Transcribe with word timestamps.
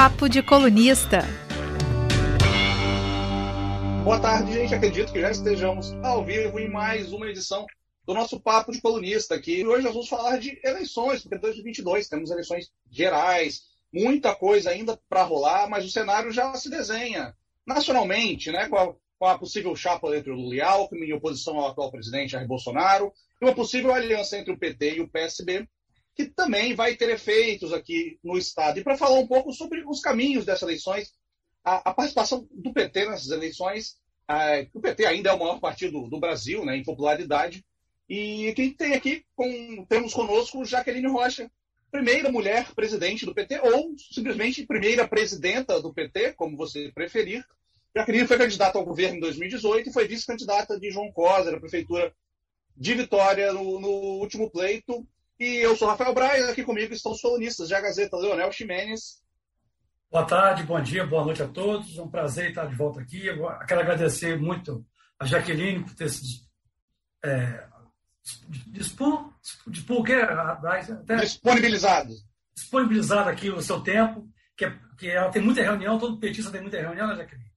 Papo 0.00 0.28
de 0.28 0.44
Colunista. 0.44 1.24
Boa 4.04 4.20
tarde, 4.20 4.52
gente. 4.52 4.72
Acredito 4.72 5.12
que 5.12 5.20
já 5.20 5.28
estejamos 5.28 5.92
ao 6.04 6.24
vivo 6.24 6.60
em 6.60 6.70
mais 6.70 7.12
uma 7.12 7.28
edição 7.28 7.66
do 8.06 8.14
nosso 8.14 8.38
Papo 8.38 8.70
de 8.70 8.80
Colunista 8.80 9.34
aqui. 9.34 9.66
Hoje 9.66 9.82
nós 9.82 9.92
vamos 9.92 10.08
falar 10.08 10.38
de 10.38 10.56
eleições, 10.62 11.22
porque 11.22 11.36
2022 11.38 12.08
temos 12.08 12.30
eleições 12.30 12.70
gerais, 12.88 13.62
muita 13.92 14.36
coisa 14.36 14.70
ainda 14.70 14.96
para 15.08 15.24
rolar, 15.24 15.68
mas 15.68 15.84
o 15.84 15.90
cenário 15.90 16.30
já 16.30 16.54
se 16.54 16.70
desenha 16.70 17.34
nacionalmente, 17.66 18.52
né, 18.52 18.68
com 18.68 18.76
a, 18.76 18.94
com 19.18 19.26
a 19.26 19.36
possível 19.36 19.74
chapa 19.74 20.16
entre 20.16 20.30
o 20.30 20.36
Lula 20.36 20.54
e 20.54 20.60
Alckmin, 20.60 21.08
em 21.08 21.12
oposição 21.12 21.58
ao 21.58 21.72
atual 21.72 21.90
presidente 21.90 22.30
Jair 22.30 22.46
Bolsonaro, 22.46 23.12
e 23.42 23.44
uma 23.44 23.52
possível 23.52 23.92
aliança 23.92 24.38
entre 24.38 24.52
o 24.52 24.58
PT 24.58 24.98
e 24.98 25.00
o 25.00 25.08
PSB, 25.08 25.68
que 26.18 26.26
também 26.26 26.74
vai 26.74 26.96
ter 26.96 27.08
efeitos 27.10 27.72
aqui 27.72 28.18
no 28.24 28.36
Estado. 28.36 28.80
E 28.80 28.82
para 28.82 28.98
falar 28.98 29.20
um 29.20 29.26
pouco 29.28 29.52
sobre 29.52 29.84
os 29.86 30.00
caminhos 30.00 30.44
dessas 30.44 30.62
eleições, 30.62 31.12
a, 31.64 31.90
a 31.90 31.94
participação 31.94 32.48
do 32.50 32.72
PT 32.72 33.08
nessas 33.08 33.30
eleições, 33.30 33.96
a, 34.26 34.66
o 34.74 34.80
PT 34.80 35.06
ainda 35.06 35.30
é 35.30 35.32
o 35.32 35.38
maior 35.38 35.60
partido 35.60 36.08
do 36.08 36.18
Brasil, 36.18 36.64
né, 36.64 36.76
em 36.76 36.82
popularidade, 36.82 37.64
e 38.08 38.52
quem 38.56 38.72
tem 38.72 38.94
aqui, 38.94 39.24
com, 39.36 39.86
temos 39.88 40.12
conosco 40.12 40.64
Jaqueline 40.64 41.06
Rocha, 41.06 41.48
primeira 41.88 42.32
mulher 42.32 42.74
presidente 42.74 43.24
do 43.24 43.32
PT, 43.32 43.60
ou 43.60 43.94
simplesmente 44.12 44.66
primeira 44.66 45.06
presidenta 45.06 45.80
do 45.80 45.94
PT, 45.94 46.32
como 46.32 46.56
você 46.56 46.90
preferir. 46.92 47.44
Jaqueline 47.94 48.26
foi 48.26 48.38
candidata 48.38 48.76
ao 48.76 48.84
governo 48.84 49.18
em 49.18 49.20
2018 49.20 49.88
e 49.88 49.92
foi 49.92 50.08
vice-candidata 50.08 50.80
de 50.80 50.90
João 50.90 51.12
Cosa, 51.12 51.52
da 51.52 51.60
prefeitura 51.60 52.12
de 52.76 52.94
Vitória, 52.94 53.52
no, 53.52 53.78
no 53.78 53.88
último 54.18 54.50
pleito. 54.50 55.06
E 55.38 55.64
eu 55.64 55.76
sou 55.76 55.86
Rafael 55.86 56.12
Braz, 56.12 56.48
aqui 56.48 56.64
comigo 56.64 56.92
estão 56.92 57.12
os 57.12 57.20
colunistas 57.20 57.68
da 57.68 57.80
Gazeta 57.80 58.16
Leonel 58.16 58.50
Ximenes. 58.50 59.22
Boa 60.10 60.24
tarde, 60.24 60.64
bom 60.64 60.80
dia, 60.82 61.06
boa 61.06 61.24
noite 61.24 61.40
a 61.40 61.46
todos. 61.46 61.96
É 61.96 62.02
um 62.02 62.10
prazer 62.10 62.48
estar 62.48 62.66
de 62.66 62.74
volta 62.74 63.00
aqui. 63.00 63.24
Eu 63.24 63.46
quero 63.64 63.80
agradecer 63.80 64.36
muito 64.36 64.84
a 65.16 65.24
Jaqueline 65.24 65.84
por 65.84 65.94
ter 65.94 66.08
se 66.10 66.42
é, 67.24 67.64
dispor, 68.66 69.32
dispor 69.68 70.04
até 70.10 71.16
disponibilizado. 71.18 72.12
Disponibilizado 72.52 73.30
aqui 73.30 73.48
o 73.48 73.62
seu 73.62 73.80
tempo, 73.80 74.28
que, 74.56 74.64
é, 74.64 74.76
que 74.98 75.08
ela 75.08 75.30
tem 75.30 75.40
muita 75.40 75.62
reunião, 75.62 76.00
todo 76.00 76.18
petista 76.18 76.50
tem 76.50 76.62
muita 76.62 76.80
reunião, 76.80 77.06
né, 77.06 77.16
Jaqueline? 77.16 77.52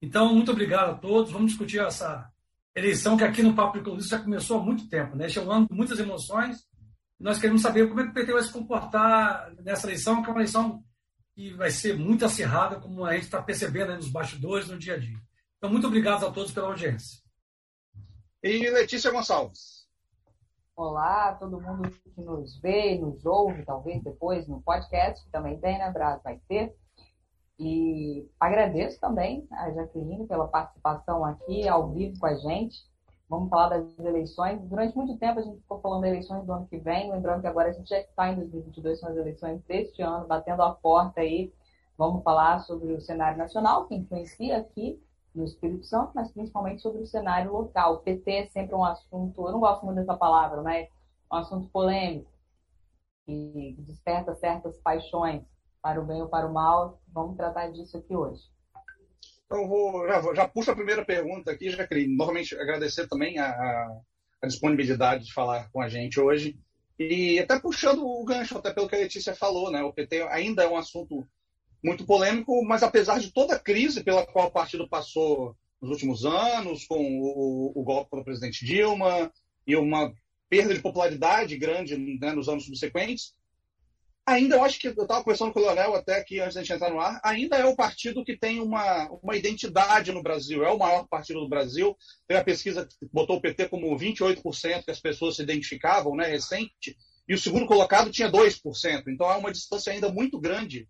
Então, 0.00 0.32
muito 0.32 0.52
obrigado 0.52 0.90
a 0.90 0.94
todos. 0.94 1.32
Vamos 1.32 1.50
discutir 1.50 1.80
essa 1.80 2.30
eleição 2.76 3.16
que 3.16 3.24
aqui 3.24 3.42
no 3.42 3.54
Papo 3.54 3.76
de 3.76 3.82
Colunista 3.82 4.18
já 4.18 4.22
começou 4.22 4.60
há 4.60 4.62
muito 4.62 4.88
tempo, 4.88 5.16
né? 5.16 5.26
Este 5.26 5.40
é 5.40 5.42
um 5.42 5.50
ano 5.50 5.66
de 5.66 5.74
muitas 5.74 5.98
emoções 5.98 6.64
nós 7.24 7.38
queremos 7.38 7.62
saber 7.62 7.88
como 7.88 8.00
é 8.00 8.04
que 8.04 8.10
o 8.10 8.12
PT 8.12 8.34
vai 8.34 8.42
se 8.42 8.52
comportar 8.52 9.50
nessa 9.62 9.86
eleição, 9.86 10.22
que 10.22 10.28
é 10.28 10.30
uma 10.30 10.40
eleição 10.40 10.84
que 11.34 11.54
vai 11.54 11.70
ser 11.70 11.98
muito 11.98 12.22
acirrada, 12.22 12.78
como 12.78 13.02
a 13.02 13.14
gente 13.14 13.24
está 13.24 13.42
percebendo 13.42 13.96
nos 13.96 14.10
bastidores, 14.10 14.68
no 14.68 14.78
dia 14.78 14.92
a 14.92 14.98
dia. 14.98 15.16
Então, 15.56 15.70
muito 15.70 15.86
obrigado 15.86 16.26
a 16.26 16.30
todos 16.30 16.52
pela 16.52 16.68
audiência. 16.68 17.22
E 18.42 18.68
Letícia 18.68 19.10
Gonçalves. 19.10 19.88
Olá, 20.76 21.32
todo 21.36 21.62
mundo 21.62 21.90
que 21.90 22.20
nos 22.20 22.60
vê, 22.60 22.98
nos 22.98 23.24
ouve, 23.24 23.64
talvez 23.64 24.02
depois 24.02 24.46
no 24.46 24.60
podcast, 24.60 25.24
que 25.24 25.30
também 25.30 25.58
tem, 25.58 25.78
né, 25.78 25.90
Brás? 25.90 26.22
Vai 26.22 26.38
ter. 26.46 26.76
E 27.58 28.28
agradeço 28.38 29.00
também 29.00 29.48
a 29.50 29.72
Jaqueline 29.72 30.26
pela 30.26 30.46
participação 30.46 31.24
aqui 31.24 31.66
ao 31.66 31.90
vivo 31.90 32.18
com 32.18 32.26
a 32.26 32.34
gente. 32.34 32.76
Vamos 33.28 33.48
falar 33.48 33.70
das 33.70 33.98
eleições. 33.98 34.60
Durante 34.68 34.96
muito 34.96 35.16
tempo 35.18 35.40
a 35.40 35.42
gente 35.42 35.60
ficou 35.60 35.80
falando 35.80 36.02
das 36.02 36.10
eleições 36.10 36.44
do 36.44 36.52
ano 36.52 36.66
que 36.66 36.78
vem, 36.78 37.10
lembrando 37.10 37.40
que 37.40 37.46
agora 37.46 37.70
a 37.70 37.72
gente 37.72 37.88
já 37.88 37.98
está 37.98 38.30
em 38.30 38.36
2022, 38.36 39.00
são 39.00 39.08
as 39.08 39.16
eleições 39.16 39.62
deste 39.62 40.02
ano, 40.02 40.26
batendo 40.26 40.62
a 40.62 40.74
porta 40.74 41.20
aí. 41.20 41.52
Vamos 41.96 42.22
falar 42.22 42.60
sobre 42.60 42.92
o 42.92 43.00
cenário 43.00 43.38
nacional, 43.38 43.86
que 43.86 43.94
influencia 43.94 44.58
aqui 44.58 45.02
no 45.34 45.44
Espírito 45.44 45.84
Santo, 45.86 46.12
mas 46.14 46.30
principalmente 46.30 46.82
sobre 46.82 47.02
o 47.02 47.06
cenário 47.06 47.52
local. 47.52 47.94
O 47.94 47.98
PT 47.98 48.30
é 48.30 48.46
sempre 48.46 48.74
um 48.74 48.84
assunto, 48.84 49.46
eu 49.46 49.52
não 49.52 49.60
gosto 49.60 49.84
muito 49.84 49.96
dessa 49.96 50.16
palavra, 50.16 50.62
mas 50.62 50.86
é 50.86 50.88
um 51.34 51.36
assunto 51.36 51.68
polêmico, 51.70 52.30
que 53.26 53.74
desperta 53.78 54.34
certas 54.34 54.76
paixões 54.78 55.42
para 55.80 56.00
o 56.00 56.04
bem 56.04 56.22
ou 56.22 56.28
para 56.28 56.46
o 56.46 56.52
mal. 56.52 57.00
Vamos 57.08 57.36
tratar 57.36 57.70
disso 57.70 57.96
aqui 57.96 58.14
hoje. 58.14 58.53
Então, 59.46 59.68
vou, 59.68 60.06
já, 60.06 60.34
já 60.34 60.48
puxo 60.48 60.70
a 60.70 60.76
primeira 60.76 61.04
pergunta 61.04 61.50
aqui, 61.50 61.70
já 61.70 61.86
queria 61.86 62.08
novamente 62.08 62.54
agradecer 62.54 63.06
também 63.06 63.38
a, 63.38 63.50
a, 64.42 64.46
disponibilidade 64.46 65.26
de 65.26 65.32
falar 65.32 65.70
com 65.70 65.80
a 65.80 65.88
gente 65.88 66.18
hoje. 66.18 66.56
E 66.98 67.38
até 67.38 67.58
puxando 67.58 68.06
o 68.06 68.24
gancho, 68.24 68.56
até 68.56 68.72
pelo 68.72 68.88
que 68.88 68.94
a 68.94 68.98
Letícia 68.98 69.34
falou, 69.34 69.70
né? 69.70 69.82
O 69.82 69.92
PT 69.92 70.22
ainda 70.22 70.62
é 70.62 70.68
um 70.68 70.76
assunto 70.76 71.26
muito 71.82 72.06
polêmico, 72.06 72.64
mas 72.64 72.82
apesar 72.82 73.18
de 73.18 73.30
toda 73.30 73.56
a 73.56 73.58
crise 73.58 74.02
pela 74.02 74.26
qual 74.26 74.48
o 74.48 74.52
partido 74.52 74.88
passou 74.88 75.54
nos 75.80 75.90
últimos 75.90 76.24
anos, 76.24 76.86
com 76.86 77.20
o, 77.20 77.72
o 77.74 77.82
golpe 77.82 78.16
do 78.16 78.24
presidente 78.24 78.64
Dilma 78.64 79.30
e 79.66 79.76
uma 79.76 80.14
perda 80.48 80.72
de 80.72 80.80
popularidade 80.80 81.56
grande 81.56 81.96
né, 81.96 82.32
nos 82.32 82.48
anos 82.48 82.64
subsequentes, 82.64 83.34
ainda 84.26 84.56
eu 84.56 84.64
acho 84.64 84.78
que 84.78 84.88
eu 84.88 84.92
estava 84.92 85.22
conversando 85.22 85.52
com 85.52 85.60
o 85.60 85.62
Leonel 85.62 85.94
até 85.94 86.16
aqui 86.18 86.40
antes 86.40 86.54
da 86.54 86.62
gente 86.62 86.72
entrar 86.72 86.90
no 86.90 87.00
ar, 87.00 87.20
ainda 87.22 87.56
é 87.56 87.64
o 87.64 87.76
partido 87.76 88.24
que 88.24 88.36
tem 88.36 88.60
uma, 88.60 89.08
uma 89.22 89.36
identidade 89.36 90.12
no 90.12 90.22
Brasil, 90.22 90.64
é 90.64 90.70
o 90.70 90.78
maior 90.78 91.06
partido 91.06 91.40
do 91.40 91.48
Brasil. 91.48 91.96
Tem 92.26 92.36
a 92.36 92.44
pesquisa 92.44 92.86
que 92.86 93.08
botou 93.12 93.36
o 93.36 93.40
PT 93.40 93.68
como 93.68 93.96
28% 93.96 94.84
que 94.84 94.90
as 94.90 95.00
pessoas 95.00 95.36
se 95.36 95.42
identificavam, 95.42 96.16
né, 96.16 96.26
recente, 96.26 96.96
e 97.28 97.34
o 97.34 97.38
segundo 97.38 97.66
colocado 97.66 98.10
tinha 98.10 98.30
2%. 98.30 99.04
Então 99.08 99.28
há 99.28 99.36
uma 99.36 99.52
distância 99.52 99.92
ainda 99.92 100.10
muito 100.10 100.40
grande 100.40 100.88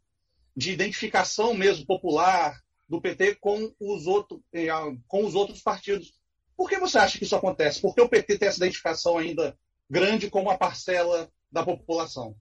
de 0.56 0.72
identificação 0.72 1.54
mesmo 1.54 1.84
popular 1.86 2.60
do 2.88 3.00
PT 3.00 3.36
com 3.36 3.72
os, 3.80 4.06
outro, 4.06 4.42
eh, 4.52 4.68
com 5.08 5.24
os 5.24 5.34
outros 5.34 5.60
partidos. 5.60 6.12
Por 6.56 6.68
que 6.68 6.78
você 6.78 6.98
acha 6.98 7.18
que 7.18 7.24
isso 7.24 7.34
acontece? 7.34 7.80
Por 7.80 7.94
que 7.94 8.00
o 8.00 8.08
PT 8.08 8.38
tem 8.38 8.48
essa 8.48 8.58
identificação 8.58 9.18
ainda 9.18 9.58
grande 9.90 10.30
com 10.30 10.40
uma 10.40 10.56
parcela 10.56 11.28
da 11.50 11.64
população? 11.64 12.36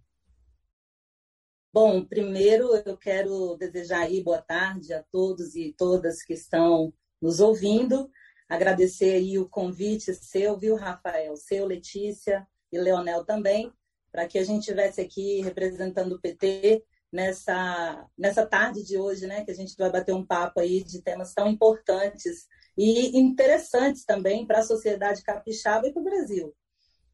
Bom, 1.74 2.06
primeiro 2.06 2.76
eu 2.86 2.96
quero 2.96 3.58
desejar 3.58 4.02
aí 4.02 4.22
boa 4.22 4.40
tarde 4.40 4.94
a 4.94 5.02
todos 5.12 5.56
e 5.56 5.74
todas 5.76 6.22
que 6.22 6.34
estão 6.34 6.94
nos 7.20 7.40
ouvindo. 7.40 8.12
Agradecer 8.48 9.16
aí 9.16 9.40
o 9.40 9.50
convite 9.50 10.14
seu, 10.14 10.56
viu, 10.56 10.76
Rafael? 10.76 11.36
Seu, 11.36 11.66
Letícia 11.66 12.48
e 12.72 12.78
Leonel 12.78 13.26
também, 13.26 13.74
para 14.12 14.28
que 14.28 14.38
a 14.38 14.44
gente 14.44 14.60
estivesse 14.60 15.02
aqui 15.02 15.42
representando 15.42 16.14
o 16.14 16.22
PT 16.22 16.86
nessa, 17.12 18.08
nessa 18.16 18.46
tarde 18.46 18.84
de 18.84 18.96
hoje, 18.96 19.26
né? 19.26 19.44
Que 19.44 19.50
a 19.50 19.56
gente 19.56 19.76
vai 19.76 19.92
bater 19.92 20.14
um 20.14 20.24
papo 20.24 20.60
aí 20.60 20.84
de 20.84 21.02
temas 21.02 21.34
tão 21.34 21.48
importantes 21.48 22.48
e 22.78 23.18
interessantes 23.18 24.06
também 24.06 24.46
para 24.46 24.60
a 24.60 24.64
sociedade 24.64 25.24
capixaba 25.24 25.88
e 25.88 25.92
para 25.92 26.02
o 26.02 26.06
Brasil. 26.06 26.56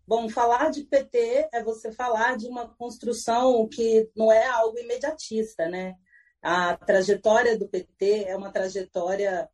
Bom, 0.10 0.28
falar 0.28 0.72
de 0.72 0.86
PT 0.86 1.50
é 1.54 1.64
você 1.64 1.92
falar 1.92 2.36
de 2.36 2.48
uma 2.48 2.68
construção 2.68 3.70
que 3.70 4.10
não 4.16 4.32
é 4.32 4.44
algo 4.48 4.80
imediatista, 4.80 5.70
né? 5.70 5.94
A 6.42 6.76
trajetória 6.76 7.56
do 7.56 7.70
PT 7.70 8.24
é 8.24 8.36
uma 8.36 8.52
trajetória 8.52 9.48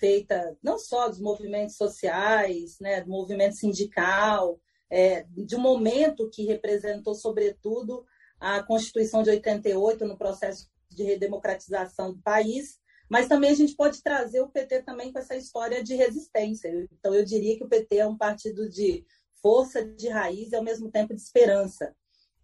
feita 0.00 0.56
não 0.62 0.78
só 0.78 1.10
dos 1.10 1.20
movimentos 1.20 1.76
sociais, 1.76 2.78
né, 2.80 3.02
do 3.02 3.10
movimento 3.10 3.56
sindical, 3.56 4.58
é, 4.88 5.26
de 5.28 5.54
um 5.54 5.60
momento 5.60 6.30
que 6.30 6.46
representou, 6.46 7.14
sobretudo, 7.14 8.02
a 8.40 8.62
Constituição 8.62 9.22
de 9.22 9.28
88 9.28 10.06
no 10.06 10.16
processo 10.16 10.70
de 10.88 11.02
redemocratização 11.02 12.14
do 12.14 12.22
país, 12.22 12.80
mas 13.10 13.28
também 13.28 13.50
a 13.50 13.54
gente 13.54 13.76
pode 13.76 14.02
trazer 14.02 14.40
o 14.40 14.48
PT 14.48 14.84
também 14.84 15.12
com 15.12 15.18
essa 15.18 15.36
história 15.36 15.84
de 15.84 15.94
resistência. 15.94 16.70
Então, 16.92 17.14
eu 17.14 17.26
diria 17.26 17.58
que 17.58 17.64
o 17.64 17.68
PT 17.68 17.98
é 17.98 18.06
um 18.06 18.16
partido 18.16 18.68
de 18.70 19.04
força 19.42 19.84
de 19.84 20.08
raiz 20.08 20.52
e 20.52 20.56
ao 20.56 20.62
mesmo 20.62 20.90
tempo 20.90 21.14
de 21.14 21.20
esperança. 21.20 21.94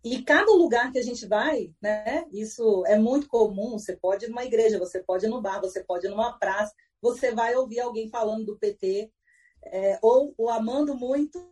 E 0.05 0.22
cada 0.22 0.53
lugar 0.53 0.93
que 0.93 0.99
a 0.99 1.03
gente 1.03 1.27
vai, 1.27 1.72
né, 1.81 2.27
isso 2.31 2.84
é 2.86 2.98
muito 2.98 3.27
comum. 3.27 3.78
Você 3.78 3.97
pode 3.97 4.27
ir 4.27 4.28
numa 4.28 4.45
igreja, 4.45 4.78
você 4.78 5.03
pode 5.03 5.24
ir 5.24 5.30
no 5.30 5.41
bar, 5.41 5.60
você 5.60 5.83
pode 5.83 6.07
ir 6.07 6.10
numa 6.10 6.39
praça, 6.39 6.74
você 7.01 7.33
vai 7.33 7.54
ouvir 7.57 7.80
alguém 7.80 8.10
falando 8.10 8.45
do 8.45 8.59
PT, 8.59 9.10
é, 9.65 9.98
ou, 10.03 10.34
ou, 10.36 10.51
amando 10.51 10.95
muito, 10.95 11.42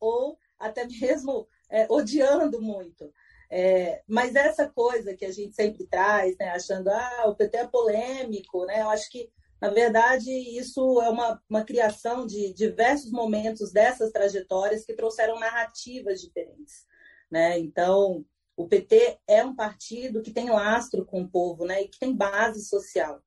ou 0.00 0.38
até 0.58 0.86
mesmo 0.86 1.46
é, 1.68 1.86
odiando 1.90 2.62
muito. 2.62 3.12
É, 3.50 4.02
mas 4.06 4.34
essa 4.34 4.68
coisa 4.68 5.14
que 5.14 5.24
a 5.26 5.32
gente 5.32 5.54
sempre 5.54 5.86
traz, 5.86 6.36
né, 6.38 6.50
achando 6.50 6.88
ah, 6.88 7.24
o 7.26 7.34
PT 7.34 7.58
é 7.58 7.66
polêmico, 7.66 8.64
né, 8.64 8.80
eu 8.80 8.88
acho 8.88 9.10
que 9.10 9.30
na 9.60 9.68
verdade, 9.68 10.30
isso 10.30 11.00
é 11.02 11.10
uma, 11.10 11.42
uma 11.48 11.64
criação 11.64 12.26
de 12.26 12.52
diversos 12.54 13.10
momentos 13.10 13.70
dessas 13.70 14.10
trajetórias 14.10 14.84
que 14.84 14.94
trouxeram 14.94 15.38
narrativas 15.38 16.20
diferentes. 16.20 16.86
Né? 17.30 17.58
Então, 17.58 18.24
o 18.56 18.66
PT 18.66 19.18
é 19.28 19.44
um 19.44 19.54
partido 19.54 20.22
que 20.22 20.32
tem 20.32 20.48
lastro 20.48 21.04
com 21.04 21.22
o 21.22 21.28
povo 21.28 21.66
né? 21.66 21.82
e 21.82 21.88
que 21.88 21.98
tem 21.98 22.16
base 22.16 22.64
social. 22.64 23.22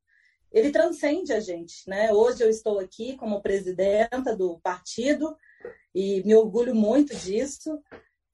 Ele 0.52 0.72
transcende 0.72 1.32
a 1.34 1.40
gente. 1.40 1.88
Né? 1.88 2.12
Hoje 2.12 2.44
eu 2.44 2.50
estou 2.50 2.80
aqui 2.80 3.16
como 3.16 3.42
presidenta 3.42 4.36
do 4.36 4.60
partido 4.60 5.38
e 5.94 6.24
me 6.24 6.34
orgulho 6.36 6.74
muito 6.74 7.16
disso. 7.16 7.80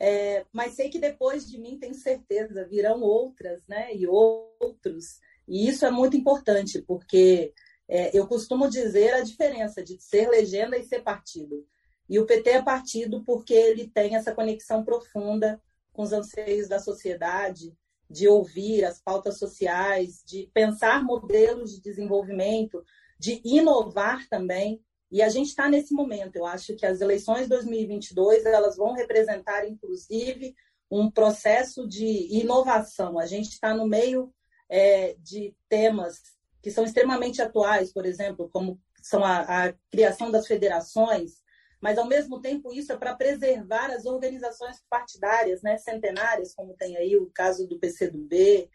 É, 0.02 0.46
mas 0.54 0.76
sei 0.76 0.90
que 0.90 1.00
depois 1.00 1.46
de 1.46 1.60
mim, 1.60 1.78
tenho 1.78 1.94
certeza, 1.94 2.66
virão 2.66 3.02
outras, 3.02 3.68
né? 3.68 3.94
E 3.94 4.08
outros. 4.08 5.20
E 5.46 5.68
isso 5.68 5.86
é 5.86 5.92
muito 5.92 6.16
importante, 6.16 6.82
porque 6.82 7.54
é, 7.90 8.16
eu 8.16 8.28
costumo 8.28 8.70
dizer 8.70 9.16
a 9.16 9.22
diferença 9.22 9.84
de 9.84 10.00
ser 10.00 10.30
legenda 10.30 10.78
e 10.78 10.84
ser 10.84 11.02
partido. 11.02 11.66
E 12.08 12.20
o 12.20 12.26
PT 12.26 12.50
é 12.52 12.62
partido 12.62 13.24
porque 13.24 13.54
ele 13.54 13.90
tem 13.90 14.16
essa 14.16 14.34
conexão 14.34 14.84
profunda 14.84 15.60
com 15.92 16.04
os 16.04 16.14
anseios 16.14 16.68
da 16.68 16.80
sociedade, 16.80 17.76
de 18.08 18.28
ouvir 18.28 18.86
as 18.86 19.02
pautas 19.02 19.40
sociais, 19.40 20.24
de 20.26 20.50
pensar 20.54 21.04
modelos 21.04 21.76
de 21.76 21.82
desenvolvimento, 21.82 22.84
de 23.20 23.42
inovar 23.44 24.28
também. 24.30 24.82
E 25.12 25.24
a 25.24 25.30
gente 25.30 25.48
está 25.48 25.68
nesse 25.68 25.94
momento. 25.94 26.36
Eu 26.36 26.46
acho 26.46 26.76
que 26.76 26.86
as 26.86 27.02
eleições 27.02 27.44
de 27.44 27.50
2022 27.50 28.46
elas 28.46 28.78
vão 28.78 28.94
representar, 28.94 29.68
inclusive, 29.68 30.56
um 30.92 31.10
processo 31.10 31.88
de 31.88 32.28
inovação. 32.32 33.18
A 33.18 33.26
gente 33.26 33.50
está 33.50 33.74
no 33.74 33.88
meio 33.88 34.32
é, 34.70 35.16
de 35.20 35.56
temas 35.68 36.39
que 36.62 36.72
são 36.72 36.84
extremamente 36.84 37.42
atuais, 37.42 37.92
por 37.92 38.06
exemplo, 38.06 38.50
como 38.52 38.80
são 39.02 39.24
a, 39.24 39.68
a 39.68 39.74
criação 39.92 40.30
das 40.30 40.46
federações, 40.46 41.42
mas 41.82 41.98
ao 41.98 42.06
mesmo 42.06 42.42
tempo 42.42 42.74
isso 42.74 42.92
é 42.92 42.98
para 42.98 43.16
preservar 43.16 43.92
as 43.92 44.06
organizações 44.06 44.84
partidárias, 44.90 45.62
né, 45.62 45.78
centenárias, 45.78 46.54
como 46.54 46.74
tem 46.74 46.98
aí 46.98 47.16
o 47.16 47.32
caso 47.34 47.68
do 47.68 47.80
PCdoB. 47.80 48.70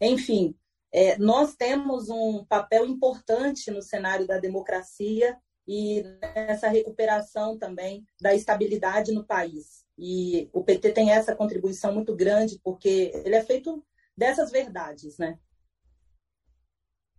Enfim, 0.00 0.56
é, 0.92 1.16
nós 1.18 1.54
temos 1.54 2.08
um 2.08 2.44
papel 2.44 2.86
importante 2.86 3.70
no 3.70 3.82
cenário 3.82 4.26
da 4.26 4.38
democracia 4.38 5.36
e 5.66 6.02
nessa 6.34 6.68
recuperação 6.68 7.58
também 7.58 8.04
da 8.20 8.34
estabilidade 8.34 9.12
no 9.12 9.24
país. 9.24 9.84
E 9.98 10.48
o 10.52 10.64
PT 10.64 10.92
tem 10.92 11.10
essa 11.10 11.36
contribuição 11.36 11.92
muito 11.92 12.16
grande 12.16 12.58
porque 12.64 13.12
ele 13.24 13.34
é 13.34 13.44
feito 13.44 13.84
dessas 14.16 14.50
verdades, 14.50 15.18
né? 15.18 15.38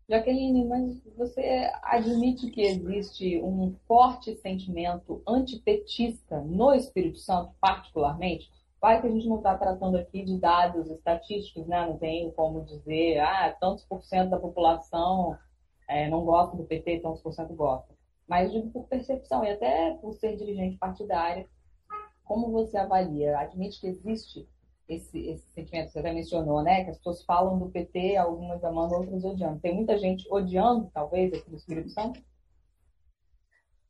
Jaqueline, 0.09 0.65
mas 0.65 1.03
você 1.15 1.71
admite 1.83 2.49
que 2.49 2.61
existe 2.61 3.39
um 3.43 3.75
forte 3.87 4.35
sentimento 4.37 5.21
antipetista 5.27 6.41
no 6.41 6.73
Espírito 6.73 7.19
Santo, 7.19 7.53
particularmente? 7.61 8.49
Vai 8.81 8.99
que 8.99 9.05
a 9.05 9.11
gente 9.11 9.27
não 9.27 9.37
está 9.37 9.55
tratando 9.55 9.97
aqui 9.97 10.23
de 10.23 10.39
dados 10.39 10.89
estatísticos, 10.89 11.67
né? 11.67 11.85
Não 11.85 11.95
tem 11.99 12.31
como 12.31 12.65
dizer, 12.65 13.19
ah, 13.19 13.55
tantos 13.59 13.85
por 13.85 14.01
cento 14.03 14.31
da 14.31 14.39
população 14.39 15.37
é, 15.87 16.09
não 16.09 16.25
gosta 16.25 16.57
do 16.57 16.63
PT, 16.63 17.01
tantos 17.01 17.21
por 17.21 17.31
cento 17.31 17.53
gosta. 17.53 17.93
Mas 18.27 18.51
digo 18.51 18.71
por 18.71 18.87
percepção 18.87 19.43
e 19.43 19.51
até 19.51 19.93
por 20.01 20.13
ser 20.15 20.35
dirigente 20.37 20.77
partidário, 20.77 21.47
como 22.23 22.49
você 22.51 22.77
avalia? 22.77 23.37
Admite 23.37 23.79
que 23.79 23.87
existe 23.87 24.47
esse, 24.89 25.19
esse 25.29 25.47
sentimento, 25.53 25.91
você 25.91 25.99
até 25.99 26.11
mencionou, 26.11 26.63
né? 26.63 26.83
Que 26.83 26.89
as 26.89 26.97
pessoas 26.97 27.23
falam 27.23 27.59
do 27.59 27.69
PT, 27.69 28.17
algumas 28.17 28.63
amando, 28.63 28.95
outras 28.95 29.23
odiando. 29.23 29.59
Tem 29.59 29.75
muita 29.75 29.97
gente 29.97 30.27
odiando, 30.31 30.89
talvez, 30.91 31.31
aqui 31.31 31.49
no 31.49 31.57
Espírito 31.57 31.89
Santo? 31.91 32.19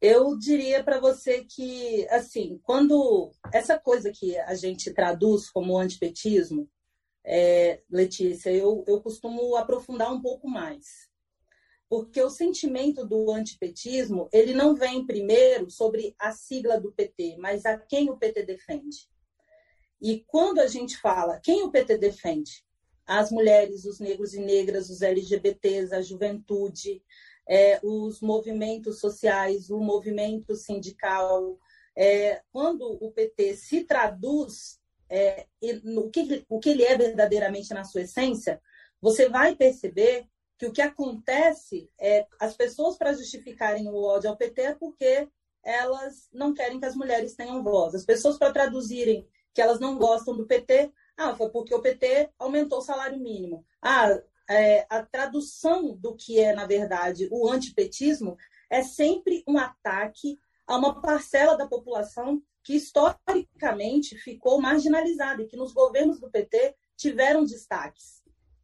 Eu 0.02 0.38
diria 0.38 0.84
para 0.84 1.00
você 1.00 1.46
que, 1.46 2.06
assim, 2.10 2.60
quando 2.64 3.32
essa 3.54 3.80
coisa 3.80 4.12
que 4.12 4.38
a 4.40 4.56
gente 4.56 4.94
traduz 4.94 5.50
como 5.50 5.78
antipetismo, 5.78 6.70
é, 7.26 7.82
Letícia, 7.90 8.50
eu, 8.50 8.84
eu 8.88 9.02
costumo 9.02 9.56
aprofundar 9.56 10.12
um 10.14 10.22
pouco 10.22 10.50
mais. 10.50 11.10
Porque 11.90 12.22
o 12.22 12.30
sentimento 12.30 13.06
do 13.06 13.32
antipetismo, 13.32 14.30
ele 14.32 14.54
não 14.54 14.76
vem 14.76 15.06
primeiro 15.06 15.70
sobre 15.70 16.14
a 16.20 16.32
sigla 16.32 16.80
do 16.80 16.92
PT, 16.92 17.38
mas 17.40 17.66
a 17.66 17.78
quem 17.78 18.10
o 18.10 18.18
PT 18.18 18.46
defende. 18.46 19.10
E 20.02 20.24
quando 20.28 20.60
a 20.60 20.68
gente 20.68 20.98
fala, 20.98 21.40
quem 21.40 21.64
o 21.64 21.72
PT 21.72 21.98
defende? 21.98 22.64
As 23.06 23.32
mulheres, 23.32 23.86
os 23.86 24.00
negros 24.00 24.34
e 24.34 24.40
negras, 24.40 24.90
os 24.90 25.02
LGBTs, 25.02 25.94
a 25.94 26.02
juventude, 26.02 27.02
é, 27.48 27.80
os 27.84 28.22
movimentos 28.22 29.00
sociais, 29.00 29.70
o 29.70 29.80
movimento 29.80 30.56
sindical. 30.56 31.58
É, 31.96 32.42
quando 32.52 32.98
o 33.02 33.12
PT 33.12 33.56
se 33.56 33.84
traduz 33.84 34.80
é, 35.10 35.48
que, 36.14 36.46
o 36.48 36.60
que 36.60 36.70
ele 36.70 36.84
é 36.84 36.96
verdadeiramente 36.96 37.74
na 37.74 37.84
sua 37.84 38.02
essência, 38.02 38.62
você 39.02 39.28
vai 39.28 39.56
perceber 39.56 40.28
que 40.58 40.68
o 40.68 40.72
que 40.72 40.82
acontece 40.82 41.90
é 42.00 42.28
as 42.40 42.56
pessoas 42.56 42.98
para 42.98 43.14
justificarem 43.14 43.88
o 43.88 43.96
ódio 43.96 44.30
ao 44.30 44.38
PT 44.38 44.62
é 44.62 44.76
porque 44.76 45.28
elas 45.64 46.30
não 46.32 46.54
querem 46.54 46.80
que 46.80 46.86
as 46.86 46.96
mulheres 46.96 47.34
tenham 47.34 47.64
voz. 47.64 47.96
As 47.96 48.06
pessoas 48.06 48.38
para 48.38 48.54
traduzirem 48.54 49.28
que 49.54 49.62
elas 49.62 49.80
não 49.80 49.98
gostam 49.98 50.36
do 50.36 50.46
PT. 50.46 50.92
Ah, 51.18 51.36
foi 51.36 51.50
porque 51.50 51.74
o 51.74 51.82
PT 51.82 52.30
aumentou 52.40 52.80
o 52.80 52.84
salário 52.84 53.20
mínimo. 53.20 53.66
Ah, 53.82 54.20
é, 54.50 54.86
a 54.90 55.04
tradução 55.04 55.96
do 55.96 56.16
que 56.16 56.40
é, 56.40 56.54
na 56.54 56.66
verdade, 56.66 57.28
o 57.32 57.50
antipetismo 57.50 58.38
é 58.70 58.82
sempre 58.82 59.44
um 59.48 59.58
ataque 59.58 60.40
a 60.66 60.78
uma 60.78 61.02
parcela 61.02 61.56
da 61.56 61.68
população 61.68 62.42
que 62.64 62.76
historicamente 62.76 64.16
ficou 64.18 64.62
marginalizada 64.62 65.42
e 65.42 65.48
que 65.48 65.58
nos 65.58 65.74
governos 65.74 66.20
do 66.20 66.30
PT 66.30 66.76
tiveram 66.96 67.44
destaques. 67.44 68.20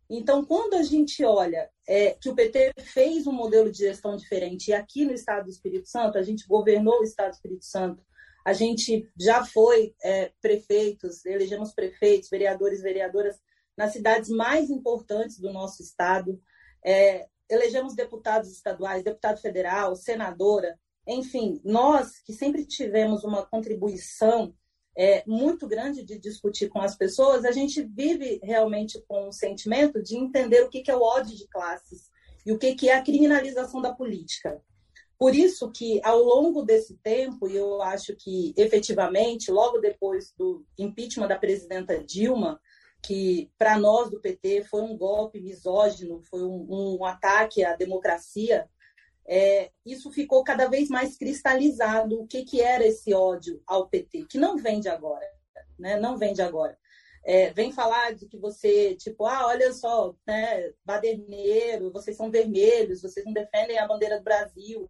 Então, 0.10 0.46
quando 0.46 0.76
a 0.76 0.84
gente 0.84 1.24
olha 1.24 1.70
é, 1.88 2.12
que 2.12 2.30
o 2.30 2.36
PT 2.36 2.74
fez 2.80 3.26
um 3.26 3.32
modelo 3.32 3.72
de 3.72 3.80
gestão 3.80 4.16
diferente, 4.16 4.70
e 4.70 4.74
aqui 4.74 5.04
no 5.04 5.14
Estado 5.14 5.46
do 5.46 5.50
Espírito 5.50 5.90
Santo, 5.90 6.18
a 6.18 6.22
gente 6.22 6.48
governou 6.48 7.00
o 7.00 7.04
Estado 7.04 7.32
do 7.32 7.36
Espírito 7.36 7.66
Santo 7.66 8.06
a 8.46 8.54
gente 8.54 9.12
já 9.20 9.44
foi 9.44 9.96
é, 10.04 10.32
prefeitos, 10.40 11.26
elegemos 11.26 11.74
prefeitos, 11.74 12.30
vereadores, 12.30 12.82
vereadoras 12.82 13.36
nas 13.76 13.92
cidades 13.92 14.30
mais 14.30 14.70
importantes 14.70 15.40
do 15.40 15.52
nosso 15.52 15.82
estado. 15.82 16.40
É, 16.86 17.28
elegemos 17.50 17.96
deputados 17.96 18.52
estaduais, 18.52 19.04
deputado 19.04 19.42
federal, 19.42 19.96
senadora, 19.96 20.80
enfim, 21.08 21.60
nós 21.64 22.20
que 22.20 22.34
sempre 22.34 22.66
tivemos 22.66 23.24
uma 23.24 23.46
contribuição 23.46 24.54
é, 24.98 25.24
muito 25.28 25.68
grande 25.68 26.04
de 26.04 26.18
discutir 26.18 26.70
com 26.70 26.80
as 26.80 26.96
pessoas, 26.96 27.46
a 27.46 27.52
gente 27.52 27.84
vive 27.84 28.40
realmente 28.42 29.04
com 29.08 29.28
o 29.28 29.34
sentimento 29.34 30.02
de 30.02 30.16
entender 30.16 30.64
o 30.64 30.70
que, 30.70 30.82
que 30.82 30.90
é 30.90 30.96
o 30.96 31.02
ódio 31.02 31.36
de 31.36 31.48
classes 31.48 32.10
e 32.46 32.52
o 32.52 32.58
que, 32.58 32.76
que 32.76 32.90
é 32.90 32.96
a 32.96 33.04
criminalização 33.04 33.82
da 33.82 33.94
política. 33.94 34.62
Por 35.18 35.34
isso 35.34 35.72
que, 35.72 36.02
ao 36.04 36.20
longo 36.20 36.62
desse 36.62 36.98
tempo, 36.98 37.48
e 37.48 37.56
eu 37.56 37.82
acho 37.82 38.16
que, 38.16 38.54
efetivamente, 38.58 39.50
logo 39.50 39.80
depois 39.80 40.34
do 40.38 40.66
impeachment 40.78 41.28
da 41.28 41.38
presidenta 41.38 42.04
Dilma, 42.04 42.60
que 43.02 43.52
para 43.58 43.78
nós 43.78 44.10
do 44.10 44.20
PT 44.20 44.64
foi 44.64 44.82
um 44.82 44.98
golpe 44.98 45.40
misógino, 45.40 46.22
foi 46.24 46.44
um, 46.44 46.98
um 46.98 47.06
ataque 47.06 47.64
à 47.64 47.76
democracia, 47.76 48.68
é, 49.28 49.72
isso 49.86 50.12
ficou 50.12 50.44
cada 50.44 50.68
vez 50.68 50.90
mais 50.90 51.18
cristalizado 51.18 52.20
o 52.20 52.28
que, 52.28 52.44
que 52.44 52.62
era 52.62 52.86
esse 52.86 53.14
ódio 53.14 53.62
ao 53.66 53.88
PT, 53.88 54.26
que 54.30 54.38
não 54.38 54.58
vem 54.58 54.80
de 54.80 54.90
agora, 54.90 55.26
né? 55.80 56.00
não 56.00 56.18
vem 56.18 56.34
de 56.34 56.42
agora. 56.42 56.78
É, 57.24 57.52
vem 57.52 57.72
falar 57.72 58.14
de 58.14 58.28
que 58.28 58.38
você, 58.38 58.94
tipo, 58.96 59.26
ah, 59.26 59.48
olha 59.48 59.74
só, 59.74 60.14
né, 60.28 60.72
baderneiro, 60.86 61.92
vocês 61.92 62.16
são 62.16 62.30
vermelhos, 62.30 63.02
vocês 63.02 63.26
não 63.26 63.34
defendem 63.34 63.80
a 63.80 63.88
bandeira 63.88 64.20
do 64.20 64.24
Brasil. 64.24 64.88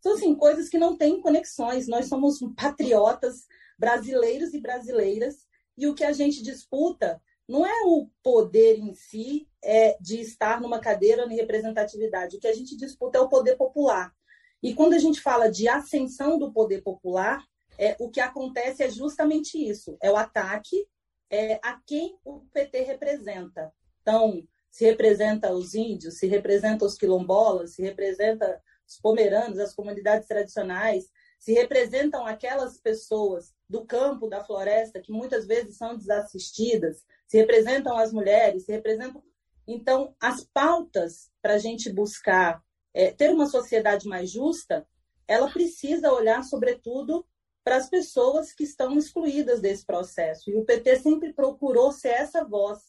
São 0.00 0.14
assim, 0.14 0.34
coisas 0.34 0.68
que 0.68 0.78
não 0.78 0.96
têm 0.96 1.20
conexões. 1.20 1.86
Nós 1.86 2.08
somos 2.08 2.38
patriotas 2.56 3.46
brasileiros 3.78 4.54
e 4.54 4.60
brasileiras 4.60 5.46
e 5.76 5.86
o 5.86 5.94
que 5.94 6.04
a 6.04 6.12
gente 6.12 6.42
disputa 6.42 7.20
não 7.48 7.66
é 7.66 7.82
o 7.84 8.08
poder 8.22 8.78
em 8.78 8.94
si 8.94 9.48
é 9.62 9.96
de 10.00 10.20
estar 10.20 10.60
numa 10.60 10.78
cadeira 10.78 11.26
de 11.26 11.34
representatividade. 11.34 12.36
O 12.36 12.40
que 12.40 12.46
a 12.46 12.54
gente 12.54 12.76
disputa 12.76 13.18
é 13.18 13.20
o 13.20 13.28
poder 13.28 13.56
popular. 13.56 14.14
E 14.62 14.74
quando 14.74 14.92
a 14.92 14.98
gente 14.98 15.20
fala 15.20 15.50
de 15.50 15.68
ascensão 15.68 16.38
do 16.38 16.52
poder 16.52 16.82
popular, 16.82 17.42
é, 17.78 17.96
o 17.98 18.10
que 18.10 18.20
acontece 18.20 18.82
é 18.82 18.90
justamente 18.90 19.56
isso: 19.58 19.96
é 20.02 20.10
o 20.10 20.16
ataque 20.16 20.86
é, 21.30 21.54
a 21.62 21.80
quem 21.86 22.18
o 22.24 22.40
PT 22.52 22.82
representa. 22.82 23.72
Então, 24.02 24.46
se 24.70 24.84
representa 24.84 25.52
os 25.52 25.74
índios, 25.74 26.18
se 26.18 26.26
representa 26.26 26.84
os 26.84 26.96
quilombolas, 26.96 27.74
se 27.74 27.82
representa 27.82 28.62
os 28.90 28.98
pomeranos, 29.00 29.60
as 29.60 29.72
comunidades 29.72 30.26
tradicionais, 30.26 31.08
se 31.38 31.52
representam 31.52 32.26
aquelas 32.26 32.78
pessoas 32.80 33.54
do 33.68 33.86
campo, 33.86 34.28
da 34.28 34.44
floresta, 34.44 35.00
que 35.00 35.12
muitas 35.12 35.46
vezes 35.46 35.76
são 35.76 35.96
desassistidas, 35.96 37.04
se 37.26 37.38
representam 37.38 37.96
as 37.96 38.12
mulheres, 38.12 38.64
se 38.64 38.72
representam. 38.72 39.22
Então, 39.66 40.14
as 40.20 40.44
pautas 40.52 41.30
para 41.40 41.54
a 41.54 41.58
gente 41.58 41.90
buscar 41.90 42.60
é, 42.92 43.12
ter 43.12 43.30
uma 43.30 43.46
sociedade 43.46 44.08
mais 44.08 44.28
justa, 44.28 44.86
ela 45.28 45.48
precisa 45.50 46.12
olhar, 46.12 46.42
sobretudo, 46.42 47.24
para 47.62 47.76
as 47.76 47.88
pessoas 47.88 48.52
que 48.52 48.64
estão 48.64 48.98
excluídas 48.98 49.60
desse 49.60 49.86
processo. 49.86 50.50
E 50.50 50.56
o 50.56 50.64
PT 50.64 50.96
sempre 50.96 51.32
procurou 51.32 51.92
ser 51.92 52.08
essa 52.08 52.44
voz 52.44 52.80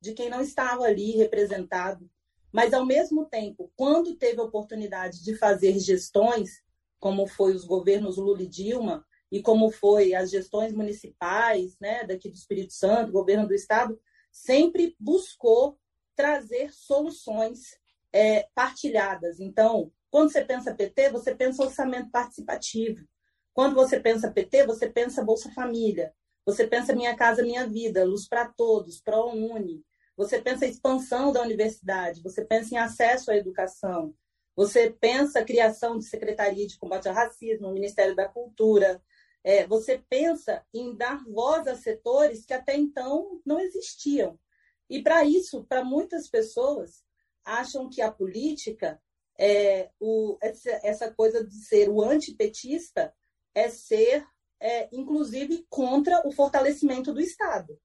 de 0.00 0.14
quem 0.14 0.30
não 0.30 0.40
estava 0.40 0.84
ali 0.84 1.10
representado 1.12 2.10
mas, 2.52 2.72
ao 2.72 2.84
mesmo 2.84 3.26
tempo, 3.26 3.70
quando 3.76 4.16
teve 4.16 4.40
a 4.40 4.44
oportunidade 4.44 5.22
de 5.22 5.36
fazer 5.36 5.78
gestões, 5.78 6.62
como 6.98 7.26
foi 7.26 7.54
os 7.54 7.64
governos 7.64 8.16
Lula 8.16 8.42
e 8.42 8.48
Dilma, 8.48 9.04
e 9.30 9.40
como 9.40 9.70
foi 9.70 10.14
as 10.14 10.30
gestões 10.30 10.72
municipais, 10.72 11.76
né, 11.80 12.04
daqui 12.04 12.28
do 12.28 12.34
Espírito 12.34 12.72
Santo, 12.72 13.12
governo 13.12 13.46
do 13.46 13.54
estado, 13.54 13.98
sempre 14.32 14.96
buscou 14.98 15.78
trazer 16.16 16.72
soluções 16.72 17.78
é, 18.12 18.48
partilhadas. 18.54 19.38
Então, 19.38 19.92
quando 20.10 20.32
você 20.32 20.44
pensa 20.44 20.74
PT, 20.74 21.10
você 21.10 21.34
pensa 21.34 21.62
orçamento 21.62 22.10
participativo. 22.10 23.06
Quando 23.54 23.74
você 23.74 24.00
pensa 24.00 24.30
PT, 24.30 24.66
você 24.66 24.88
pensa 24.88 25.24
Bolsa 25.24 25.50
Família. 25.52 26.12
Você 26.44 26.66
pensa 26.66 26.94
Minha 26.94 27.14
Casa 27.14 27.42
Minha 27.42 27.66
Vida, 27.66 28.04
Luz 28.04 28.28
para 28.28 28.46
Todos, 28.46 29.00
ProUni. 29.00 29.84
Você 30.20 30.38
pensa 30.38 30.66
expansão 30.66 31.32
da 31.32 31.40
universidade. 31.40 32.22
Você 32.22 32.44
pensa 32.44 32.74
em 32.74 32.76
acesso 32.76 33.30
à 33.30 33.36
educação. 33.36 34.14
Você 34.54 34.90
pensa 34.90 35.38
a 35.38 35.44
criação 35.44 35.96
de 35.96 36.04
Secretaria 36.04 36.66
de 36.66 36.76
Combate 36.76 37.08
ao 37.08 37.14
Racismo, 37.14 37.72
Ministério 37.72 38.14
da 38.14 38.28
Cultura, 38.28 39.02
é, 39.42 39.66
você 39.66 39.96
pensa 40.10 40.62
em 40.74 40.94
dar 40.94 41.24
voz 41.24 41.66
a 41.66 41.74
setores 41.74 42.44
que 42.44 42.52
até 42.52 42.76
então 42.76 43.40
não 43.46 43.58
existiam. 43.58 44.38
E 44.90 45.02
para 45.02 45.24
isso, 45.24 45.64
para 45.64 45.82
muitas 45.82 46.28
pessoas, 46.28 47.02
acham 47.42 47.88
que 47.88 48.02
a 48.02 48.12
política, 48.12 49.00
é, 49.38 49.88
o, 49.98 50.36
essa, 50.42 50.80
essa 50.82 51.10
coisa 51.10 51.42
de 51.42 51.64
ser 51.64 51.88
o 51.88 52.02
antipetista, 52.02 53.14
é 53.54 53.70
ser, 53.70 54.26
é, 54.60 54.86
inclusive, 54.92 55.64
contra 55.70 56.20
o 56.28 56.30
fortalecimento 56.30 57.10
do 57.10 57.22
Estado. 57.22 57.80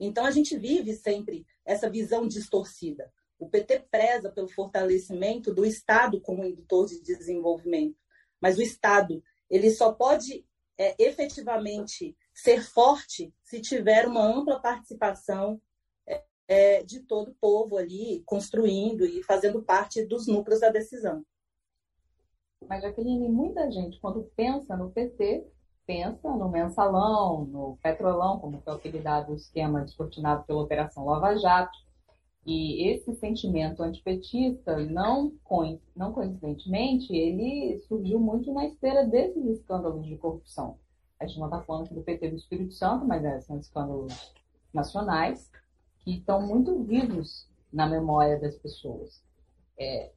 Então, 0.00 0.24
a 0.24 0.30
gente 0.30 0.56
vive 0.56 0.94
sempre 0.94 1.46
essa 1.64 1.90
visão 1.90 2.26
distorcida. 2.26 3.12
O 3.38 3.48
PT 3.48 3.80
preza 3.90 4.30
pelo 4.30 4.48
fortalecimento 4.48 5.52
do 5.54 5.64
Estado 5.64 6.20
como 6.20 6.44
indutor 6.44 6.86
de 6.86 7.02
desenvolvimento, 7.02 7.96
mas 8.40 8.58
o 8.58 8.62
Estado 8.62 9.22
ele 9.48 9.70
só 9.70 9.92
pode 9.92 10.46
é, 10.78 10.94
efetivamente 10.98 12.16
ser 12.32 12.62
forte 12.62 13.34
se 13.42 13.60
tiver 13.60 14.06
uma 14.06 14.22
ampla 14.22 14.60
participação 14.60 15.60
é, 16.06 16.24
é, 16.48 16.82
de 16.82 17.00
todo 17.00 17.32
o 17.32 17.34
povo 17.34 17.76
ali, 17.76 18.22
construindo 18.24 19.04
e 19.04 19.22
fazendo 19.22 19.62
parte 19.62 20.04
dos 20.06 20.26
núcleos 20.26 20.60
da 20.60 20.70
decisão. 20.70 21.24
Mas, 22.66 22.82
Jaqueline, 22.82 23.28
muita 23.28 23.70
gente, 23.70 23.98
quando 24.00 24.30
pensa 24.36 24.76
no 24.76 24.90
PT, 24.90 25.46
pensa 25.90 26.30
no 26.30 26.48
mensalão, 26.48 27.44
no 27.46 27.76
petrolão, 27.82 28.38
como 28.38 28.60
foi 28.60 28.74
apelidado 28.74 29.32
o 29.32 29.34
esquema 29.34 29.80
descortinado 29.80 30.44
pela 30.44 30.62
Operação 30.62 31.04
Lava 31.04 31.36
Jato. 31.36 31.76
E 32.46 32.88
esse 32.88 33.12
sentimento 33.16 33.82
antipetista, 33.82 34.78
não, 34.78 35.32
não 35.96 36.12
coincidentemente, 36.12 37.12
ele 37.12 37.80
surgiu 37.88 38.20
muito 38.20 38.52
na 38.52 38.66
esteira 38.66 39.04
desses 39.04 39.44
escândalos 39.44 40.06
de 40.06 40.16
corrupção. 40.16 40.78
A 41.18 41.26
gente 41.26 41.40
não 41.40 41.46
está 41.48 41.60
falando 41.62 41.86
aqui 41.86 41.94
do 41.94 42.02
PT 42.02 42.30
do 42.30 42.36
Espírito 42.36 42.72
Santo, 42.72 43.04
mas 43.04 43.24
é, 43.24 43.40
são 43.40 43.58
escândalos 43.58 44.32
nacionais 44.72 45.50
que 46.04 46.12
estão 46.12 46.40
muito 46.40 46.84
vivos 46.84 47.48
na 47.72 47.88
memória 47.88 48.38
das 48.38 48.54
pessoas. 48.56 49.24
É, 49.76 50.12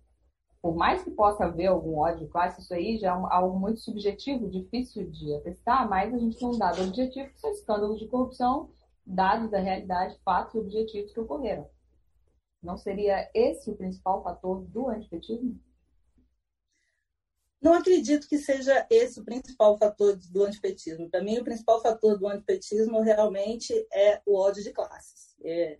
por 0.63 0.77
mais 0.77 1.03
que 1.03 1.12
possa 1.12 1.43
haver 1.43 1.65
algum 1.65 1.98
ódio 1.98 2.25
de 2.25 2.32
classe, 2.32 2.62
isso 2.62 2.74
aí 2.74 2.98
já 2.98 3.10
é 3.10 3.12
algo 3.12 3.60
muito 3.60 3.82
subjetivo, 3.82 4.50
difícil 4.50 5.12
de 5.12 5.36
atestar, 5.36 5.89
mas 5.89 6.13
a 6.13 6.17
gente 6.17 6.38
tem 6.38 6.48
um 6.48 6.58
dado 6.58 6.82
objetivo 6.82 7.29
que 7.29 7.39
são 7.41 7.51
escândalos 7.51 8.00
de 8.00 8.08
corrupção, 8.08 8.72
dados 9.05 9.51
da 9.51 9.60
realidade, 9.60 10.17
fatos 10.24 10.55
e 10.55 10.60
objetivos 10.60 11.12
que 11.12 11.20
ocorreram. 11.20 11.70
Não 12.62 12.77
seria 12.77 13.29
esse 13.34 13.70
o 13.70 13.75
principal 13.75 14.24
fator 14.24 14.62
do 14.62 14.88
antipetismo? 14.88 15.60
Não 17.62 17.74
acredito 17.74 18.29
que 18.29 18.38
seja 18.38 18.88
esse 18.89 19.20
o 19.20 19.25
principal 19.25 19.77
fator 19.77 20.15
do 20.32 20.43
antipetismo. 20.46 21.10
Para 21.10 21.22
mim, 21.22 21.39
o 21.39 21.43
principal 21.43 21.82
fator 21.82 22.17
do 22.17 22.25
antipetismo 22.25 23.01
realmente 23.01 23.74
é 23.91 24.22
o 24.25 24.39
ódio 24.39 24.63
de 24.63 24.72
classes. 24.72 25.36
É, 25.43 25.77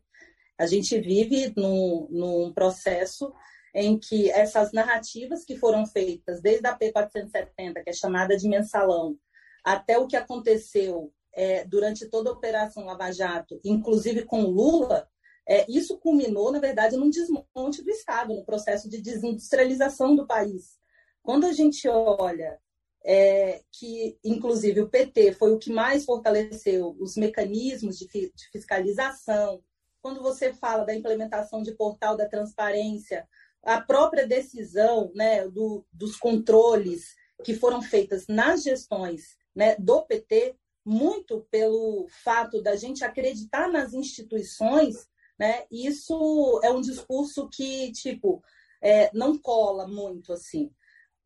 a 0.58 0.66
gente 0.66 1.00
vive 1.00 1.54
num, 1.56 2.08
num, 2.10 2.54
processo 2.54 3.34
em 3.74 3.98
que 3.98 4.30
essas 4.30 4.72
narrativas 4.72 5.44
que 5.44 5.58
foram 5.58 5.86
feitas 5.86 6.42
desde 6.42 6.68
a 6.68 6.78
P470, 6.78 7.84
que 7.84 7.90
é 7.90 7.94
chamada 7.94 8.38
de 8.38 8.48
mensalão, 8.48 9.18
até 9.64 9.98
o 9.98 10.08
que 10.08 10.16
aconteceu 10.16 11.12
é, 11.34 11.66
durante 11.66 12.08
toda 12.08 12.30
a 12.30 12.34
Operação 12.34 12.86
Lava 12.86 13.12
Jato, 13.12 13.60
inclusive 13.64 14.24
com 14.26 14.42
Lula, 14.42 15.08
é, 15.48 15.66
isso 15.70 15.98
culminou, 15.98 16.52
na 16.52 16.60
verdade, 16.60 16.96
num 16.96 17.10
desmonte 17.10 17.82
do 17.84 17.90
Estado, 17.90 18.34
no 18.34 18.46
processo 18.46 18.90
de 18.90 19.02
desindustrialização 19.02 20.16
do 20.16 20.28
país. 20.28 20.78
Quando 21.22 21.46
a 21.46 21.52
gente 21.52 21.88
olha 21.88 22.60
é, 23.04 23.62
que, 23.72 24.18
inclusive, 24.24 24.82
o 24.82 24.90
PT 24.90 25.34
foi 25.34 25.52
o 25.52 25.60
que 25.60 25.72
mais 25.72 26.06
fortaleceu 26.06 26.96
os 27.00 27.18
mecanismos 27.18 27.98
de, 27.98 28.08
de 28.08 28.50
fiscalização, 28.52 29.62
quando 30.02 30.22
você 30.22 30.54
fala 30.54 30.86
da 30.86 30.94
implementação 30.94 31.62
de 31.62 31.74
portal 31.74 32.16
da 32.16 32.28
transparência, 32.28 33.28
a 33.64 33.82
própria 33.82 34.28
decisão 34.28 35.12
né, 35.16 35.48
do, 35.48 35.86
dos 35.92 36.18
controles 36.18 37.16
que 37.44 37.56
foram 37.56 37.82
feitas 37.82 38.28
nas 38.28 38.64
gestões 38.64 39.38
né, 39.56 39.76
do 39.78 40.02
PT, 40.04 40.56
muito 40.86 41.48
pelo 41.50 42.08
fato 42.24 42.62
da 42.62 42.76
gente 42.76 43.04
acreditar 43.04 43.70
nas 43.70 43.94
instituições 43.94 45.08
né? 45.38 45.66
Isso 45.72 46.60
é 46.64 46.72
um 46.72 46.82
discurso 46.82 47.50
que, 47.50 47.92
tipo, 47.92 48.44
é, 48.82 49.10
não 49.14 49.38
cola 49.38 49.88
muito, 49.88 50.34
assim. 50.34 50.72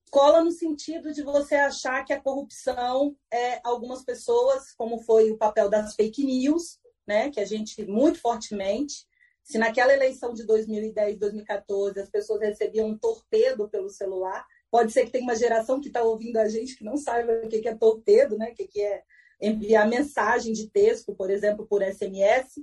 Cola 0.09 0.43
no 0.43 0.51
sentido 0.51 1.11
de 1.11 1.21
você 1.21 1.55
achar 1.55 2.03
que 2.05 2.13
a 2.13 2.21
corrupção 2.21 3.15
é 3.31 3.59
algumas 3.63 4.03
pessoas, 4.03 4.71
como 4.73 4.99
foi 5.03 5.31
o 5.31 5.37
papel 5.37 5.69
das 5.69 5.95
fake 5.95 6.23
news, 6.23 6.79
né? 7.05 7.29
Que 7.29 7.39
a 7.39 7.45
gente 7.45 7.85
muito 7.85 8.19
fortemente 8.19 9.05
se 9.47 9.57
naquela 9.57 9.93
eleição 9.93 10.33
de 10.33 10.45
2010, 10.45 11.17
2014, 11.17 12.01
as 12.01 12.09
pessoas 12.09 12.41
recebiam 12.41 12.89
um 12.89 12.97
torpedo 12.97 13.69
pelo 13.69 13.89
celular, 13.89 14.45
pode 14.69 14.91
ser 14.91 15.05
que 15.05 15.11
tenha 15.11 15.23
uma 15.23 15.35
geração 15.35 15.79
que 15.79 15.87
está 15.87 16.03
ouvindo 16.03 16.37
a 16.37 16.49
gente 16.49 16.75
que 16.75 16.83
não 16.83 16.97
saiba 16.97 17.45
o 17.45 17.47
que 17.47 17.67
é 17.67 17.73
torpedo, 17.73 18.37
né? 18.37 18.51
o 18.51 18.53
que 18.53 18.81
é 18.81 19.03
enviar 19.41 19.87
mensagem 19.87 20.51
de 20.51 20.69
texto, 20.69 21.15
por 21.15 21.29
exemplo, 21.29 21.65
por 21.65 21.81
SMS. 21.81 22.61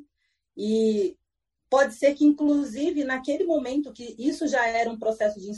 E 0.56 1.16
Pode 1.74 1.94
ser 1.94 2.14
que, 2.14 2.24
inclusive, 2.24 3.02
naquele 3.02 3.42
momento 3.42 3.92
que 3.92 4.14
isso 4.16 4.46
já 4.46 4.64
era 4.64 4.88
um 4.88 4.96
processo 4.96 5.40
de, 5.40 5.50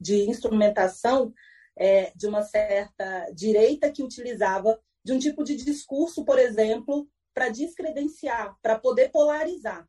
de 0.00 0.30
instrumentação 0.30 1.34
é, 1.76 2.12
de 2.14 2.28
uma 2.28 2.42
certa 2.42 3.28
direita 3.34 3.90
que 3.90 4.04
utilizava 4.04 4.78
de 5.04 5.12
um 5.12 5.18
tipo 5.18 5.42
de 5.42 5.56
discurso, 5.56 6.24
por 6.24 6.38
exemplo, 6.38 7.08
para 7.34 7.48
descredenciar, 7.48 8.54
para 8.62 8.78
poder 8.78 9.10
polarizar. 9.10 9.84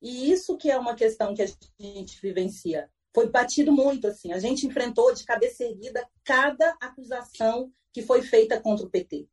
E 0.00 0.30
isso 0.30 0.56
que 0.56 0.70
é 0.70 0.78
uma 0.78 0.94
questão 0.94 1.34
que 1.34 1.42
a 1.42 1.46
gente 1.78 2.20
vivencia. 2.20 2.88
Foi 3.14 3.28
batido 3.28 3.72
muito 3.72 4.06
assim. 4.06 4.32
A 4.32 4.38
gente 4.38 4.66
enfrentou 4.66 5.12
de 5.12 5.24
cabeça 5.24 5.64
erguida 5.64 6.08
cada 6.24 6.76
acusação 6.80 7.72
que 7.92 8.02
foi 8.02 8.22
feita 8.22 8.60
contra 8.60 8.86
o 8.86 8.90
PT. 8.90 9.28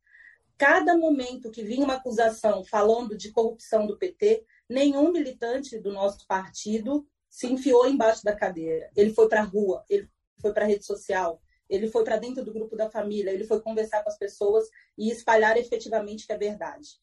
Cada 0.58 0.96
momento 0.96 1.50
que 1.50 1.62
vinha 1.62 1.84
uma 1.84 1.94
acusação 1.94 2.64
falando 2.64 3.16
de 3.16 3.30
corrupção 3.30 3.86
do 3.86 3.98
PT, 3.98 4.44
nenhum 4.68 5.12
militante 5.12 5.78
do 5.78 5.92
nosso 5.92 6.26
partido 6.26 7.06
se 7.28 7.46
enfiou 7.46 7.86
embaixo 7.86 8.24
da 8.24 8.34
cadeira. 8.34 8.90
Ele 8.96 9.12
foi 9.12 9.28
para 9.28 9.40
a 9.42 9.44
rua, 9.44 9.84
ele 9.88 10.08
foi 10.40 10.52
para 10.52 10.64
a 10.64 10.68
rede 10.68 10.84
social, 10.84 11.40
ele 11.68 11.88
foi 11.88 12.04
para 12.04 12.16
dentro 12.16 12.42
do 12.42 12.52
grupo 12.52 12.74
da 12.74 12.88
família, 12.88 13.30
ele 13.30 13.44
foi 13.44 13.60
conversar 13.60 14.02
com 14.02 14.08
as 14.08 14.18
pessoas 14.18 14.68
e 14.96 15.10
espalhar 15.10 15.56
efetivamente 15.58 16.26
que 16.26 16.32
é 16.32 16.38
verdade. 16.38 16.98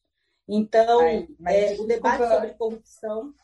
Então, 0.48 1.00
Ai, 1.00 1.28
é, 1.46 1.80
o 1.80 1.86
debate 1.86 2.28
sobre 2.28 2.54
corrupção. 2.54 3.34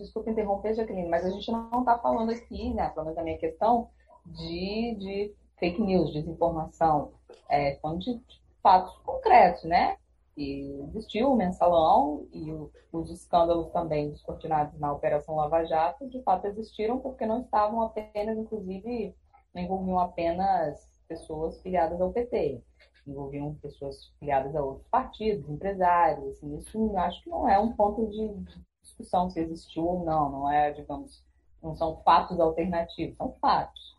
Desculpa 0.00 0.30
interromper, 0.30 0.74
Jaqueline, 0.74 1.08
mas 1.08 1.24
a 1.24 1.30
gente 1.30 1.50
não 1.52 1.80
está 1.80 1.98
falando 1.98 2.30
aqui, 2.30 2.72
né, 2.72 2.88
pelo 2.88 3.06
menos 3.06 3.22
minha 3.22 3.38
questão, 3.38 3.88
de, 4.24 4.96
de 4.98 5.34
fake 5.58 5.80
news, 5.80 6.12
desinformação. 6.12 7.12
É, 7.48 7.76
falando 7.76 8.00
de 8.00 8.20
fatos 8.62 8.96
concretos, 8.98 9.64
né? 9.64 9.96
que 10.34 10.80
existiu 10.88 11.32
o 11.32 11.36
mensalão 11.36 12.26
e 12.32 12.50
o, 12.50 12.70
os 12.92 13.10
escândalos 13.10 13.70
também 13.72 14.10
descortinados 14.10 14.78
na 14.78 14.92
Operação 14.92 15.34
Lava 15.34 15.64
Jato, 15.64 16.08
de 16.08 16.22
fato 16.22 16.46
existiram 16.46 16.98
porque 16.98 17.26
não 17.26 17.42
estavam 17.42 17.82
apenas, 17.82 18.38
inclusive, 18.38 19.14
não 19.54 19.62
envolviam 19.62 19.98
apenas 19.98 20.80
pessoas 21.06 21.60
filiadas 21.60 22.00
ao 22.00 22.12
PT, 22.12 22.62
envolviam 23.06 23.54
pessoas 23.56 24.12
filiadas 24.18 24.54
a 24.54 24.62
outros 24.62 24.86
partidos, 24.88 25.48
empresários, 25.48 26.28
assim, 26.28 26.56
isso 26.56 26.96
acho 26.96 27.22
que 27.22 27.28
não 27.28 27.48
é 27.48 27.58
um 27.58 27.72
ponto 27.72 28.08
de 28.08 28.34
discussão 29.00 29.30
se 29.30 29.40
existiu 29.40 29.84
ou 29.84 30.04
não, 30.04 30.30
não 30.30 30.50
é, 30.50 30.70
digamos, 30.72 31.24
não 31.62 31.74
são 31.74 31.96
fatos 32.02 32.38
alternativos, 32.38 33.16
são 33.16 33.34
fatos. 33.40 33.96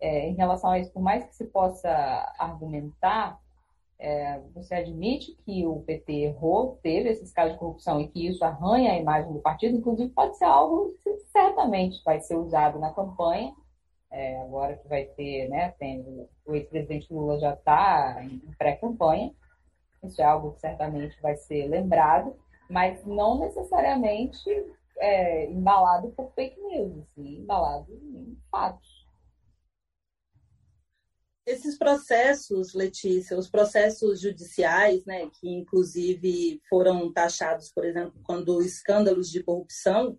É, 0.00 0.28
em 0.28 0.34
relação 0.34 0.70
a 0.70 0.78
isso, 0.78 0.92
por 0.92 1.02
mais 1.02 1.24
que 1.24 1.34
se 1.34 1.44
possa 1.46 1.90
argumentar 2.38 3.38
é, 4.00 4.40
você 4.54 4.74
admite 4.74 5.36
que 5.44 5.66
o 5.66 5.80
PT 5.80 6.12
errou, 6.12 6.78
teve 6.82 7.10
esses 7.10 7.30
casos 7.32 7.52
de 7.52 7.58
corrupção 7.58 8.00
e 8.00 8.08
que 8.08 8.26
isso 8.26 8.42
arranha 8.42 8.92
a 8.92 8.98
imagem 8.98 9.30
do 9.30 9.40
partido, 9.40 9.76
inclusive 9.76 10.10
pode 10.10 10.38
ser 10.38 10.46
algo 10.46 10.94
que 11.04 11.18
certamente 11.30 12.02
vai 12.02 12.18
ser 12.18 12.36
usado 12.36 12.78
na 12.78 12.94
campanha. 12.94 13.54
É, 14.10 14.40
agora 14.40 14.76
que 14.76 14.88
vai 14.88 15.04
ter, 15.04 15.48
né, 15.48 15.72
tem, 15.78 16.26
o 16.46 16.54
ex-presidente 16.54 17.12
Lula 17.12 17.38
já 17.38 17.52
está 17.52 18.24
em 18.24 18.40
pré-campanha, 18.58 19.32
isso 20.02 20.20
é 20.20 20.24
algo 20.24 20.52
que 20.52 20.60
certamente 20.60 21.20
vai 21.20 21.36
ser 21.36 21.68
lembrado, 21.68 22.34
mas 22.70 23.04
não 23.04 23.40
necessariamente 23.40 24.48
é, 24.98 25.50
embalado 25.50 26.10
por 26.12 26.32
fake 26.34 26.58
news, 26.60 26.98
assim, 27.00 27.38
embalado 27.38 27.92
em 27.92 28.38
fatos. 28.50 29.00
Esses 31.44 31.76
processos, 31.76 32.72
Letícia, 32.74 33.36
os 33.36 33.50
processos 33.50 34.20
judiciais, 34.20 35.04
né, 35.04 35.28
que 35.40 35.48
inclusive 35.48 36.60
foram 36.68 37.12
taxados, 37.12 37.72
por 37.72 37.84
exemplo, 37.84 38.20
quando 38.22 38.62
escândalos 38.62 39.28
de 39.30 39.42
corrupção, 39.42 40.16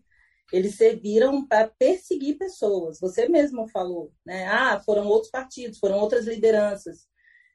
eles 0.52 0.76
serviram 0.76 1.48
para 1.48 1.70
perseguir 1.70 2.38
pessoas. 2.38 3.00
Você 3.00 3.30
mesmo 3.30 3.70
falou, 3.70 4.12
né? 4.26 4.46
Ah, 4.48 4.82
foram 4.82 5.08
outros 5.08 5.32
partidos, 5.32 5.80
foram 5.80 5.98
outras 6.00 6.28
lideranças. 6.28 7.08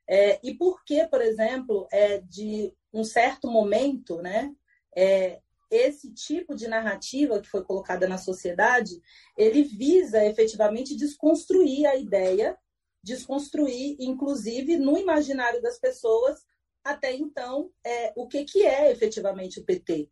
É, 0.08 0.40
e 0.42 0.54
por 0.54 0.82
que, 0.82 1.06
por 1.08 1.20
exemplo, 1.20 1.86
é, 1.92 2.20
de 2.20 2.72
um 2.94 3.04
certo 3.04 3.50
momento, 3.50 4.22
né, 4.22 4.54
é, 4.96 5.40
esse 5.70 6.12
tipo 6.12 6.54
de 6.54 6.66
narrativa 6.68 7.40
que 7.40 7.48
foi 7.48 7.62
colocada 7.62 8.08
na 8.08 8.18
sociedade, 8.18 9.00
ele 9.36 9.62
visa 9.62 10.24
efetivamente 10.24 10.96
desconstruir 10.96 11.86
a 11.86 11.96
ideia, 11.96 12.56
desconstruir, 13.02 13.96
inclusive, 14.00 14.76
no 14.76 14.96
imaginário 14.96 15.60
das 15.60 15.78
pessoas, 15.78 16.44
até 16.82 17.12
então, 17.12 17.70
é, 17.84 18.12
o 18.16 18.26
que, 18.26 18.44
que 18.44 18.64
é 18.64 18.90
efetivamente 18.90 19.60
o 19.60 19.64
PT. 19.64 20.08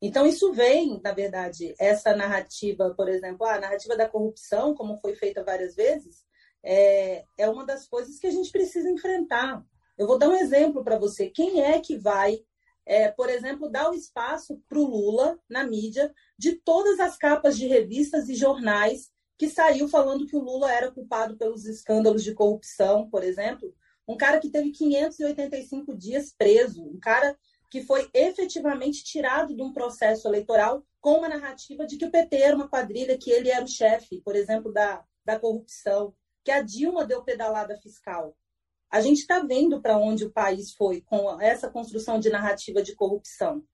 Então, 0.00 0.26
isso 0.26 0.52
vem, 0.52 1.00
na 1.02 1.12
verdade, 1.12 1.74
essa 1.78 2.14
narrativa, 2.14 2.92
por 2.96 3.08
exemplo, 3.08 3.46
a 3.46 3.60
narrativa 3.60 3.96
da 3.96 4.08
corrupção, 4.08 4.74
como 4.74 4.98
foi 4.98 5.14
feita 5.14 5.44
várias 5.44 5.76
vezes, 5.76 6.24
é, 6.64 7.24
é 7.38 7.48
uma 7.48 7.64
das 7.64 7.86
coisas 7.86 8.18
que 8.18 8.26
a 8.26 8.30
gente 8.30 8.50
precisa 8.50 8.88
enfrentar. 8.88 9.64
Eu 9.98 10.06
vou 10.06 10.18
dar 10.18 10.28
um 10.28 10.34
exemplo 10.34 10.82
para 10.82 10.98
você. 10.98 11.28
Quem 11.28 11.62
é 11.62 11.80
que 11.80 11.96
vai, 11.96 12.40
é, 12.84 13.10
por 13.10 13.28
exemplo, 13.28 13.70
dar 13.70 13.90
o 13.90 13.94
espaço 13.94 14.60
para 14.68 14.78
o 14.78 14.86
Lula 14.86 15.38
na 15.48 15.64
mídia 15.64 16.12
de 16.38 16.52
todas 16.52 16.98
as 17.00 17.16
capas 17.16 17.56
de 17.56 17.66
revistas 17.66 18.28
e 18.28 18.34
jornais 18.34 19.10
que 19.38 19.48
saiu 19.48 19.88
falando 19.88 20.26
que 20.26 20.36
o 20.36 20.42
Lula 20.42 20.72
era 20.72 20.90
culpado 20.90 21.36
pelos 21.36 21.64
escândalos 21.64 22.22
de 22.22 22.34
corrupção, 22.34 23.08
por 23.10 23.24
exemplo? 23.24 23.74
Um 24.06 24.16
cara 24.16 24.38
que 24.38 24.50
teve 24.50 24.70
585 24.70 25.96
dias 25.96 26.34
preso, 26.36 26.84
um 26.84 26.98
cara 26.98 27.36
que 27.70 27.82
foi 27.82 28.08
efetivamente 28.12 29.02
tirado 29.02 29.56
de 29.56 29.62
um 29.62 29.72
processo 29.72 30.28
eleitoral 30.28 30.84
com 31.00 31.18
uma 31.18 31.28
narrativa 31.28 31.86
de 31.86 31.96
que 31.96 32.04
o 32.04 32.10
PT 32.10 32.36
era 32.36 32.54
uma 32.54 32.68
quadrilha, 32.68 33.16
que 33.18 33.30
ele 33.30 33.50
era 33.50 33.64
o 33.64 33.68
chefe, 33.68 34.20
por 34.20 34.36
exemplo, 34.36 34.72
da, 34.72 35.02
da 35.24 35.38
corrupção, 35.38 36.14
que 36.44 36.50
a 36.50 36.60
Dilma 36.60 37.06
deu 37.06 37.24
pedalada 37.24 37.76
fiscal. 37.78 38.36
A 38.92 39.00
gente 39.00 39.18
está 39.18 39.40
vendo 39.40 39.80
para 39.80 39.98
onde 39.98 40.24
o 40.24 40.30
país 40.30 40.72
foi 40.74 41.00
com 41.00 41.40
essa 41.40 41.68
construção 41.68 42.20
de 42.20 42.30
narrativa 42.30 42.82
de 42.82 42.94
corrupção. 42.94 43.64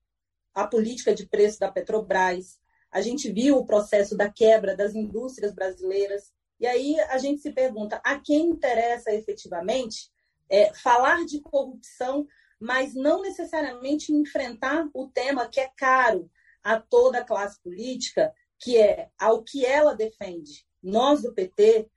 A 0.54 0.66
política 0.66 1.14
de 1.14 1.26
preço 1.26 1.58
da 1.58 1.70
Petrobras, 1.70 2.58
a 2.90 3.02
gente 3.02 3.30
viu 3.30 3.58
o 3.58 3.66
processo 3.66 4.16
da 4.16 4.30
quebra 4.30 4.75
das 4.75 4.94
indústrias 4.94 5.52
brasileiras. 5.52 6.32
E 6.58 6.66
aí 6.66 6.98
a 7.00 7.18
gente 7.18 7.42
se 7.42 7.52
pergunta 7.52 8.00
a 8.04 8.18
quem 8.18 8.48
interessa 8.48 9.12
efetivamente 9.12 10.08
é, 10.48 10.72
falar 10.72 11.26
de 11.26 11.42
corrupção 11.42 12.26
mas 12.58 12.94
não 12.94 13.22
necessariamente 13.22 14.12
enfrentar 14.12 14.88
o 14.92 15.08
tema 15.08 15.48
que 15.48 15.60
é 15.60 15.70
caro 15.76 16.30
a 16.62 16.80
toda 16.80 17.18
a 17.18 17.25
classe 17.25 17.60
política, 17.62 18.32
que 18.58 18.76
é 18.76 19.10
ao 19.18 19.42
que 19.44 19.64
ela 19.64 19.94
defende. 19.94 20.66
Nós 20.82 21.22
do 21.22 21.32
PT, 21.32 21.88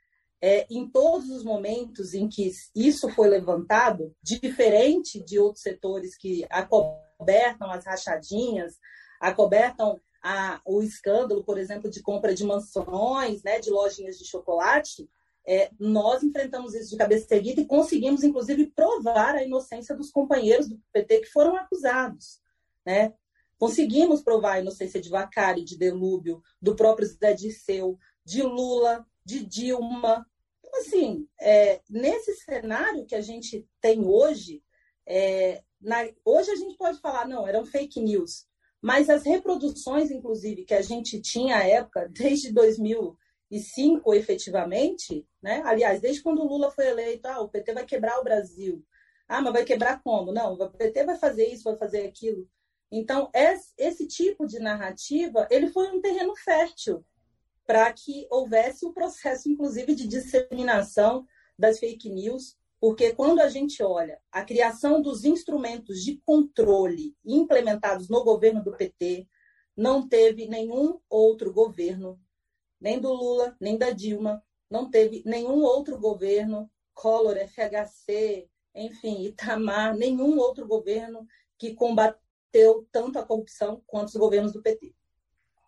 é, 0.41 0.65
em 0.69 0.89
todos 0.89 1.29
os 1.29 1.43
momentos 1.43 2.13
em 2.13 2.27
que 2.27 2.51
isso 2.75 3.09
foi 3.09 3.29
levantado, 3.29 4.15
diferente 4.23 5.23
de 5.23 5.37
outros 5.37 5.61
setores 5.61 6.17
que 6.17 6.45
acobertam 6.49 7.69
as 7.69 7.85
rachadinhas, 7.85 8.79
acobertam 9.19 10.01
a, 10.23 10.59
o 10.65 10.81
escândalo, 10.81 11.43
por 11.43 11.57
exemplo, 11.57 11.89
de 11.89 12.01
compra 12.01 12.33
de 12.33 12.43
mansões, 12.43 13.43
né, 13.43 13.59
de 13.59 13.69
lojinhas 13.69 14.17
de 14.17 14.25
chocolate, 14.25 15.07
é, 15.45 15.71
nós 15.79 16.23
enfrentamos 16.23 16.73
isso 16.75 16.91
de 16.91 16.97
cabeça 16.97 17.33
erguida 17.35 17.61
e 17.61 17.65
conseguimos, 17.65 18.23
inclusive, 18.23 18.67
provar 18.67 19.35
a 19.35 19.43
inocência 19.43 19.95
dos 19.95 20.11
companheiros 20.11 20.67
do 20.67 20.79
PT 20.91 21.21
que 21.21 21.31
foram 21.31 21.55
acusados. 21.55 22.39
Né? 22.85 23.13
Conseguimos 23.57 24.21
provar 24.21 24.53
a 24.53 24.59
inocência 24.59 25.01
de 25.01 25.09
Vacari, 25.09 25.63
de 25.63 25.77
Delúbio, 25.77 26.41
do 26.61 26.75
próprio 26.75 27.07
Zé 27.07 27.33
Disseu, 27.33 27.97
de 28.23 28.43
Lula, 28.43 29.05
de 29.25 29.43
Dilma. 29.43 30.27
Assim, 30.73 31.27
é, 31.39 31.81
nesse 31.89 32.33
cenário 32.35 33.05
que 33.05 33.15
a 33.15 33.21
gente 33.21 33.67
tem 33.79 34.05
hoje, 34.05 34.63
é, 35.05 35.63
na, 35.79 36.07
hoje 36.23 36.51
a 36.51 36.55
gente 36.55 36.77
pode 36.77 36.99
falar, 36.99 37.27
não, 37.27 37.47
eram 37.47 37.65
fake 37.65 37.99
news, 37.99 38.47
mas 38.81 39.09
as 39.09 39.23
reproduções, 39.23 40.09
inclusive, 40.09 40.65
que 40.65 40.73
a 40.73 40.81
gente 40.81 41.21
tinha 41.21 41.57
à 41.57 41.67
época, 41.67 42.09
desde 42.09 42.51
2000, 42.51 43.17
e 43.51 43.59
cinco 43.59 44.13
efetivamente, 44.13 45.27
né? 45.43 45.61
aliás, 45.65 45.99
desde 45.99 46.23
quando 46.23 46.41
o 46.41 46.47
Lula 46.47 46.71
foi 46.71 46.87
eleito, 46.87 47.27
ah, 47.27 47.41
o 47.41 47.49
PT 47.49 47.73
vai 47.73 47.85
quebrar 47.85 48.17
o 48.17 48.23
Brasil. 48.23 48.83
Ah, 49.27 49.41
mas 49.41 49.51
vai 49.51 49.65
quebrar 49.65 50.01
como? 50.01 50.31
Não, 50.31 50.53
o 50.53 50.69
PT 50.69 51.03
vai 51.03 51.17
fazer 51.17 51.47
isso, 51.47 51.65
vai 51.65 51.75
fazer 51.75 52.07
aquilo. 52.07 52.47
Então, 52.89 53.29
esse 53.77 54.07
tipo 54.07 54.47
de 54.47 54.59
narrativa, 54.59 55.47
ele 55.51 55.67
foi 55.67 55.89
um 55.89 56.01
terreno 56.01 56.35
fértil 56.35 57.05
para 57.71 57.93
que 57.93 58.27
houvesse 58.29 58.85
um 58.85 58.91
processo, 58.91 59.49
inclusive, 59.49 59.95
de 59.95 60.05
disseminação 60.05 61.25
das 61.57 61.79
fake 61.79 62.09
news, 62.09 62.57
porque 62.81 63.15
quando 63.15 63.39
a 63.39 63.47
gente 63.47 63.81
olha 63.81 64.19
a 64.29 64.43
criação 64.43 65.01
dos 65.01 65.23
instrumentos 65.23 66.03
de 66.03 66.17
controle 66.25 67.15
implementados 67.23 68.09
no 68.09 68.25
governo 68.25 68.61
do 68.61 68.75
PT, 68.75 69.25
não 69.73 70.05
teve 70.05 70.49
nenhum 70.49 70.99
outro 71.09 71.53
governo 71.53 72.19
nem 72.77 72.99
do 72.99 73.13
Lula, 73.13 73.55
nem 73.57 73.77
da 73.77 73.91
Dilma. 73.91 74.43
Não 74.69 74.91
teve 74.91 75.23
nenhum 75.25 75.63
outro 75.63 75.97
governo, 75.97 76.69
Collor, 76.93 77.37
FHC, 77.37 78.49
enfim, 78.75 79.27
Itamar, 79.27 79.95
nenhum 79.95 80.37
outro 80.37 80.67
governo 80.67 81.25
que 81.57 81.73
combateu 81.73 82.85
tanto 82.91 83.17
a 83.17 83.25
corrupção 83.25 83.81
quanto 83.87 84.09
os 84.09 84.15
governos 84.15 84.51
do 84.51 84.61
PT. 84.61 84.93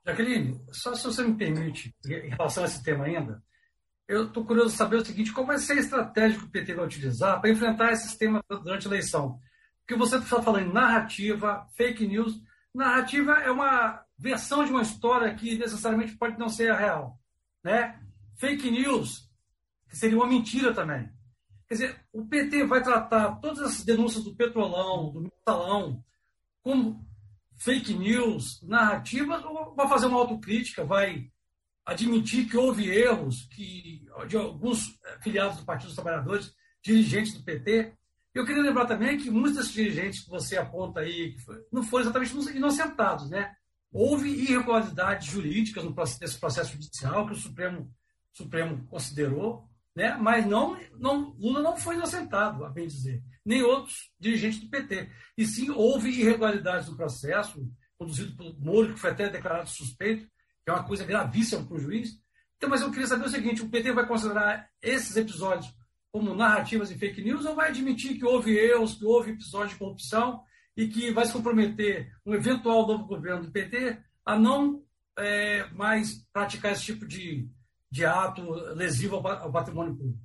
Jaqueline, 0.06 0.62
só 0.72 0.94
se 0.96 1.06
você 1.06 1.24
me 1.24 1.36
permite, 1.36 1.96
em 2.06 2.30
relação 2.30 2.64
a 2.64 2.68
esse 2.68 2.84
tema 2.84 3.06
ainda, 3.06 3.42
eu 4.08 4.28
estou 4.28 4.46
curioso 4.46 4.76
saber 4.76 4.98
o 4.98 5.06
seguinte: 5.06 5.32
qual 5.32 5.46
vai 5.46 5.58
ser 5.58 5.74
a 5.74 5.80
estratégia 5.80 6.38
que 6.38 6.46
o 6.46 6.50
PT 6.50 6.74
vai 6.74 6.86
utilizar 6.86 7.40
para 7.40 7.50
enfrentar 7.50 7.92
esses 7.92 8.16
temas 8.16 8.42
durante 8.50 8.88
a 8.88 8.90
eleição? 8.90 9.40
Porque 9.80 9.96
você 9.96 10.18
está 10.18 10.42
falando 10.42 10.68
em 10.68 10.74
narrativa, 10.74 11.68
fake 11.76 12.08
news. 12.08 12.42
Narrativa 12.74 13.34
é 13.34 13.52
uma 13.52 14.04
versão 14.18 14.66
de 14.66 14.72
uma 14.72 14.82
história 14.82 15.34
que 15.36 15.58
necessariamente 15.58 16.18
pode 16.18 16.38
não 16.38 16.50
ser 16.50 16.72
a 16.72 16.78
real. 16.78 17.20
Né? 17.64 18.00
Fake 18.38 18.70
news, 18.72 19.30
que 19.90 19.96
seria 19.96 20.18
uma 20.18 20.28
mentira 20.28 20.74
também. 20.74 21.10
Quer 21.68 21.74
dizer, 21.74 22.06
o 22.12 22.26
PT 22.26 22.66
vai 22.66 22.84
tratar 22.84 23.36
todas 23.36 23.60
essas 23.60 23.84
denúncias 23.86 24.24
do 24.24 24.36
Petrolão, 24.36 25.12
do 25.12 25.22
Metalão, 25.22 26.04
como 26.62 27.06
fake 27.58 27.94
news, 27.94 28.62
narrativas, 28.64 29.44
ou 29.46 29.76
vai 29.76 29.88
fazer 29.88 30.08
uma 30.08 30.20
autocrítica, 30.20 30.84
vai 30.84 31.30
admitir 31.86 32.50
que 32.50 32.58
houve 32.58 32.90
erros 32.90 33.48
que, 33.52 34.06
de 34.28 34.38
alguns 34.38 34.98
filiados 35.22 35.58
do 35.58 35.66
Partido 35.66 35.88
dos 35.88 35.96
Trabalhadores, 35.96 36.54
dirigentes 36.82 37.34
do 37.34 37.44
PT. 37.44 37.94
Eu 38.34 38.46
queria 38.46 38.64
lembrar 38.64 38.86
também 38.86 39.18
que 39.18 39.30
muitos 39.30 39.56
desses 39.56 39.74
dirigentes 39.74 40.22
que 40.22 40.30
você 40.30 40.58
aponta 40.58 41.02
aí 41.02 41.36
não 41.72 41.84
foram 41.84 42.04
exatamente 42.04 42.56
inocentados, 42.56 43.30
né? 43.30 43.54
Houve 43.92 44.30
irregularidades 44.30 45.28
jurídicas 45.28 45.84
nesse 46.20 46.40
processo 46.40 46.72
judicial 46.74 47.28
que 47.28 47.34
o 47.34 47.38
Supremo, 47.38 47.94
Supremo 48.32 48.88
considerou, 48.88 49.70
né? 49.96 50.18
mas 50.20 50.46
não, 50.46 50.80
não, 51.00 51.36
Lula 51.40 51.62
não 51.62 51.78
foi 51.78 51.96
inocentado, 51.96 52.66
a 52.66 52.70
bem 52.70 52.88
dizer, 52.88 53.22
nem 53.46 53.62
outros 53.62 54.12
dirigentes 54.20 54.60
do 54.60 54.70
PT. 54.70 55.10
E 55.38 55.46
sim, 55.46 55.70
houve 55.70 56.10
irregularidades 56.10 56.90
no 56.90 56.98
processo, 56.98 57.68
conduzido 57.98 58.36
pelo 58.36 58.60
Moro, 58.60 58.94
que 58.94 59.00
foi 59.00 59.12
até 59.12 59.30
declarado 59.30 59.70
suspeito, 59.70 60.26
que 60.64 60.70
é 60.70 60.74
uma 60.74 60.84
coisa 60.84 61.06
gravíssima 61.06 61.66
para 61.66 61.76
o 61.76 61.80
juiz. 61.80 62.12
Então, 62.58 62.70
mas 62.70 62.82
eu 62.82 62.92
queria 62.92 63.08
saber 63.08 63.26
o 63.26 63.30
seguinte: 63.30 63.62
o 63.62 63.70
PT 63.70 63.92
vai 63.92 64.08
considerar 64.08 64.70
esses 64.82 65.16
episódios 65.16 65.74
como 66.12 66.36
narrativas 66.36 66.92
e 66.92 66.98
fake 66.98 67.24
news 67.24 67.46
ou 67.46 67.56
vai 67.56 67.70
admitir 67.70 68.18
que 68.18 68.26
houve 68.26 68.56
erros, 68.56 68.94
que 68.94 69.04
houve 69.04 69.32
episódios 69.32 69.72
de 69.72 69.80
corrupção 69.80 70.44
e 70.78 70.88
que 70.88 71.12
vai 71.12 71.26
se 71.26 71.34
comprometer 71.34 72.12
um 72.26 72.34
eventual 72.34 72.88
novo 72.88 73.06
governo 73.06 73.44
do 73.44 73.52
PT 73.52 73.98
a 74.26 74.38
não 74.38 74.84
é, 75.18 75.68
mais 75.72 76.26
praticar 76.32 76.72
esse 76.72 76.84
tipo 76.84 77.06
de, 77.06 77.50
de 77.94 78.04
ato 78.04 78.42
lesivo 78.74 79.18
ao, 79.18 79.52
patrimônio 79.52 79.96
público. 79.96 80.20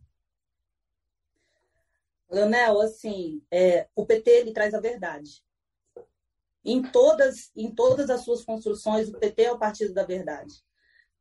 Leonel, 2.31 2.81
assim, 2.81 3.43
é, 3.51 3.87
o 3.95 4.07
PT 4.07 4.31
ele 4.31 4.53
traz 4.55 4.73
a 4.73 4.81
verdade. 4.81 5.45
Em 6.65 6.81
todas, 6.81 7.51
em 7.55 7.71
todas 7.71 8.09
as 8.09 8.23
suas 8.23 8.43
construções, 8.43 9.11
o 9.11 9.19
PT 9.19 9.43
é 9.43 9.53
o 9.53 9.59
partido 9.59 9.93
da 9.93 10.03
verdade. 10.03 10.65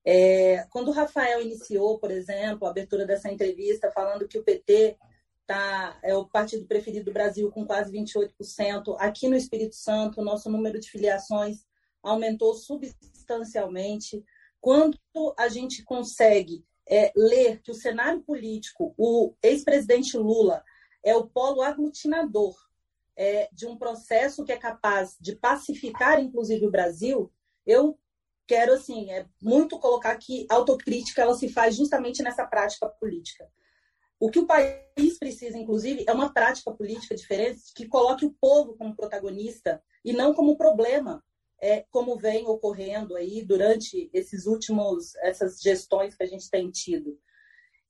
É, 0.06 0.66
quando 0.70 0.88
o 0.88 0.94
Rafael 0.94 1.42
iniciou, 1.42 2.00
por 2.00 2.12
exemplo, 2.12 2.66
a 2.66 2.72
abertura 2.72 3.06
dessa 3.06 3.30
entrevista, 3.30 3.92
falando 3.92 4.26
que 4.26 4.40
o 4.40 4.44
PT 4.44 4.98
tá, 5.46 6.00
é 6.02 6.16
o 6.16 6.30
partido 6.30 6.66
preferido 6.66 7.06
do 7.08 7.14
Brasil 7.14 7.52
com 7.52 7.66
quase 7.66 7.92
28%, 7.92 8.96
aqui 9.00 9.28
no 9.28 9.36
Espírito 9.36 9.76
Santo, 9.76 10.22
o 10.22 10.24
nosso 10.24 10.50
número 10.50 10.80
de 10.80 10.90
filiações 10.90 11.66
aumentou 12.02 12.54
substancialmente. 12.54 14.24
Quando 14.60 14.98
a 15.38 15.48
gente 15.48 15.84
consegue 15.84 16.66
é, 16.90 17.12
ler 17.16 17.62
que 17.62 17.72
o 17.72 17.76
cenário 17.76 18.22
político, 18.22 18.94
o 18.98 19.34
ex-presidente 19.42 20.18
Lula, 20.18 20.64
é 21.04 21.16
o 21.16 21.28
polo 21.28 21.62
aglutinador 21.62 22.56
é, 23.16 23.50
de 23.52 23.66
um 23.66 23.78
processo 23.78 24.44
que 24.44 24.52
é 24.52 24.58
capaz 24.58 25.18
de 25.20 25.36
pacificar, 25.36 26.20
inclusive, 26.20 26.66
o 26.66 26.72
Brasil, 26.72 27.32
eu 27.66 27.98
quero, 28.46 28.74
assim, 28.74 29.12
é 29.12 29.26
muito 29.42 29.80
colocar 29.80 30.16
que 30.18 30.48
a 30.50 30.56
autocrítica 30.56 31.22
ela 31.22 31.36
se 31.36 31.50
faz 31.50 31.76
justamente 31.76 32.24
nessa 32.24 32.46
prática 32.46 32.88
política. 32.88 33.50
O 34.20 34.32
que 34.32 34.40
o 34.40 34.48
país 34.48 35.20
precisa, 35.20 35.58
inclusive, 35.58 36.06
é 36.08 36.14
uma 36.14 36.34
prática 36.34 36.72
política 36.72 37.16
diferente 37.16 37.62
que 37.76 37.88
coloque 37.88 38.26
o 38.26 38.34
povo 38.40 38.76
como 38.76 38.96
protagonista 38.96 39.84
e 40.04 40.14
não 40.14 40.34
como 40.34 40.58
problema, 40.58 41.24
é, 41.62 41.86
como 41.90 42.18
vem 42.18 42.48
ocorrendo 42.48 43.16
aí 43.16 43.44
durante 43.44 44.10
esses 44.14 44.46
últimos, 44.46 45.16
essas 45.18 45.60
gestões 45.60 46.16
que 46.16 46.24
a 46.24 46.28
gente 46.28 46.50
tem 46.50 46.70
tido. 46.70 47.20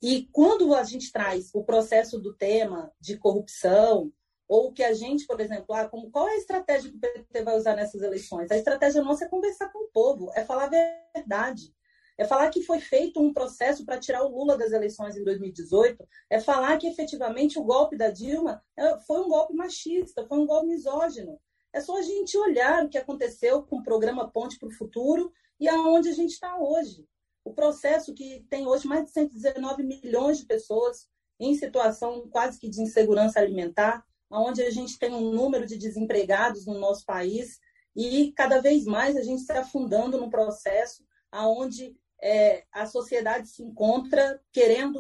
E 0.02 0.28
quando 0.32 0.74
a 0.76 0.84
gente 0.84 1.12
traz 1.12 1.50
o 1.54 1.64
processo 1.64 2.20
do 2.20 2.36
tema 2.36 2.92
de 3.00 3.18
corrupção, 3.18 4.12
ou 4.48 4.72
que 4.72 4.84
a 4.84 4.94
gente, 4.94 5.26
por 5.26 5.42
exemplo, 5.42 5.76
ah, 5.76 5.90
como, 5.90 6.10
qual 6.10 6.28
é 6.28 6.34
a 6.34 6.38
estratégia 6.38 6.90
que 6.90 6.98
o 6.98 7.00
PT 7.00 7.44
vai 7.44 7.58
usar 7.58 7.76
nessas 7.76 8.02
eleições? 8.02 8.50
A 8.50 8.58
estratégia 8.58 9.02
nossa 9.02 9.26
é 9.26 9.30
conversar 9.30 9.70
com 9.72 9.86
o 9.86 9.90
povo, 9.90 10.32
é 10.36 10.46
falar 10.46 10.66
a 10.66 11.02
verdade. 11.14 11.76
É 12.18 12.26
falar 12.26 12.50
que 12.50 12.64
foi 12.64 12.80
feito 12.80 13.22
um 13.22 13.32
processo 13.32 13.86
para 13.86 14.00
tirar 14.00 14.24
o 14.24 14.30
Lula 14.30 14.58
das 14.58 14.72
eleições 14.72 15.16
em 15.16 15.24
2018. 15.24 16.08
É 16.30 16.40
falar 16.40 16.78
que 16.78 16.88
efetivamente 16.88 17.60
o 17.60 17.64
golpe 17.64 17.96
da 17.96 18.10
Dilma 18.10 18.64
é, 18.76 18.98
foi 19.00 19.22
um 19.22 19.30
golpe 19.30 19.54
machista, 19.54 20.26
foi 20.26 20.40
um 20.40 20.48
golpe 20.48 20.68
misógino. 20.68 21.40
É 21.74 21.82
só 21.82 21.98
a 21.98 22.02
gente 22.02 22.38
olhar 22.38 22.86
o 22.86 22.90
que 22.90 22.98
aconteceu 22.98 23.64
com 23.64 23.78
o 23.78 23.84
programa 23.84 24.30
Ponte 24.30 24.58
para 24.58 24.70
o 24.70 24.74
Futuro 24.74 25.32
e 25.60 25.68
aonde 25.68 26.10
a 26.10 26.14
gente 26.14 26.32
está 26.32 26.58
hoje. 26.58 27.06
O 27.44 27.54
processo 27.54 28.14
que 28.14 28.46
tem 28.50 28.68
hoje 28.68 28.88
mais 28.88 29.06
de 29.06 29.12
119 29.12 29.84
milhões 29.84 30.40
de 30.40 30.46
pessoas 30.46 31.08
em 31.40 31.56
situação 31.56 32.28
quase 32.30 32.60
que 32.60 32.70
de 32.70 32.82
insegurança 32.82 33.40
alimentar, 33.40 34.04
onde 34.30 34.62
a 34.62 34.72
gente 34.72 34.98
tem 34.98 35.14
um 35.14 35.32
número 35.32 35.66
de 35.66 35.78
desempregados 35.78 36.66
no 36.66 36.80
nosso 36.80 37.06
país 37.06 37.60
e 37.96 38.32
cada 38.34 38.62
vez 38.62 38.86
mais 38.86 39.16
a 39.16 39.24
gente 39.24 39.42
está 39.42 39.62
afundando 39.62 40.18
no 40.18 40.30
processo 40.30 41.06
aonde 41.32 41.96
é, 42.22 42.66
a 42.72 42.86
sociedade 42.86 43.48
se 43.48 43.64
encontra 43.64 44.42
querendo 44.52 45.00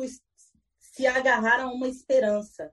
se 0.80 1.06
agarrar 1.06 1.60
a 1.62 1.71
uma 1.71 1.88
esperança. 1.88 2.71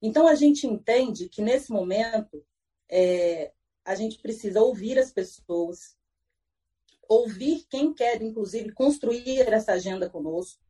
Então 0.00 0.26
a 0.26 0.34
gente 0.34 0.66
entende 0.66 1.28
que 1.28 1.42
nesse 1.42 1.72
momento 1.72 2.44
é, 2.90 3.52
a 3.84 3.94
gente 3.94 4.18
precisa 4.18 4.60
ouvir 4.60 4.98
as 4.98 5.12
pessoas, 5.12 5.96
ouvir 7.08 7.66
quem 7.68 7.94
quer, 7.94 8.20
inclusive, 8.20 8.72
construir 8.72 9.40
essa 9.52 9.72
agenda 9.72 10.10
conosco, 10.10 10.60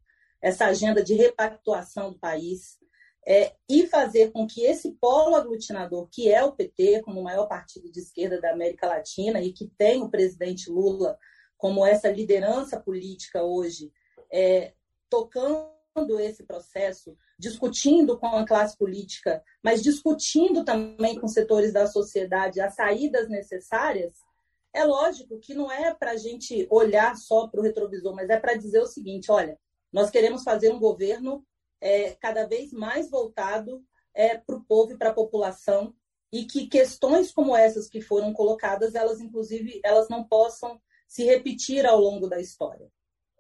essa 0.41 0.67
agenda 0.67 1.03
de 1.03 1.15
repactuação 1.15 2.13
do 2.13 2.19
país, 2.19 2.79
é, 3.27 3.55
e 3.69 3.89
fazer 3.89 4.31
com 4.31 4.47
que 4.47 4.63
esse 4.63 4.93
polo 4.93 5.35
aglutinador, 5.35 6.09
que 6.09 6.31
é 6.31 6.45
o 6.45 6.53
PT, 6.53 7.03
como 7.03 7.21
o 7.21 7.25
maior 7.25 7.49
partido 7.49 7.91
de 7.91 7.99
esquerda 7.99 8.41
da 8.41 8.53
América 8.53 8.87
Latina 8.87 9.41
e 9.41 9.53
que 9.53 9.67
tem 9.67 10.01
o 10.01 10.09
presidente 10.09 10.71
Lula 10.71 11.19
como 11.59 11.85
essa 11.85 12.09
liderança 12.09 12.79
política 12.79 13.43
hoje, 13.43 13.91
é, 14.31 14.75
tocando 15.11 15.76
esse 16.21 16.45
processo, 16.45 17.17
discutindo 17.39 18.19
com 18.19 18.27
a 18.27 18.47
classe 18.47 18.77
política, 18.77 19.43
mas 19.63 19.83
discutindo 19.83 20.65
também 20.65 21.19
com 21.19 21.27
setores 21.29 21.73
da 21.73 21.87
sociedade 21.87 22.61
as 22.61 22.75
saídas 22.75 23.29
necessárias, 23.29 24.15
é 24.73 24.85
lógico 24.85 25.39
que 25.39 25.55
não 25.55 25.73
é 25.73 25.95
para 25.95 26.13
a 26.13 26.17
gente 26.17 26.67
olhar 26.71 27.17
só 27.17 27.49
para 27.49 27.61
o 27.61 27.63
retrovisor, 27.63 28.15
mas 28.15 28.29
é 28.29 28.39
para 28.39 28.55
dizer 28.55 28.81
o 28.81 28.87
seguinte: 28.87 29.33
olha, 29.33 29.59
nós 29.93 30.11
queremos 30.11 30.43
fazer 30.43 30.71
um 30.71 30.79
governo 30.79 31.45
é, 31.81 32.11
cada 32.15 32.47
vez 32.47 32.73
mais 32.73 33.11
voltado 33.11 33.83
é, 34.15 34.37
para 34.37 34.57
o 34.57 34.65
povo 34.65 34.93
e 34.93 34.99
para 34.99 35.11
a 35.11 35.15
população 35.15 35.95
e 36.33 36.45
que 36.45 36.67
questões 36.67 37.33
como 37.33 37.57
essas 37.57 37.89
que 37.89 38.01
foram 38.01 38.33
colocadas, 38.33 38.95
elas 38.95 39.21
inclusive 39.21 39.81
elas 39.83 40.09
não 40.09 40.25
possam 40.25 40.81
se 41.09 41.25
repetir 41.25 41.87
ao 41.87 41.99
longo 41.99 42.29
da 42.29 42.41
história. 42.41 42.91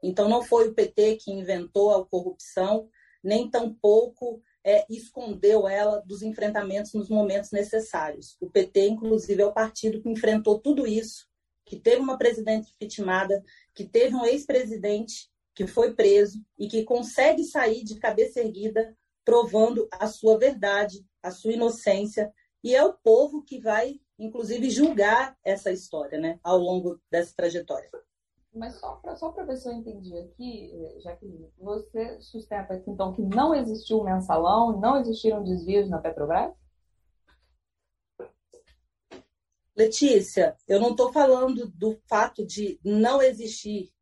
Então 0.03 0.29
não 0.29 0.43
foi 0.43 0.69
o 0.69 0.75
PT 0.75 1.17
que 1.17 1.33
inventou 1.33 1.95
a 1.95 2.05
corrupção, 2.05 2.89
nem 3.23 3.51
tampouco 3.51 4.43
é, 4.67 4.85
escondeu 4.91 5.69
ela 5.69 6.03
dos 6.05 6.23
enfrentamentos 6.23 6.93
nos 6.93 7.09
momentos 7.09 7.53
necessários. 7.53 8.37
O 8.41 8.51
PT, 8.51 8.89
inclusive, 8.89 9.41
é 9.41 9.47
o 9.47 9.53
partido 9.53 10.03
que 10.03 10.09
enfrentou 10.09 10.59
tudo 10.59 10.87
isso, 10.87 11.29
que 11.65 11.79
teve 11.79 12.01
uma 12.01 12.19
presidente 12.19 12.75
vitimada, 12.81 13.45
que 13.73 13.85
teve 13.85 14.17
um 14.17 14.25
ex-presidente 14.25 15.31
que 15.55 15.69
foi 15.69 15.95
preso 15.95 16.45
e 16.59 16.67
que 16.67 16.85
consegue 16.85 17.45
sair 17.45 17.85
de 17.85 17.99
cabeça 17.99 18.41
erguida, 18.41 18.97
provando 19.25 19.89
a 19.93 20.09
sua 20.09 20.37
verdade, 20.37 21.05
a 21.23 21.31
sua 21.31 21.53
inocência, 21.53 22.33
e 22.63 22.75
é 22.75 22.85
o 22.85 22.93
povo 22.93 23.43
que 23.43 23.61
vai, 23.61 24.01
inclusive, 24.19 24.69
julgar 24.69 25.37
essa 25.45 25.71
história, 25.71 26.19
né, 26.19 26.41
ao 26.43 26.59
longo 26.59 27.01
dessa 27.09 27.33
trajetória. 27.37 27.89
Mas 28.57 28.81
só 28.81 28.97
para 28.97 29.15
só 29.15 29.31
ver 29.31 29.57
se 29.57 29.69
eu 29.69 29.75
entendi 29.75 30.17
aqui, 30.17 30.73
Jaqueline, 31.03 31.53
você 31.59 32.21
sustenta 32.21 32.83
então 32.87 33.13
que 33.13 33.23
não 33.23 33.55
existiu 33.55 34.03
mensalão, 34.03 34.81
não 34.81 34.99
existiram 34.99 35.45
desvios 35.45 35.91
na 35.91 35.99
Petrobras? 35.99 36.55
Letícia, 39.77 40.57
eu 40.67 40.81
não 40.81 40.93
estou 40.93 41.13
falando 41.13 41.71
do 41.71 42.01
fato 42.09 42.47
de 42.47 42.81
não 42.83 43.21
existir 43.21 43.93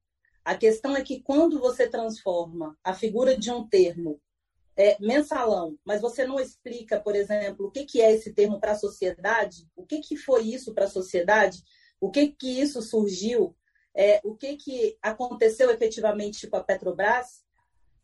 a 0.45 0.55
questão 0.55 0.95
é 0.95 1.03
que 1.03 1.23
quando 1.23 1.59
você 1.59 1.89
transforma 1.89 2.77
a 2.85 2.93
figura 2.93 3.37
de 3.37 3.51
um 3.51 3.67
termo 3.67 4.21
é, 4.77 4.97
mensalão, 5.01 5.79
mas 5.85 6.03
você 6.03 6.27
não 6.27 6.39
explica, 6.39 7.01
por 7.01 7.17
exemplo, 7.17 7.67
o 7.67 7.71
que, 7.71 7.85
que 7.85 8.03
é 8.03 8.13
esse 8.13 8.33
termo 8.35 8.61
para 8.61 8.73
a 8.73 8.79
sociedade, 8.79 9.67
o 9.75 9.87
que, 9.87 10.01
que 10.01 10.17
foi 10.17 10.43
isso 10.43 10.75
para 10.75 10.85
a 10.85 10.91
sociedade, 10.91 11.63
o 11.99 12.11
que, 12.11 12.29
que 12.29 12.61
isso 12.61 12.83
surgiu, 12.83 13.57
é, 13.95 14.21
o 14.25 14.35
que, 14.35 14.57
que 14.57 14.99
aconteceu 15.01 15.71
efetivamente 15.71 16.47
com 16.49 16.57
a 16.57 16.65
Petrobras, 16.65 17.45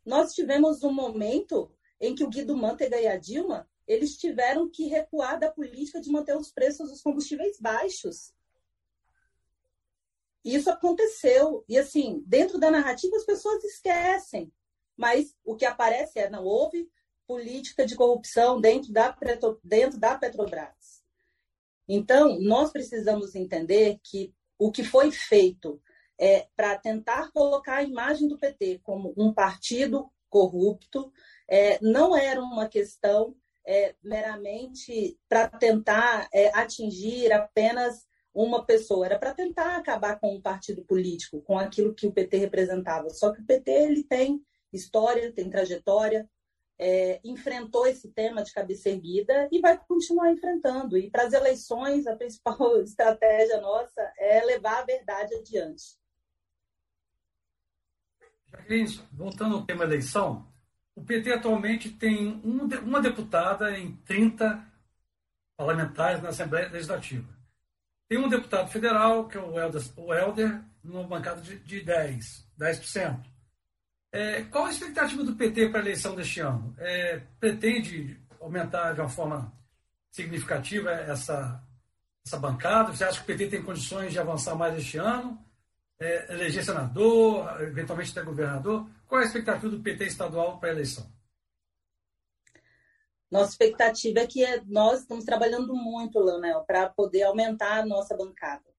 nós 0.05 0.33
tivemos 0.33 0.83
um 0.83 0.93
momento 0.93 1.71
em 1.99 2.15
que 2.15 2.23
o 2.23 2.29
Guido 2.29 2.55
Mantega 2.55 2.99
e 2.99 3.07
a 3.07 3.17
Dilma 3.17 3.69
eles 3.87 4.17
tiveram 4.17 4.69
que 4.69 4.87
recuar 4.87 5.37
da 5.37 5.51
política 5.51 5.99
de 5.99 6.09
manter 6.09 6.37
os 6.37 6.51
preços 6.51 6.89
dos 6.89 7.01
combustíveis 7.01 7.59
baixos. 7.59 8.33
Isso 10.45 10.69
aconteceu. 10.69 11.65
E, 11.67 11.77
assim, 11.77 12.23
dentro 12.25 12.57
da 12.57 12.71
narrativa, 12.71 13.15
as 13.17 13.25
pessoas 13.25 13.63
esquecem. 13.63 14.51
Mas 14.95 15.35
o 15.43 15.55
que 15.55 15.65
aparece 15.65 16.19
é: 16.19 16.29
não 16.29 16.45
houve 16.45 16.89
política 17.27 17.85
de 17.85 17.95
corrupção 17.95 18.59
dentro 18.61 18.91
da, 18.91 19.15
dentro 19.63 19.99
da 19.99 20.17
Petrobras. 20.17 21.03
Então, 21.87 22.39
nós 22.39 22.71
precisamos 22.71 23.35
entender 23.35 23.99
que 24.03 24.33
o 24.61 24.71
que 24.71 24.83
foi 24.83 25.11
feito 25.11 25.81
é 26.19 26.45
para 26.55 26.77
tentar 26.77 27.31
colocar 27.31 27.77
a 27.77 27.83
imagem 27.83 28.27
do 28.27 28.37
PT 28.37 28.79
como 28.83 29.11
um 29.17 29.33
partido 29.33 30.07
corrupto 30.29 31.11
é, 31.49 31.79
não 31.81 32.15
era 32.15 32.39
uma 32.39 32.69
questão 32.69 33.35
é, 33.65 33.95
meramente 34.03 35.17
para 35.27 35.47
tentar 35.49 36.29
é, 36.31 36.55
atingir 36.55 37.33
apenas 37.33 38.05
uma 38.35 38.63
pessoa, 38.63 39.07
era 39.07 39.17
para 39.17 39.33
tentar 39.33 39.77
acabar 39.77 40.19
com 40.19 40.35
um 40.35 40.41
partido 40.41 40.83
político, 40.83 41.41
com 41.41 41.57
aquilo 41.57 41.95
que 41.95 42.05
o 42.05 42.13
PT 42.13 42.37
representava. 42.37 43.09
Só 43.09 43.33
que 43.33 43.41
o 43.41 43.45
PT 43.45 43.71
ele 43.71 44.03
tem 44.03 44.39
história, 44.71 45.33
tem 45.33 45.49
trajetória, 45.49 46.29
é, 46.79 47.19
enfrentou 47.23 47.85
esse 47.85 48.11
tema 48.11 48.43
de 48.43 48.51
cabeça 48.51 48.89
erguida 48.89 49.47
e 49.51 49.59
vai 49.59 49.77
continuar 49.77 50.31
enfrentando. 50.31 50.97
E 50.97 51.09
para 51.09 51.23
as 51.23 51.33
eleições, 51.33 52.07
a 52.07 52.15
principal 52.15 52.57
estratégia 52.81 53.61
nossa 53.61 54.01
é 54.17 54.43
levar 54.45 54.79
a 54.79 54.85
verdade 54.85 55.35
adiante. 55.35 55.99
Jacqueline, 58.49 58.99
voltando 59.11 59.55
ao 59.55 59.65
tema 59.65 59.83
eleição, 59.83 60.45
o 60.95 61.03
PT 61.03 61.31
atualmente 61.33 61.89
tem 61.89 62.41
uma 62.43 63.01
deputada 63.01 63.77
em 63.77 63.95
30 63.97 64.67
parlamentares 65.55 66.21
na 66.21 66.29
Assembleia 66.29 66.69
Legislativa. 66.69 67.27
Tem 68.09 68.17
um 68.17 68.27
deputado 68.27 68.69
federal, 68.69 69.27
que 69.27 69.37
é 69.37 69.41
o 69.41 70.13
Helder 70.13 70.61
numa 70.83 71.03
bancada 71.03 71.39
de, 71.39 71.59
de 71.59 71.85
10%. 71.85 72.43
10%. 72.59 73.30
É, 74.11 74.43
qual 74.43 74.65
a 74.65 74.71
expectativa 74.71 75.23
do 75.23 75.35
PT 75.35 75.69
para 75.69 75.79
a 75.79 75.83
eleição 75.83 76.15
deste 76.15 76.39
ano? 76.41 76.75
É, 76.77 77.21
pretende 77.39 78.19
aumentar 78.39 78.93
de 78.93 78.99
uma 78.99 79.09
forma 79.09 79.53
significativa 80.11 80.91
essa, 80.91 81.63
essa 82.25 82.37
bancada? 82.37 82.91
Você 82.91 83.03
acha 83.03 83.19
que 83.19 83.23
o 83.23 83.37
PT 83.37 83.47
tem 83.47 83.63
condições 83.63 84.11
de 84.11 84.19
avançar 84.19 84.55
mais 84.55 84.77
este 84.77 84.97
ano? 84.97 85.39
é, 86.01 86.33
eleger 86.33 86.65
senador, 86.65 87.61
eventualmente 87.61 88.11
até 88.11 88.23
governador. 88.23 88.89
Qual 89.07 89.21
a 89.21 89.23
expectativa 89.23 89.69
do 89.69 89.81
PT 89.81 90.05
estadual 90.05 90.59
para 90.59 90.69
a 90.69 90.71
eleição? 90.71 91.05
Nossa 93.29 93.51
expectativa 93.51 94.19
é 94.19 94.27
que 94.27 94.43
é, 94.43 94.61
nós 94.65 95.01
estamos 95.01 95.23
trabalhando 95.23 95.73
muito, 95.73 96.19
Leonel, 96.19 96.63
para 96.65 96.89
poder 96.89 97.23
aumentar 97.23 97.79
a 97.79 97.85
nossa 97.85 98.17
bancada. 98.17 98.70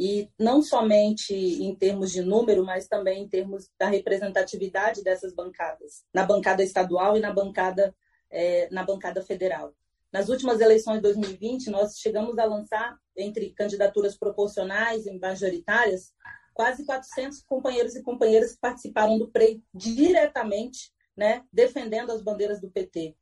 E 0.00 0.30
não 0.38 0.62
somente 0.62 1.34
em 1.34 1.74
termos 1.74 2.12
de 2.12 2.22
número, 2.22 2.64
mas 2.64 2.86
também 2.86 3.24
em 3.24 3.28
termos 3.28 3.68
da 3.76 3.88
representatividade 3.88 5.02
dessas 5.02 5.34
bancadas, 5.34 6.04
na 6.14 6.24
bancada 6.24 6.62
estadual 6.62 7.16
e 7.16 7.20
na 7.20 7.32
bancada, 7.32 7.92
é, 8.30 8.68
na 8.70 8.84
bancada 8.84 9.20
federal. 9.22 9.74
Nas 10.12 10.28
últimas 10.28 10.60
eleições 10.60 10.96
de 10.98 11.02
2020, 11.02 11.68
nós 11.68 11.98
chegamos 11.98 12.38
a 12.38 12.44
lançar, 12.44 12.96
entre 13.16 13.50
candidaturas 13.50 14.16
proporcionais 14.16 15.04
e 15.04 15.18
majoritárias, 15.18 16.12
quase 16.54 16.86
400 16.86 17.42
companheiros 17.42 17.96
e 17.96 18.02
companheiras 18.02 18.52
que 18.52 18.60
participaram 18.60 19.18
do 19.18 19.28
PREI 19.28 19.60
diretamente, 19.74 20.92
né, 21.16 21.42
defendendo 21.52 22.12
as 22.12 22.22
bandeiras 22.22 22.60
do 22.60 22.70
PT. 22.70 23.16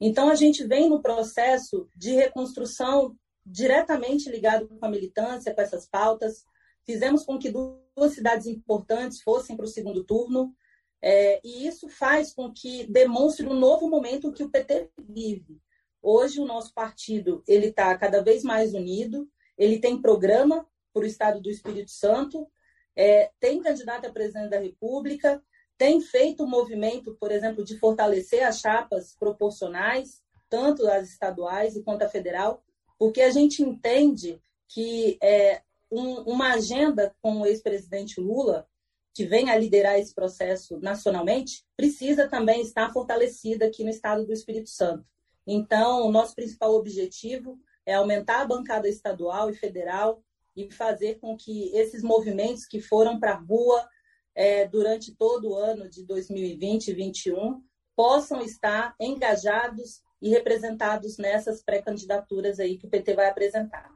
Então, 0.00 0.30
a 0.30 0.36
gente 0.36 0.64
vem 0.64 0.88
no 0.88 1.02
processo 1.02 1.88
de 1.96 2.12
reconstrução 2.12 3.16
diretamente 3.50 4.30
ligado 4.30 4.68
com 4.68 4.84
a 4.84 4.88
militância, 4.88 5.54
com 5.54 5.60
essas 5.60 5.86
pautas. 5.86 6.44
Fizemos 6.84 7.24
com 7.24 7.38
que 7.38 7.50
duas 7.50 8.14
cidades 8.14 8.46
importantes 8.46 9.20
fossem 9.20 9.56
para 9.56 9.64
o 9.64 9.68
segundo 9.68 10.04
turno, 10.04 10.54
é, 11.02 11.40
e 11.42 11.66
isso 11.66 11.88
faz 11.88 12.32
com 12.32 12.52
que 12.52 12.86
demonstre 12.86 13.46
um 13.46 13.54
novo 13.54 13.88
momento 13.88 14.32
que 14.32 14.42
o 14.42 14.50
PT 14.50 14.90
vive. 14.98 15.60
Hoje, 16.02 16.40
o 16.40 16.46
nosso 16.46 16.72
partido 16.74 17.42
ele 17.46 17.66
está 17.68 17.96
cada 17.96 18.22
vez 18.22 18.42
mais 18.42 18.74
unido, 18.74 19.28
ele 19.56 19.78
tem 19.78 20.00
programa 20.00 20.66
para 20.92 21.02
o 21.02 21.06
Estado 21.06 21.40
do 21.40 21.50
Espírito 21.50 21.90
Santo, 21.90 22.50
é, 22.96 23.30
tem 23.38 23.60
candidato 23.60 24.06
a 24.06 24.12
presidente 24.12 24.50
da 24.50 24.58
República, 24.58 25.42
tem 25.78 26.00
feito 26.00 26.44
o 26.44 26.48
movimento, 26.48 27.16
por 27.18 27.30
exemplo, 27.30 27.64
de 27.64 27.78
fortalecer 27.78 28.46
as 28.46 28.60
chapas 28.60 29.16
proporcionais, 29.18 30.22
tanto 30.48 30.86
as 30.86 31.08
estaduais 31.08 31.80
quanto 31.82 32.02
a 32.02 32.08
federal, 32.08 32.62
porque 33.00 33.22
a 33.22 33.30
gente 33.30 33.62
entende 33.62 34.42
que 34.68 35.16
é, 35.22 35.62
um, 35.90 36.16
uma 36.24 36.52
agenda 36.52 37.16
com 37.22 37.40
o 37.40 37.46
ex-presidente 37.46 38.20
Lula, 38.20 38.68
que 39.14 39.24
vem 39.24 39.48
a 39.48 39.56
liderar 39.56 39.98
esse 39.98 40.14
processo 40.14 40.78
nacionalmente, 40.80 41.64
precisa 41.74 42.28
também 42.28 42.60
estar 42.60 42.92
fortalecida 42.92 43.64
aqui 43.64 43.82
no 43.82 43.88
estado 43.88 44.26
do 44.26 44.34
Espírito 44.34 44.68
Santo. 44.68 45.06
Então, 45.46 46.06
o 46.06 46.12
nosso 46.12 46.34
principal 46.34 46.74
objetivo 46.74 47.58
é 47.86 47.94
aumentar 47.94 48.42
a 48.42 48.46
bancada 48.46 48.86
estadual 48.86 49.48
e 49.48 49.54
federal 49.54 50.22
e 50.54 50.70
fazer 50.70 51.18
com 51.20 51.34
que 51.38 51.74
esses 51.74 52.02
movimentos 52.02 52.66
que 52.66 52.82
foram 52.82 53.18
para 53.18 53.32
a 53.32 53.38
rua 53.38 53.88
é, 54.34 54.68
durante 54.68 55.14
todo 55.16 55.48
o 55.48 55.56
ano 55.56 55.88
de 55.88 56.04
2020 56.04 56.88
e 56.88 56.94
2021 56.94 57.64
possam 57.96 58.42
estar 58.42 58.94
engajados 59.00 60.02
e 60.20 60.28
representados 60.30 61.16
nessas 61.16 61.62
pré-candidaturas 61.62 62.60
aí 62.60 62.76
que 62.76 62.86
o 62.86 62.90
PT 62.90 63.14
vai 63.14 63.28
apresentar. 63.28 63.90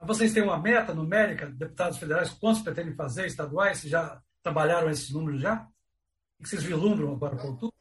Vocês 0.00 0.34
têm 0.34 0.42
uma 0.42 0.58
meta 0.58 0.92
numérica, 0.92 1.46
deputados 1.46 1.98
federais, 1.98 2.30
quantos 2.30 2.62
pretendem 2.62 2.94
fazer, 2.94 3.26
estaduais? 3.26 3.78
Vocês 3.78 3.90
já 3.90 4.20
trabalharam 4.42 4.90
esses 4.90 5.10
números 5.10 5.40
já? 5.40 5.66
O 6.38 6.42
que 6.42 6.48
vocês 6.48 6.62
vislumbram 6.62 7.12
agora 7.12 7.36
para 7.36 7.46
outubro? 7.46 7.74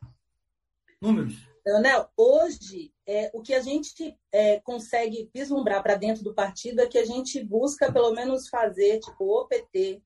Números? 1.02 1.36
Leonel, 1.66 2.10
hoje, 2.18 2.94
é, 3.06 3.30
o 3.34 3.42
que 3.42 3.54
a 3.54 3.62
gente 3.62 4.18
é, 4.32 4.60
consegue 4.62 5.30
vislumbrar 5.34 5.82
para 5.82 5.96
dentro 5.96 6.24
do 6.24 6.34
partido 6.34 6.82
é 6.82 6.88
que 6.88 6.98
a 6.98 7.06
gente 7.06 7.44
busca, 7.44 7.92
pelo 7.92 8.14
menos, 8.14 8.48
fazer, 8.48 9.00
tipo, 9.00 9.26
o 9.26 9.48
PT, 9.48 10.02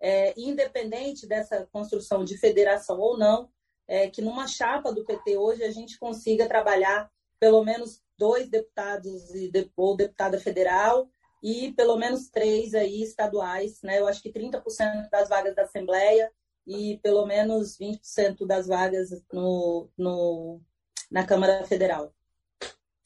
é, 0.00 0.34
independente 0.36 1.26
dessa 1.26 1.66
construção 1.72 2.24
de 2.24 2.38
federação 2.38 2.98
ou 2.98 3.18
não, 3.18 3.50
é, 3.86 4.08
que 4.08 4.22
numa 4.22 4.46
chapa 4.46 4.92
do 4.92 5.04
PT 5.04 5.36
hoje 5.36 5.64
a 5.64 5.70
gente 5.70 5.98
consiga 5.98 6.48
trabalhar 6.48 7.10
pelo 7.40 7.64
menos 7.64 8.02
dois 8.16 8.48
deputados 8.48 9.34
e 9.34 9.50
ou 9.74 9.96
deputada 9.96 10.38
federal 10.38 11.10
e 11.42 11.72
pelo 11.72 11.96
menos 11.96 12.28
três 12.28 12.74
aí 12.74 13.02
estaduais, 13.02 13.80
né? 13.82 13.98
Eu 13.98 14.06
acho 14.06 14.22
que 14.22 14.30
30% 14.30 15.08
das 15.10 15.28
vagas 15.28 15.56
da 15.56 15.62
Assembleia 15.62 16.30
e 16.66 17.00
pelo 17.02 17.26
menos 17.26 17.78
20% 17.78 18.46
das 18.46 18.66
vagas 18.66 19.10
no, 19.32 19.88
no, 19.96 20.60
na 21.10 21.24
Câmara 21.24 21.64
Federal. 21.64 22.14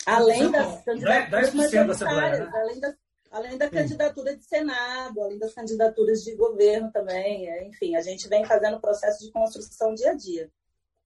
Além 0.04 0.50
das 0.50 0.84
candidaturas 0.84 1.54
majoritárias, 1.54 2.40
né? 2.40 2.50
além 2.52 2.80
das 2.80 2.94
além 3.34 3.58
da 3.58 3.68
candidatura 3.68 4.36
de 4.36 4.44
Senado, 4.44 5.20
além 5.20 5.36
das 5.36 5.52
candidaturas 5.52 6.22
de 6.22 6.36
governo 6.36 6.92
também. 6.92 7.48
É, 7.50 7.66
enfim, 7.66 7.96
a 7.96 8.00
gente 8.00 8.28
vem 8.28 8.44
fazendo 8.44 8.76
o 8.76 8.80
processo 8.80 9.24
de 9.24 9.32
construção 9.32 9.92
dia 9.92 10.12
a 10.12 10.14
dia. 10.14 10.48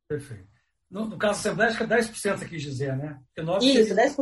Perfeito. 0.07 0.58
No, 0.91 1.07
no 1.07 1.19
caso 1.19 1.35
da 1.35 1.39
Assembleia, 1.51 1.71
acho 1.71 1.79
que 1.79 2.25
é 2.29 2.33
10% 2.37 2.43
aqui, 2.43 2.57
dizer, 2.57 2.97
né? 2.97 3.21
Nós 3.39 3.63
Isso, 3.63 3.95
10%. 3.95 4.17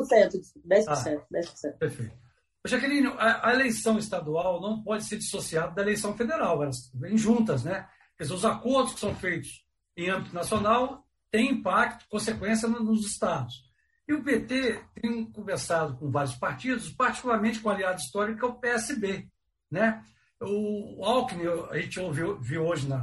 10%, 0.66 0.84
ah, 0.88 1.26
10%. 1.32 1.78
Perfeito. 1.78 2.26
Jaqueline, 2.66 3.06
a, 3.18 3.48
a, 3.48 3.54
eleição 3.54 3.98
estadual 3.98 4.60
não 4.60 4.82
pode 4.82 5.04
ser 5.04 5.16
dissociada 5.16 5.72
da 5.72 5.82
eleição 5.82 6.16
federal, 6.16 6.62
elas 6.62 6.90
vêm 6.94 7.16
juntas, 7.16 7.62
né? 7.62 7.88
Quer 8.16 8.24
dizer, 8.24 8.34
os 8.34 8.44
acordos 8.44 8.94
que 8.94 9.00
são 9.00 9.14
feitos 9.14 9.64
em 9.96 10.10
âmbito 10.10 10.34
nacional 10.34 11.06
têm 11.30 11.52
impacto, 11.52 12.06
consequência 12.08 12.68
nos 12.68 13.06
estados. 13.06 13.66
E 14.08 14.12
o 14.12 14.22
PT 14.22 14.80
tem 15.00 15.30
conversado 15.32 15.96
com 15.96 16.10
vários 16.10 16.34
partidos, 16.34 16.90
particularmente 16.90 17.60
com 17.60 17.68
o 17.68 17.72
aliado 17.72 18.00
histórico, 18.00 18.38
que 18.38 18.44
é 18.44 18.48
o 18.48 18.54
PSB. 18.54 19.28
Né? 19.70 20.02
O 20.40 21.04
Alckmin, 21.04 21.46
a 21.70 21.78
gente 21.78 21.98
ouviu, 21.98 22.38
viu 22.40 22.64
hoje 22.64 22.88
na, 22.88 22.98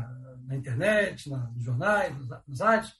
na 0.45 0.56
internet, 0.56 1.30
na, 1.30 1.49
nos 1.49 1.63
jornais, 1.63 2.15
nos 2.47 2.60
rádios, 2.60 2.93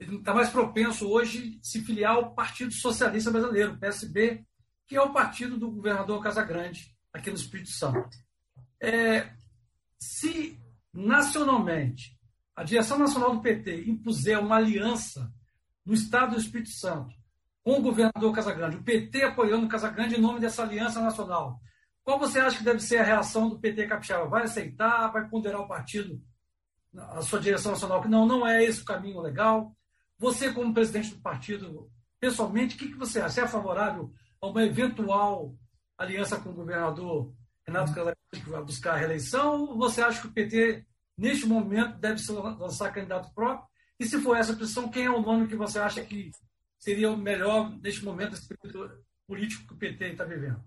ele 0.00 0.16
está 0.16 0.32
mais 0.32 0.48
propenso 0.48 1.06
hoje 1.06 1.58
a 1.60 1.64
se 1.64 1.82
filiar 1.82 2.14
ao 2.14 2.34
Partido 2.34 2.72
Socialista 2.72 3.30
Brasileiro, 3.30 3.78
PSB, 3.78 4.42
que 4.88 4.96
é 4.96 5.02
o 5.02 5.12
partido 5.12 5.58
do 5.58 5.70
governador 5.70 6.22
Casagrande, 6.22 6.96
aqui 7.12 7.28
no 7.28 7.36
Espírito 7.36 7.68
Santo. 7.68 8.08
É, 8.80 9.30
se 10.00 10.58
nacionalmente 10.92 12.18
a 12.56 12.64
direção 12.64 12.98
nacional 12.98 13.36
do 13.36 13.42
PT 13.42 13.84
impuser 13.84 14.40
uma 14.40 14.56
aliança 14.56 15.30
no 15.84 15.92
Estado 15.92 16.34
do 16.34 16.40
Espírito 16.40 16.70
Santo 16.70 17.14
com 17.62 17.78
o 17.78 17.82
governador 17.82 18.34
Casagrande, 18.34 18.76
o 18.76 18.82
PT 18.82 19.22
apoiando 19.22 19.66
o 19.66 19.68
Casagrande 19.68 20.16
em 20.16 20.20
nome 20.20 20.40
dessa 20.40 20.62
aliança 20.62 21.00
nacional. 21.02 21.60
Qual 22.02 22.18
você 22.18 22.40
acha 22.40 22.56
que 22.56 22.64
deve 22.64 22.80
ser 22.80 22.96
a 22.96 23.04
reação 23.04 23.50
do 23.50 23.60
PT 23.60 23.86
capixaba? 23.86 24.26
Vai 24.26 24.44
aceitar? 24.44 25.12
Vai 25.12 25.28
ponderar 25.28 25.60
o 25.60 25.68
partido, 25.68 26.18
a 26.96 27.20
sua 27.20 27.38
direção 27.38 27.72
nacional, 27.72 28.00
que 28.00 28.08
não, 28.08 28.26
não 28.26 28.46
é 28.46 28.64
esse 28.64 28.80
o 28.80 28.84
caminho 28.86 29.20
legal? 29.20 29.76
Você, 30.20 30.52
como 30.52 30.74
presidente 30.74 31.14
do 31.14 31.22
partido, 31.22 31.90
pessoalmente, 32.20 32.76
o 32.76 32.78
que, 32.78 32.88
que 32.88 32.98
você 32.98 33.20
acha? 33.20 33.30
Você 33.30 33.40
é 33.40 33.48
favorável 33.48 34.12
a 34.38 34.48
uma 34.48 34.62
eventual 34.62 35.56
aliança 35.96 36.38
com 36.38 36.50
o 36.50 36.54
governador 36.54 37.34
Renato 37.66 37.94
Casagrande 37.94 38.18
que 38.32 38.50
vai 38.50 38.62
buscar 38.62 38.92
a 38.92 38.96
reeleição? 38.98 39.62
Ou 39.62 39.78
você 39.78 40.02
acha 40.02 40.20
que 40.20 40.26
o 40.26 40.32
PT, 40.32 40.84
neste 41.16 41.46
momento, 41.46 41.98
deve 41.98 42.18
se 42.18 42.30
lançar 42.32 42.92
candidato 42.92 43.32
próprio? 43.32 43.66
E 43.98 44.04
se 44.04 44.20
for 44.20 44.36
essa 44.36 44.54
posição, 44.54 44.90
quem 44.90 45.06
é 45.06 45.10
o 45.10 45.22
nome 45.22 45.48
que 45.48 45.56
você 45.56 45.78
acha 45.78 46.04
que 46.04 46.30
seria 46.78 47.10
o 47.10 47.16
melhor 47.16 47.74
neste 47.80 48.04
momento 48.04 48.34
esse 48.34 48.46
período 48.46 49.02
político 49.26 49.68
que 49.68 49.72
o 49.72 49.78
PT 49.78 50.04
está 50.04 50.24
vivendo? 50.24 50.62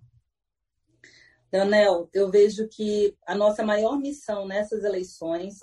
Daniel, 1.52 2.10
eu 2.12 2.32
vejo 2.32 2.68
que 2.70 3.16
a 3.28 3.36
nossa 3.36 3.64
maior 3.64 4.00
missão 4.00 4.48
nessas 4.48 4.84
eleições 4.84 5.60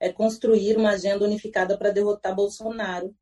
é 0.00 0.10
construir 0.10 0.78
uma 0.78 0.92
agenda 0.92 1.26
unificada 1.26 1.76
para 1.76 1.90
derrotar 1.90 2.34
Bolsonaro 2.34 3.14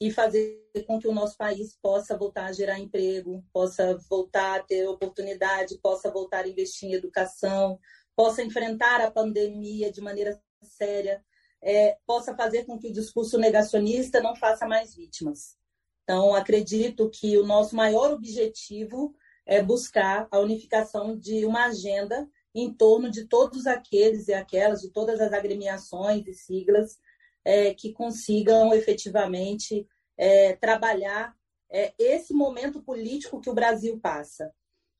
e 0.00 0.10
fazer 0.12 0.62
com 0.86 0.98
que 0.98 1.08
o 1.08 1.12
nosso 1.12 1.36
país 1.36 1.76
possa 1.82 2.16
voltar 2.16 2.46
a 2.46 2.52
gerar 2.52 2.78
emprego, 2.78 3.44
possa 3.52 3.96
voltar 4.08 4.60
a 4.60 4.62
ter 4.62 4.86
oportunidade, 4.86 5.78
possa 5.78 6.10
voltar 6.10 6.44
a 6.44 6.48
investir 6.48 6.88
em 6.88 6.94
educação, 6.94 7.78
possa 8.14 8.42
enfrentar 8.42 9.00
a 9.00 9.10
pandemia 9.10 9.90
de 9.90 10.00
maneira 10.00 10.40
séria, 10.62 11.24
é, 11.60 11.96
possa 12.06 12.34
fazer 12.36 12.64
com 12.64 12.78
que 12.78 12.88
o 12.88 12.92
discurso 12.92 13.38
negacionista 13.38 14.20
não 14.20 14.36
faça 14.36 14.66
mais 14.66 14.94
vítimas. 14.94 15.56
Então, 16.04 16.34
acredito 16.34 17.10
que 17.10 17.36
o 17.36 17.44
nosso 17.44 17.74
maior 17.74 18.12
objetivo 18.12 19.14
é 19.44 19.62
buscar 19.62 20.28
a 20.30 20.38
unificação 20.38 21.18
de 21.18 21.44
uma 21.44 21.66
agenda 21.66 22.28
em 22.54 22.72
torno 22.72 23.10
de 23.10 23.26
todos 23.26 23.66
aqueles 23.66 24.28
e 24.28 24.34
aquelas, 24.34 24.80
de 24.80 24.90
todas 24.90 25.20
as 25.20 25.32
agremiações 25.32 26.26
e 26.26 26.34
siglas 26.34 26.98
é, 27.44 27.74
que 27.74 27.92
consigam 27.92 28.72
efetivamente 28.74 29.86
é, 30.16 30.54
trabalhar 30.56 31.34
é, 31.70 31.92
esse 31.98 32.32
momento 32.34 32.82
político 32.82 33.40
que 33.40 33.50
o 33.50 33.54
Brasil 33.54 33.98
passa. 34.00 34.52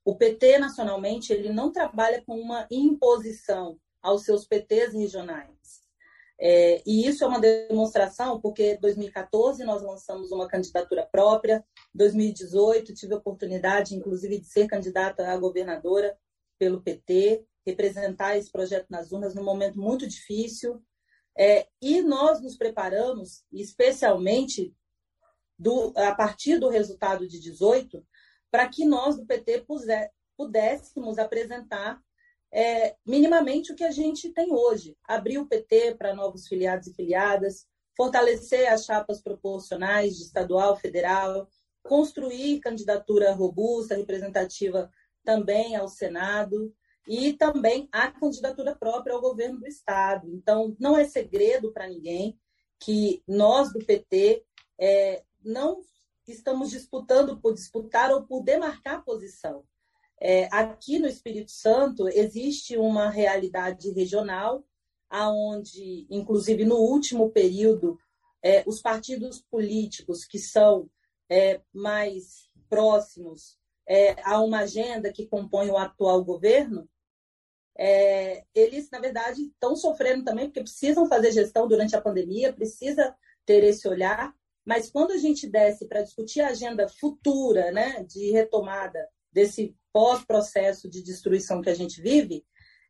O 0.05 0.15
PT, 0.15 0.57
nacionalmente, 0.57 1.33
ele 1.33 1.51
não 1.51 1.71
trabalha 1.71 2.21
com 2.25 2.39
uma 2.39 2.67
imposição 2.71 3.77
aos 4.01 4.23
seus 4.23 4.45
PTs 4.47 4.93
regionais. 4.93 5.59
É, 6.41 6.81
e 6.85 7.05
isso 7.05 7.23
é 7.23 7.27
uma 7.27 7.39
demonstração, 7.39 8.39
porque 8.39 8.75
em 8.75 8.79
2014 8.79 9.63
nós 9.65 9.81
lançamos 9.81 10.31
uma 10.31 10.47
candidatura 10.47 11.05
própria, 11.11 11.65
2018 11.93 12.93
tive 12.93 13.13
a 13.13 13.17
oportunidade, 13.17 13.93
inclusive, 13.93 14.39
de 14.39 14.47
ser 14.47 14.65
candidata 14.65 15.27
a 15.27 15.37
governadora 15.37 16.17
pelo 16.57 16.81
PT, 16.81 17.45
representar 17.65 18.37
esse 18.37 18.49
projeto 18.49 18.87
nas 18.89 19.11
urnas 19.11 19.35
num 19.35 19.43
momento 19.43 19.79
muito 19.79 20.07
difícil. 20.07 20.81
É, 21.37 21.67
e 21.81 22.01
nós 22.01 22.41
nos 22.41 22.57
preparamos, 22.57 23.43
especialmente 23.51 24.73
do, 25.57 25.93
a 25.95 26.13
partir 26.13 26.57
do 26.57 26.69
resultado 26.69 27.27
de 27.27 27.39
18, 27.39 28.05
para 28.51 28.67
que 28.67 28.85
nós 28.85 29.17
do 29.17 29.25
PT 29.25 29.61
puser, 29.61 30.11
pudéssemos 30.37 31.17
apresentar 31.17 32.01
é, 32.51 32.95
minimamente 33.05 33.71
o 33.71 33.75
que 33.75 33.83
a 33.83 33.91
gente 33.91 34.29
tem 34.29 34.51
hoje. 34.51 34.97
Abrir 35.03 35.37
o 35.37 35.47
PT 35.47 35.95
para 35.95 36.15
novos 36.15 36.47
filiados 36.47 36.87
e 36.87 36.93
filiadas, 36.93 37.67
fortalecer 37.95 38.71
as 38.71 38.85
chapas 38.85 39.21
proporcionais 39.21 40.15
de 40.15 40.23
estadual, 40.23 40.77
federal, 40.77 41.47
construir 41.83 42.59
candidatura 42.59 43.33
robusta, 43.33 43.95
representativa 43.95 44.89
também 45.23 45.75
ao 45.75 45.87
Senado 45.87 46.73
e 47.07 47.33
também 47.33 47.87
a 47.91 48.11
candidatura 48.11 48.75
própria 48.75 49.13
ao 49.15 49.21
governo 49.21 49.59
do 49.59 49.67
Estado. 49.67 50.29
Então, 50.33 50.75
não 50.79 50.97
é 50.97 51.05
segredo 51.05 51.71
para 51.71 51.87
ninguém 51.87 52.39
que 52.79 53.23
nós 53.27 53.73
do 53.73 53.79
PT 53.79 54.43
é, 54.79 55.23
não 55.43 55.81
estamos 56.27 56.69
disputando 56.69 57.39
por 57.39 57.53
disputar 57.53 58.11
ou 58.11 58.23
por 58.23 58.43
demarcar 58.43 59.03
posição. 59.03 59.63
É, 60.21 60.45
aqui 60.51 60.99
no 60.99 61.07
Espírito 61.07 61.51
Santo 61.51 62.07
existe 62.09 62.77
uma 62.77 63.09
realidade 63.09 63.89
regional, 63.91 64.65
aonde, 65.09 66.05
inclusive 66.09 66.65
no 66.65 66.75
último 66.75 67.31
período, 67.31 67.97
é, 68.43 68.63
os 68.67 68.81
partidos 68.81 69.41
políticos 69.49 70.25
que 70.25 70.37
são 70.37 70.89
é, 71.29 71.61
mais 71.73 72.49
próximos 72.69 73.58
é, 73.89 74.15
a 74.23 74.39
uma 74.39 74.59
agenda 74.59 75.11
que 75.11 75.25
compõe 75.25 75.71
o 75.71 75.77
atual 75.77 76.23
governo, 76.23 76.87
é, 77.75 78.43
eles, 78.53 78.87
na 78.91 78.99
verdade, 78.99 79.41
estão 79.41 79.75
sofrendo 79.75 80.23
também, 80.23 80.45
porque 80.45 80.61
precisam 80.61 81.07
fazer 81.07 81.31
gestão 81.31 81.67
durante 81.67 81.95
a 81.95 82.01
pandemia, 82.01 82.53
precisa 82.53 83.15
ter 83.45 83.63
esse 83.63 83.87
olhar, 83.87 84.31
mas 84.63 84.91
quando 84.91 85.11
a 85.11 85.17
gente 85.17 85.47
desce 85.47 85.87
para 85.87 86.03
discutir 86.03 86.41
a 86.41 86.49
agenda 86.49 86.87
futura, 86.87 87.71
né, 87.71 88.03
de 88.03 88.29
retomada 88.31 89.09
desse 89.31 89.75
pós-processo 89.91 90.87
de 90.87 91.01
destruição 91.01 91.61
que 91.61 91.69
a 91.69 91.73
gente 91.73 91.99
vive, 91.99 92.45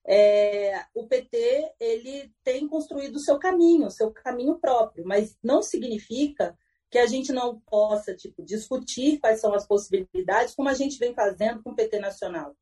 é, 0.06 0.84
o 0.94 1.08
PT 1.08 1.72
ele 1.80 2.34
tem 2.44 2.68
construído 2.68 3.16
o 3.16 3.22
seu 3.22 3.40
caminho, 3.40 3.88
o 3.88 3.92
seu 3.92 4.12
caminho 4.12 4.60
próprio, 4.60 5.06
mas 5.06 5.38
não 5.42 5.62
significa 5.62 6.58
que 6.90 6.98
a 6.98 7.06
gente 7.06 7.32
não 7.32 7.60
possa 7.60 8.16
tipo 8.16 8.44
discutir 8.44 9.20
quais 9.20 9.40
são 9.40 9.54
as 9.54 9.68
possibilidades, 9.68 10.56
como 10.56 10.70
a 10.70 10.74
gente 10.74 10.98
vem 10.98 11.14
fazendo 11.14 11.62
com 11.62 11.72
o 11.72 11.76
PT 11.76 12.00
nacional. 12.00 12.56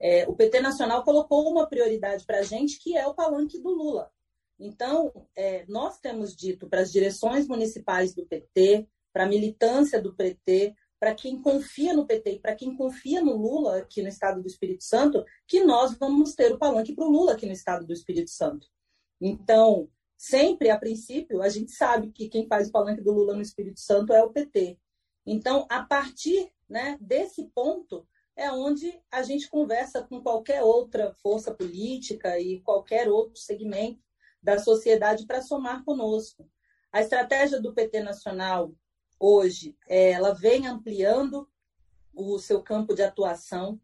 É, 0.00 0.26
o 0.28 0.34
PT 0.34 0.60
nacional 0.60 1.04
colocou 1.04 1.50
uma 1.50 1.66
prioridade 1.66 2.24
para 2.24 2.38
a 2.38 2.42
gente, 2.42 2.78
que 2.78 2.96
é 2.96 3.06
o 3.06 3.14
palanque 3.14 3.58
do 3.58 3.70
Lula. 3.70 4.10
Então, 4.58 5.12
é, 5.36 5.64
nós 5.68 5.98
temos 5.98 6.34
dito 6.34 6.68
para 6.68 6.80
as 6.80 6.90
direções 6.90 7.46
municipais 7.46 8.14
do 8.14 8.26
PT, 8.26 8.86
para 9.12 9.24
a 9.24 9.28
militância 9.28 10.00
do 10.00 10.14
PT, 10.14 10.74
para 10.98 11.14
quem 11.14 11.40
confia 11.40 11.92
no 11.92 12.06
PT 12.06 12.32
e 12.32 12.38
para 12.38 12.54
quem 12.54 12.74
confia 12.74 13.22
no 13.22 13.36
Lula 13.36 13.78
aqui 13.78 14.02
no 14.02 14.08
estado 14.08 14.40
do 14.40 14.48
Espírito 14.48 14.84
Santo, 14.84 15.24
que 15.46 15.62
nós 15.62 15.96
vamos 15.98 16.34
ter 16.34 16.52
o 16.52 16.58
palanque 16.58 16.94
para 16.94 17.04
o 17.04 17.10
Lula 17.10 17.32
aqui 17.32 17.44
no 17.44 17.52
estado 17.52 17.86
do 17.86 17.92
Espírito 17.92 18.30
Santo. 18.30 18.66
Então, 19.20 19.88
sempre, 20.16 20.70
a 20.70 20.78
princípio, 20.78 21.42
a 21.42 21.48
gente 21.48 21.72
sabe 21.72 22.10
que 22.10 22.28
quem 22.28 22.46
faz 22.46 22.68
o 22.68 22.72
palanque 22.72 23.02
do 23.02 23.12
Lula 23.12 23.34
no 23.34 23.42
Espírito 23.42 23.80
Santo 23.80 24.12
é 24.12 24.22
o 24.22 24.30
PT. 24.30 24.78
Então, 25.24 25.66
a 25.68 25.82
partir 25.82 26.50
né, 26.68 26.96
desse 27.00 27.44
ponto, 27.54 28.06
é 28.36 28.50
onde 28.50 29.00
a 29.10 29.22
gente 29.22 29.48
conversa 29.48 30.02
com 30.02 30.20
qualquer 30.20 30.62
outra 30.62 31.14
força 31.22 31.54
política 31.54 32.38
e 32.38 32.60
qualquer 32.60 33.08
outro 33.08 33.40
segmento 33.40 34.00
da 34.42 34.58
sociedade 34.58 35.26
para 35.26 35.42
somar 35.42 35.84
conosco. 35.84 36.48
A 36.92 37.00
estratégia 37.00 37.60
do 37.60 37.72
PT 37.72 38.02
nacional 38.02 38.72
hoje, 39.18 39.76
é, 39.88 40.10
ela 40.10 40.32
vem 40.32 40.66
ampliando 40.66 41.48
o 42.14 42.38
seu 42.38 42.62
campo 42.62 42.94
de 42.94 43.02
atuação. 43.02 43.80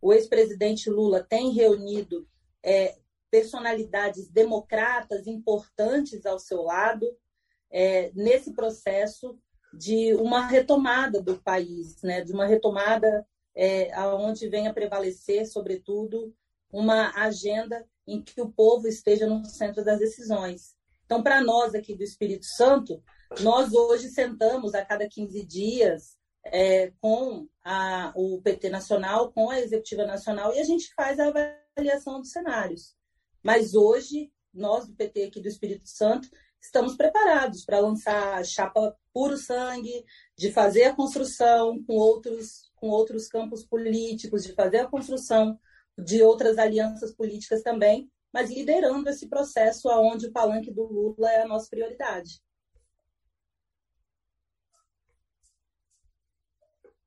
O 0.00 0.12
ex-presidente 0.12 0.88
Lula 0.88 1.22
tem 1.22 1.50
reunido 1.52 2.28
é, 2.62 2.96
personalidades 3.36 4.30
democratas 4.30 5.26
importantes 5.26 6.24
ao 6.24 6.38
seu 6.38 6.62
lado 6.62 7.06
é, 7.70 8.10
nesse 8.14 8.54
processo 8.54 9.38
de 9.74 10.14
uma 10.14 10.46
retomada 10.46 11.20
do 11.20 11.36
país, 11.42 12.00
né? 12.02 12.22
de 12.22 12.32
uma 12.32 12.46
retomada 12.46 13.26
é, 13.54 13.92
aonde 13.92 14.48
venha 14.48 14.72
prevalecer, 14.72 15.46
sobretudo, 15.46 16.34
uma 16.72 17.10
agenda 17.14 17.86
em 18.06 18.22
que 18.22 18.40
o 18.40 18.50
povo 18.50 18.88
esteja 18.88 19.26
no 19.26 19.44
centro 19.44 19.84
das 19.84 19.98
decisões. 19.98 20.74
Então, 21.04 21.22
para 21.22 21.42
nós 21.42 21.74
aqui 21.74 21.94
do 21.94 22.02
Espírito 22.02 22.46
Santo, 22.46 23.02
nós 23.40 23.74
hoje 23.74 24.08
sentamos 24.08 24.74
a 24.74 24.82
cada 24.82 25.06
15 25.06 25.44
dias 25.44 26.16
é, 26.42 26.90
com 27.02 27.46
a, 27.62 28.14
o 28.16 28.40
PT 28.40 28.70
Nacional, 28.70 29.30
com 29.30 29.50
a 29.50 29.60
Executiva 29.60 30.06
Nacional, 30.06 30.54
e 30.54 30.58
a 30.58 30.64
gente 30.64 30.94
faz 30.94 31.20
a 31.20 31.26
avaliação 31.76 32.18
dos 32.18 32.30
cenários. 32.30 32.96
Mas 33.46 33.76
hoje, 33.76 34.32
nós 34.52 34.88
do 34.88 34.94
PT 34.96 35.26
aqui 35.26 35.40
do 35.40 35.46
Espírito 35.46 35.86
Santo, 35.86 36.28
estamos 36.60 36.96
preparados 36.96 37.64
para 37.64 37.78
lançar 37.78 38.44
chapa 38.44 38.98
puro 39.14 39.36
sangue, 39.36 40.04
de 40.36 40.50
fazer 40.50 40.82
a 40.82 40.96
construção 40.96 41.80
com 41.84 41.94
outros, 41.94 42.72
com 42.74 42.88
outros 42.88 43.28
campos 43.28 43.64
políticos, 43.64 44.42
de 44.42 44.52
fazer 44.52 44.78
a 44.78 44.88
construção 44.88 45.56
de 45.96 46.24
outras 46.24 46.58
alianças 46.58 47.14
políticas 47.14 47.62
também, 47.62 48.10
mas 48.32 48.50
liderando 48.50 49.08
esse 49.08 49.28
processo 49.28 49.88
aonde 49.88 50.26
o 50.26 50.32
palanque 50.32 50.72
do 50.72 50.82
Lula 50.82 51.30
é 51.30 51.42
a 51.42 51.46
nossa 51.46 51.70
prioridade. 51.70 52.42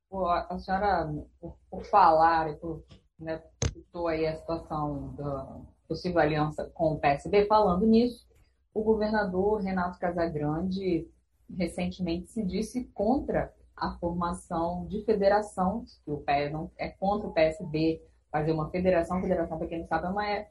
A 0.09 0.57
senhora, 0.57 1.05
por, 1.37 1.57
por 1.69 1.83
falar, 1.83 2.55
por, 2.59 2.81
né, 3.19 3.43
citou 3.73 4.07
aí 4.07 4.25
a 4.25 4.37
situação 4.37 5.13
da 5.17 5.78
possível 5.89 6.21
aliança 6.21 6.69
com 6.73 6.93
o 6.93 6.99
PSB, 6.99 7.47
falando 7.47 7.85
nisso, 7.85 8.29
o 8.71 8.83
governador 8.83 9.61
Renato 9.61 9.97
Casagrande 9.97 11.09
recentemente 11.57 12.29
se 12.29 12.45
disse 12.45 12.85
contra 12.93 13.51
a 13.75 13.97
formação 13.97 14.85
de 14.85 15.03
federação, 15.03 15.83
que 16.05 16.11
o 16.11 16.19
PE 16.19 16.51
não 16.51 16.69
é 16.77 16.89
contra 16.89 17.27
o 17.27 17.33
PSB 17.33 18.01
fazer 18.31 18.51
uma 18.51 18.69
federação, 18.69 19.19
federação, 19.19 19.57
para 19.57 19.67
quem 19.67 19.79
não 19.79 19.87
sabe, 19.87 20.05
é 20.05 20.09
uma 20.09 20.45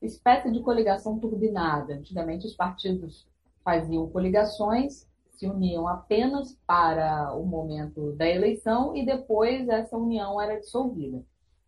espécie 0.00 0.52
de 0.52 0.60
coligação 0.60 1.18
turbinada. 1.18 1.94
Antigamente 1.94 2.46
os 2.46 2.54
partidos 2.54 3.26
faziam 3.64 4.08
coligações, 4.10 5.08
se 5.30 5.46
uniam 5.46 5.88
apenas 5.88 6.56
para 6.66 7.34
o 7.34 7.44
momento 7.44 8.12
da 8.12 8.28
eleição 8.28 8.94
e 8.94 9.04
depois 9.04 9.68
essa 9.68 9.96
união 9.96 10.40
era 10.40 10.60
dissolvida. 10.60 11.24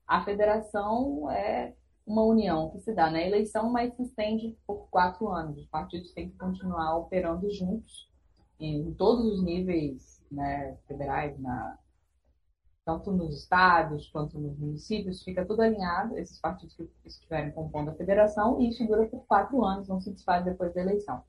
A 0.06 0.24
federação 0.24 1.30
é 1.30 1.74
uma 2.08 2.22
união 2.22 2.70
que 2.70 2.80
se 2.80 2.92
dá 2.94 3.10
na 3.10 3.22
eleição, 3.22 3.70
mas 3.70 3.94
se 3.94 4.02
estende 4.02 4.56
por 4.66 4.88
quatro 4.88 5.28
anos. 5.28 5.58
Os 5.58 5.66
partidos 5.66 6.10
têm 6.12 6.30
que 6.30 6.38
continuar 6.38 6.96
operando 6.96 7.50
juntos 7.50 8.08
em 8.58 8.92
todos 8.94 9.24
os 9.26 9.42
níveis 9.42 10.24
né, 10.32 10.76
federais, 10.86 11.38
na, 11.38 11.78
tanto 12.84 13.12
nos 13.12 13.38
estados 13.38 14.08
quanto 14.08 14.38
nos 14.38 14.58
municípios, 14.58 15.22
fica 15.22 15.44
tudo 15.44 15.60
alinhado, 15.60 16.16
esses 16.16 16.40
partidos 16.40 16.74
que 16.74 16.88
estiverem 17.04 17.52
compondo 17.52 17.90
a 17.90 17.94
federação, 17.94 18.60
e 18.60 18.70
isso 18.70 18.86
dura 18.86 19.06
por 19.06 19.24
quatro 19.26 19.62
anos, 19.62 19.86
não 19.86 20.00
se 20.00 20.10
desfaz 20.10 20.44
depois 20.44 20.72
da 20.72 20.80
eleição. 20.80 21.22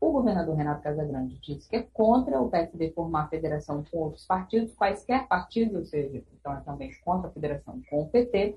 O 0.00 0.12
governador 0.12 0.54
Renato 0.54 0.82
Casagrande 0.82 1.40
disse 1.40 1.68
que 1.68 1.76
é 1.76 1.82
contra 1.82 2.40
o 2.40 2.48
PSB 2.48 2.92
formar 2.92 3.28
federação 3.28 3.82
com 3.90 3.98
outros 3.98 4.24
partidos, 4.26 4.72
quaisquer 4.74 5.26
partidos, 5.26 5.74
ou 5.74 5.84
seja, 5.86 6.22
então 6.38 6.52
é 6.52 6.60
também 6.60 6.90
contra 7.04 7.28
a 7.28 7.32
federação 7.32 7.80
com 7.90 8.02
o 8.02 8.08
PT, 8.08 8.56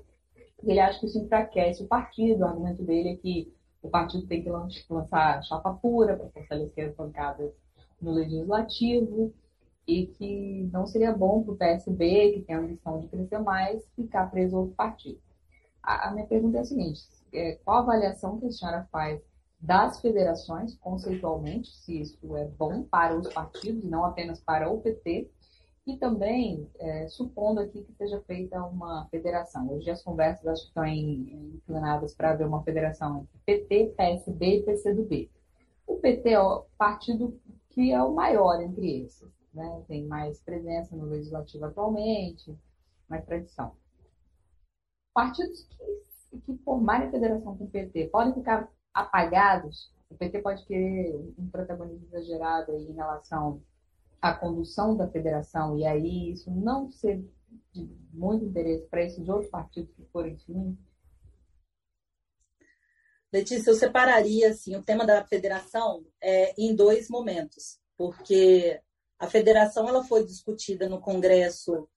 ele 0.70 0.80
acha 0.80 1.00
que 1.00 1.06
isso 1.06 1.18
enfraquece 1.18 1.82
o 1.82 1.86
partido. 1.86 2.40
O 2.40 2.46
argumento 2.46 2.82
dele 2.82 3.10
é 3.10 3.16
que 3.16 3.52
o 3.82 3.88
partido 3.88 4.26
tem 4.26 4.42
que 4.42 4.50
lançar 4.90 5.42
chapa 5.44 5.72
pura 5.74 6.16
para 6.16 6.30
fortalecer 6.30 6.88
as 6.88 6.94
bancadas 6.94 7.52
no 8.00 8.12
legislativo 8.12 9.32
e 9.86 10.06
que 10.06 10.68
não 10.72 10.86
seria 10.86 11.12
bom 11.12 11.42
para 11.42 11.52
o 11.52 11.56
PSB, 11.56 12.32
que 12.32 12.42
tem 12.42 12.54
a 12.54 12.60
ambição 12.60 13.00
de 13.00 13.08
crescer 13.08 13.38
mais, 13.38 13.84
ficar 13.96 14.30
preso 14.30 14.56
ao 14.56 14.68
partido. 14.68 15.18
A, 15.82 16.08
a 16.08 16.12
minha 16.12 16.26
pergunta 16.26 16.58
é 16.58 16.60
a 16.60 16.64
seguinte: 16.64 17.00
é, 17.32 17.58
qual 17.64 17.78
a 17.78 17.80
avaliação 17.80 18.38
que 18.38 18.46
a 18.46 18.50
senhora 18.52 18.86
faz 18.92 19.20
das 19.60 20.00
federações, 20.00 20.76
conceitualmente, 20.76 21.70
se 21.70 22.00
isso 22.00 22.36
é 22.36 22.44
bom 22.46 22.82
para 22.82 23.16
os 23.16 23.32
partidos 23.32 23.84
não 23.84 24.04
apenas 24.04 24.40
para 24.40 24.68
o 24.68 24.80
PT, 24.80 25.30
e 25.86 25.96
também, 25.96 26.70
é, 26.78 27.08
supondo 27.08 27.60
aqui 27.60 27.82
que 27.82 27.92
seja 27.94 28.20
feita 28.22 28.64
uma 28.64 29.06
federação. 29.10 29.68
Hoje 29.70 29.90
as 29.90 30.02
conversas 30.02 30.46
acho 30.46 30.62
que 30.62 30.68
estão 30.68 30.86
inclinadas 30.86 32.14
para 32.14 32.30
haver 32.30 32.46
uma 32.46 32.62
federação 32.62 33.22
entre 33.22 33.38
PT, 33.44 33.94
PSB 33.96 34.58
e 34.58 34.62
PCdoB. 34.62 35.30
O 35.86 35.96
PT 35.96 36.30
é 36.30 36.40
o 36.40 36.64
partido 36.78 37.38
que 37.70 37.90
é 37.90 38.02
o 38.02 38.14
maior 38.14 38.62
entre 38.62 39.02
esses, 39.02 39.28
né? 39.52 39.82
tem 39.88 40.06
mais 40.06 40.40
presença 40.40 40.94
no 40.94 41.06
legislativo 41.06 41.64
atualmente, 41.64 42.56
mais 43.08 43.24
tradição. 43.24 43.74
Partidos 45.12 45.66
que 46.30 46.40
que 46.40 46.56
formarem 46.64 47.10
federação 47.10 47.56
com 47.56 47.64
o 47.64 47.70
PT 47.70 48.08
podem 48.08 48.32
ficar 48.32 48.70
apagados? 48.94 49.92
O 50.08 50.14
PT 50.14 50.40
pode 50.40 50.64
querer 50.64 51.14
um 51.38 51.48
protagonismo 51.48 52.06
exagerado 52.06 52.72
em 52.72 52.92
relação 52.92 53.60
à 54.22 54.32
condução 54.32 54.96
da 54.96 55.08
federação 55.08 55.76
e 55.76 55.84
aí 55.84 56.30
isso 56.32 56.50
não 56.50 56.90
ser 56.90 57.28
de 57.72 57.90
muito 58.12 58.44
interesse 58.44 58.86
para 58.86 59.02
esses 59.02 59.28
outros 59.28 59.50
partidos 59.50 59.92
que 59.94 60.04
forem 60.06 60.38
se 60.38 60.52
Letícia, 63.32 63.70
eu 63.70 63.74
separaria 63.74 64.50
assim, 64.50 64.76
o 64.76 64.82
tema 64.82 65.06
da 65.06 65.24
federação 65.24 66.04
é, 66.20 66.54
em 66.58 66.74
dois 66.74 67.08
momentos, 67.08 67.78
porque 67.96 68.78
a 69.18 69.26
federação 69.26 69.88
ela 69.88 70.04
foi 70.04 70.26
discutida 70.26 70.86
no 70.86 71.00
Congresso 71.00 71.88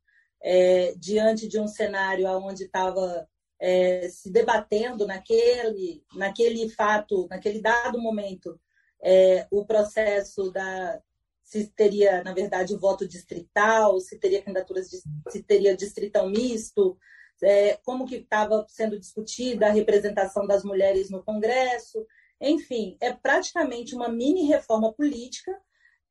é, 0.41 0.93
diante 0.95 1.45
de 1.47 1.59
um 1.59 1.67
cenário 1.67 2.25
onde 2.39 2.63
estava 2.63 3.27
é, 3.59 4.07
se 4.07 4.31
debatendo 4.31 5.05
naquele, 5.05 6.03
naquele 6.13 6.69
fato, 6.69 7.27
naquele 7.29 7.59
dado 7.61 7.99
momento, 7.99 8.57
é, 9.03 9.45
o 9.51 9.65
processo 9.65 10.51
da 10.51 11.01
se 11.45 11.67
teria, 11.67 12.23
na 12.23 12.33
verdade, 12.33 12.75
voto 12.75 13.07
distrital, 13.07 13.99
se 13.99 14.17
teria 14.17 14.41
candidaturas, 14.41 14.89
se 15.29 15.43
teria 15.43 15.77
distritão 15.77 16.27
misto, 16.27 16.97
é, 17.41 17.77
como 17.85 18.07
que 18.07 18.15
estava 18.15 18.65
sendo 18.67 18.99
discutida 18.99 19.67
a 19.67 19.71
representação 19.71 20.47
das 20.47 20.63
mulheres 20.63 21.11
no 21.11 21.23
Congresso, 21.23 22.05
enfim, 22.41 22.97
é 22.99 23.13
praticamente 23.13 23.93
uma 23.95 24.09
mini 24.09 24.47
reforma 24.47 24.91
política 24.91 25.55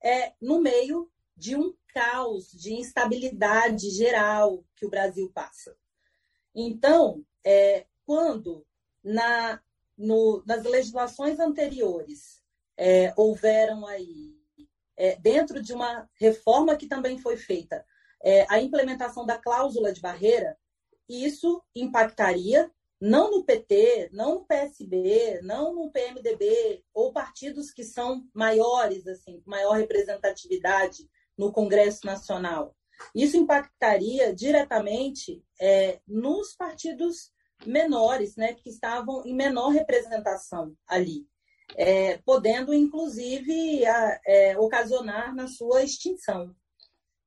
é, 0.02 0.32
no 0.40 0.60
meio 0.60 1.10
de 1.36 1.56
um 1.56 1.74
caos 1.88 2.50
de 2.52 2.72
instabilidade 2.74 3.90
geral 3.90 4.64
que 4.76 4.86
o 4.86 4.90
Brasil 4.90 5.30
passa. 5.34 5.76
Então, 6.54 7.24
é, 7.44 7.86
quando 8.06 8.64
na, 9.02 9.60
no, 9.98 10.44
nas 10.46 10.62
legislações 10.62 11.40
anteriores 11.40 12.40
é, 12.76 13.12
houveram 13.16 13.86
aí, 13.86 14.33
é, 14.96 15.16
dentro 15.16 15.62
de 15.62 15.72
uma 15.72 16.08
reforma 16.14 16.76
que 16.76 16.86
também 16.86 17.18
foi 17.18 17.36
feita, 17.36 17.84
é, 18.22 18.46
a 18.48 18.60
implementação 18.60 19.26
da 19.26 19.38
cláusula 19.38 19.92
de 19.92 20.00
barreira, 20.00 20.56
isso 21.08 21.62
impactaria 21.74 22.70
não 23.00 23.30
no 23.30 23.44
PT, 23.44 24.08
não 24.12 24.36
no 24.36 24.44
PSB, 24.46 25.40
não 25.42 25.74
no 25.74 25.90
PMDB, 25.90 26.82
ou 26.94 27.12
partidos 27.12 27.70
que 27.70 27.84
são 27.84 28.26
maiores, 28.32 29.06
assim, 29.06 29.42
maior 29.44 29.76
representatividade 29.76 31.06
no 31.36 31.52
Congresso 31.52 32.06
Nacional. 32.06 32.74
Isso 33.14 33.36
impactaria 33.36 34.34
diretamente 34.34 35.44
é, 35.60 36.00
nos 36.06 36.54
partidos 36.54 37.30
menores, 37.66 38.36
né, 38.36 38.54
que 38.54 38.70
estavam 38.70 39.24
em 39.26 39.34
menor 39.34 39.68
representação 39.70 40.74
ali, 40.86 41.26
é, 41.76 42.18
podendo, 42.18 42.72
inclusive, 42.72 43.84
a, 43.86 44.20
é, 44.26 44.58
ocasionar 44.58 45.34
na 45.34 45.46
sua 45.46 45.82
extinção. 45.82 46.54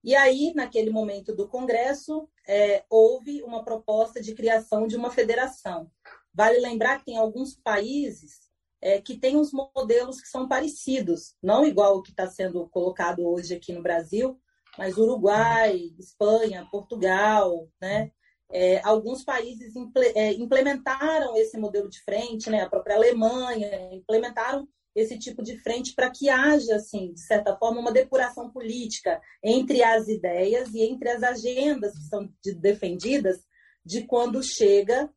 E 0.03 0.15
aí, 0.15 0.53
naquele 0.55 0.89
momento 0.89 1.35
do 1.35 1.47
Congresso, 1.47 2.29
é, 2.47 2.83
houve 2.89 3.43
uma 3.43 3.63
proposta 3.63 4.21
de 4.21 4.33
criação 4.33 4.87
de 4.87 4.95
uma 4.95 5.11
federação. 5.11 5.91
Vale 6.33 6.59
lembrar 6.59 6.99
que 6.99 7.05
tem 7.05 7.17
alguns 7.17 7.55
países 7.55 8.47
é, 8.81 9.01
que 9.01 9.17
têm 9.17 9.35
uns 9.35 9.51
modelos 9.51 10.21
que 10.21 10.27
são 10.27 10.47
parecidos, 10.47 11.35
não 11.41 11.65
igual 11.65 11.97
o 11.97 12.01
que 12.01 12.11
está 12.11 12.27
sendo 12.27 12.67
colocado 12.69 13.27
hoje 13.27 13.55
aqui 13.55 13.73
no 13.73 13.81
Brasil, 13.81 14.39
mas 14.77 14.97
Uruguai, 14.97 15.93
Espanha, 15.97 16.67
Portugal, 16.71 17.67
né? 17.81 18.11
É, 18.49 18.79
alguns 18.83 19.23
países 19.23 19.73
é, 20.15 20.33
implementaram 20.33 21.35
esse 21.35 21.57
modelo 21.57 21.89
de 21.89 22.01
frente, 22.01 22.49
né? 22.49 22.61
a 22.61 22.69
própria 22.69 22.95
Alemanha 22.95 23.93
implementaram 23.93 24.67
esse 24.95 25.19
tipo 25.19 25.43
de 25.43 25.57
frente 25.59 25.93
para 25.93 26.09
que 26.09 26.27
haja, 26.27 26.75
assim, 26.75 27.13
de 27.13 27.21
certa 27.21 27.55
forma, 27.55 27.79
uma 27.79 27.91
depuração 27.91 28.49
política 28.49 29.21
entre 29.43 29.83
as 29.83 30.07
ideias 30.07 30.73
e 30.73 30.81
entre 30.81 31.09
as 31.09 31.21
agendas 31.21 31.93
que 31.93 32.05
são 32.05 32.27
defendidas 32.59 33.45
de 33.85 34.05
quando 34.05 34.41
chega 34.41 35.07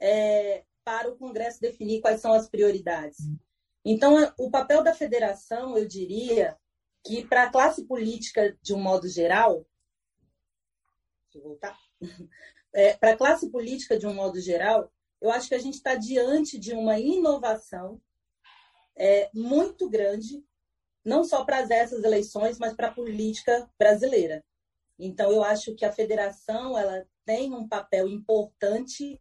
é, 0.00 0.64
para 0.84 1.10
o 1.10 1.16
Congresso 1.16 1.60
definir 1.60 2.00
quais 2.00 2.20
são 2.20 2.32
as 2.32 2.48
prioridades. 2.48 3.16
Então, 3.84 4.16
o 4.38 4.50
papel 4.50 4.82
da 4.82 4.94
federação, 4.94 5.78
eu 5.78 5.88
diria 5.88 6.56
que 7.04 7.26
para 7.26 7.44
a 7.44 7.50
classe 7.50 7.84
política 7.86 8.56
de 8.62 8.74
um 8.74 8.80
modo 8.80 9.08
geral, 9.08 9.66
deixa 11.24 11.38
eu 11.38 11.42
voltar, 11.42 11.78
é, 12.72 12.94
para 12.94 13.12
a 13.12 13.16
classe 13.16 13.50
política 13.50 13.98
de 13.98 14.06
um 14.06 14.14
modo 14.14 14.40
geral, 14.40 14.90
eu 15.20 15.30
acho 15.30 15.48
que 15.48 15.54
a 15.54 15.58
gente 15.58 15.74
está 15.74 15.94
diante 15.94 16.58
de 16.58 16.72
uma 16.72 16.98
inovação 16.98 18.00
é, 18.96 19.30
muito 19.32 19.88
grande, 19.88 20.44
não 21.04 21.24
só 21.24 21.44
para 21.44 21.60
essas 21.60 22.02
eleições, 22.04 22.58
mas 22.58 22.74
para 22.74 22.88
a 22.88 22.92
política 22.92 23.70
brasileira. 23.78 24.44
Então, 24.98 25.30
eu 25.30 25.42
acho 25.42 25.74
que 25.74 25.84
a 25.84 25.92
federação 25.92 26.78
ela 26.78 27.06
tem 27.24 27.52
um 27.52 27.68
papel 27.68 28.08
importante 28.08 29.20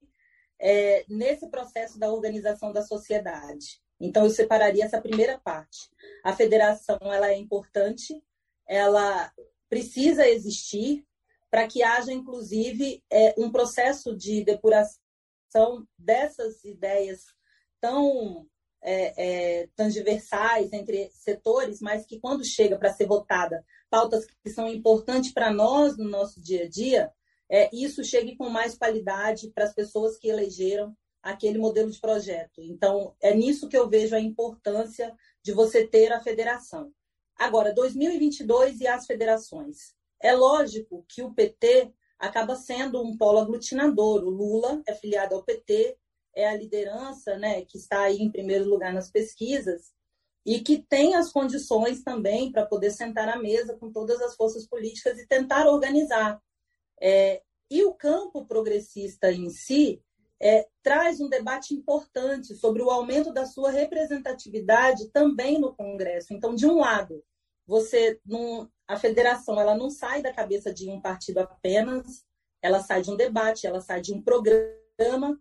é, 0.60 1.06
nesse 1.08 1.48
processo 1.50 2.00
da 2.00 2.12
organização 2.12 2.72
da 2.72 2.84
sociedade. 2.84 3.82
Então, 4.00 4.24
eu 4.24 4.30
separaria 4.30 4.86
essa 4.86 5.02
primeira 5.02 5.38
parte. 5.40 5.90
A 6.24 6.34
federação 6.34 6.98
ela 7.02 7.30
é 7.30 7.38
importante, 7.38 8.24
ela 8.68 9.32
precisa 9.70 10.28
existir 10.28 11.06
para 11.52 11.68
que 11.68 11.84
haja, 11.84 12.14
inclusive, 12.14 13.04
é, 13.12 13.36
um 13.38 13.52
processo 13.52 14.16
de 14.16 14.44
depuração 14.44 14.98
dessas 16.00 16.64
ideias 16.64 17.26
tão 17.82 18.48
é, 18.82 19.62
é, 19.62 19.68
transversais 19.76 20.72
entre 20.72 21.12
setores, 21.12 21.82
mas 21.82 22.06
que 22.06 22.20
quando 22.20 22.46
chega 22.46 22.78
para 22.78 22.94
ser 22.94 23.06
votada 23.06 23.64
pautas 23.90 24.26
que 24.26 24.50
são 24.50 24.70
importantes 24.70 25.34
para 25.34 25.54
nós 25.54 25.98
no 25.98 26.10
nosso 26.10 26.42
dia 26.42 26.64
a 26.64 26.70
dia, 26.70 27.12
é, 27.50 27.70
isso 27.76 28.04
chegue 28.04 28.38
com 28.38 28.50
mais 28.50 28.78
qualidade 28.78 29.52
para 29.52 29.66
as 29.66 29.74
pessoas 29.74 30.18
que 30.18 30.30
elegeram 30.30 30.96
aquele 31.22 31.60
modelo 31.60 31.92
de 31.92 32.00
projeto. 32.00 32.62
Então, 32.62 33.14
é 33.22 33.36
nisso 33.36 33.68
que 33.68 33.78
eu 33.78 33.90
vejo 33.90 34.16
a 34.16 34.22
importância 34.22 35.14
de 35.44 35.52
você 35.52 35.86
ter 35.86 36.14
a 36.14 36.22
federação. 36.22 36.92
Agora, 37.36 37.74
2022 37.74 38.80
e 38.80 38.88
as 38.88 39.06
federações. 39.06 39.94
É 40.22 40.34
lógico 40.34 41.06
que 41.08 41.22
o 41.22 41.34
PT 41.34 41.94
acaba 42.20 42.56
sendo 42.56 43.02
um 43.02 43.18
polo 43.18 43.40
aglutinador. 43.40 44.24
O 44.24 44.30
Lula 44.30 44.82
é 44.88 44.94
filiado 44.94 45.36
ao 45.36 45.44
PT, 45.44 45.98
é 46.36 46.48
a 46.48 46.56
liderança 46.56 47.38
né, 47.38 47.66
que 47.66 47.78
está 47.78 48.02
aí 48.02 48.18
em 48.18 48.32
primeiro 48.32 48.70
lugar 48.70 48.94
nas 48.94 49.10
pesquisas 49.10 49.92
e 50.46 50.60
que 50.60 50.80
tem 50.80 51.16
as 51.16 51.32
condições 51.32 52.04
também 52.04 52.52
para 52.52 52.66
poder 52.66 52.92
sentar 52.92 53.30
à 53.30 53.38
mesa 53.38 53.78
com 53.78 53.92
todas 53.92 54.22
as 54.22 54.36
forças 54.36 54.68
políticas 54.68 55.20
e 55.20 55.28
tentar 55.28 55.68
organizar. 55.68 56.42
É, 57.00 57.42
e 57.70 57.84
o 57.84 57.94
campo 57.94 58.46
progressista 58.46 59.32
em 59.32 59.50
si 59.50 60.02
é, 60.42 60.68
traz 60.82 61.20
um 61.20 61.30
debate 61.30 61.74
importante 61.74 62.56
sobre 62.56 62.82
o 62.82 62.90
aumento 62.90 63.32
da 63.32 63.46
sua 63.46 63.70
representatividade 63.70 65.10
também 65.12 65.60
no 65.60 65.76
Congresso. 65.76 66.34
Então, 66.34 66.56
de 66.56 66.66
um 66.66 66.80
lado, 66.80 67.24
você 67.68 68.20
não, 68.26 68.70
a 68.92 68.98
federação 68.98 69.60
ela 69.60 69.76
não 69.76 69.90
sai 69.90 70.22
da 70.22 70.34
cabeça 70.34 70.74
de 70.74 70.90
um 70.90 71.02
partido 71.02 71.40
apenas, 71.40 72.26
ela 72.62 72.82
sai 72.82 73.02
de 73.02 73.10
um 73.10 73.16
debate, 73.16 73.66
ela 73.66 73.82
sai 73.82 74.02
de 74.02 74.14
um 74.14 74.22
programa 74.22 75.40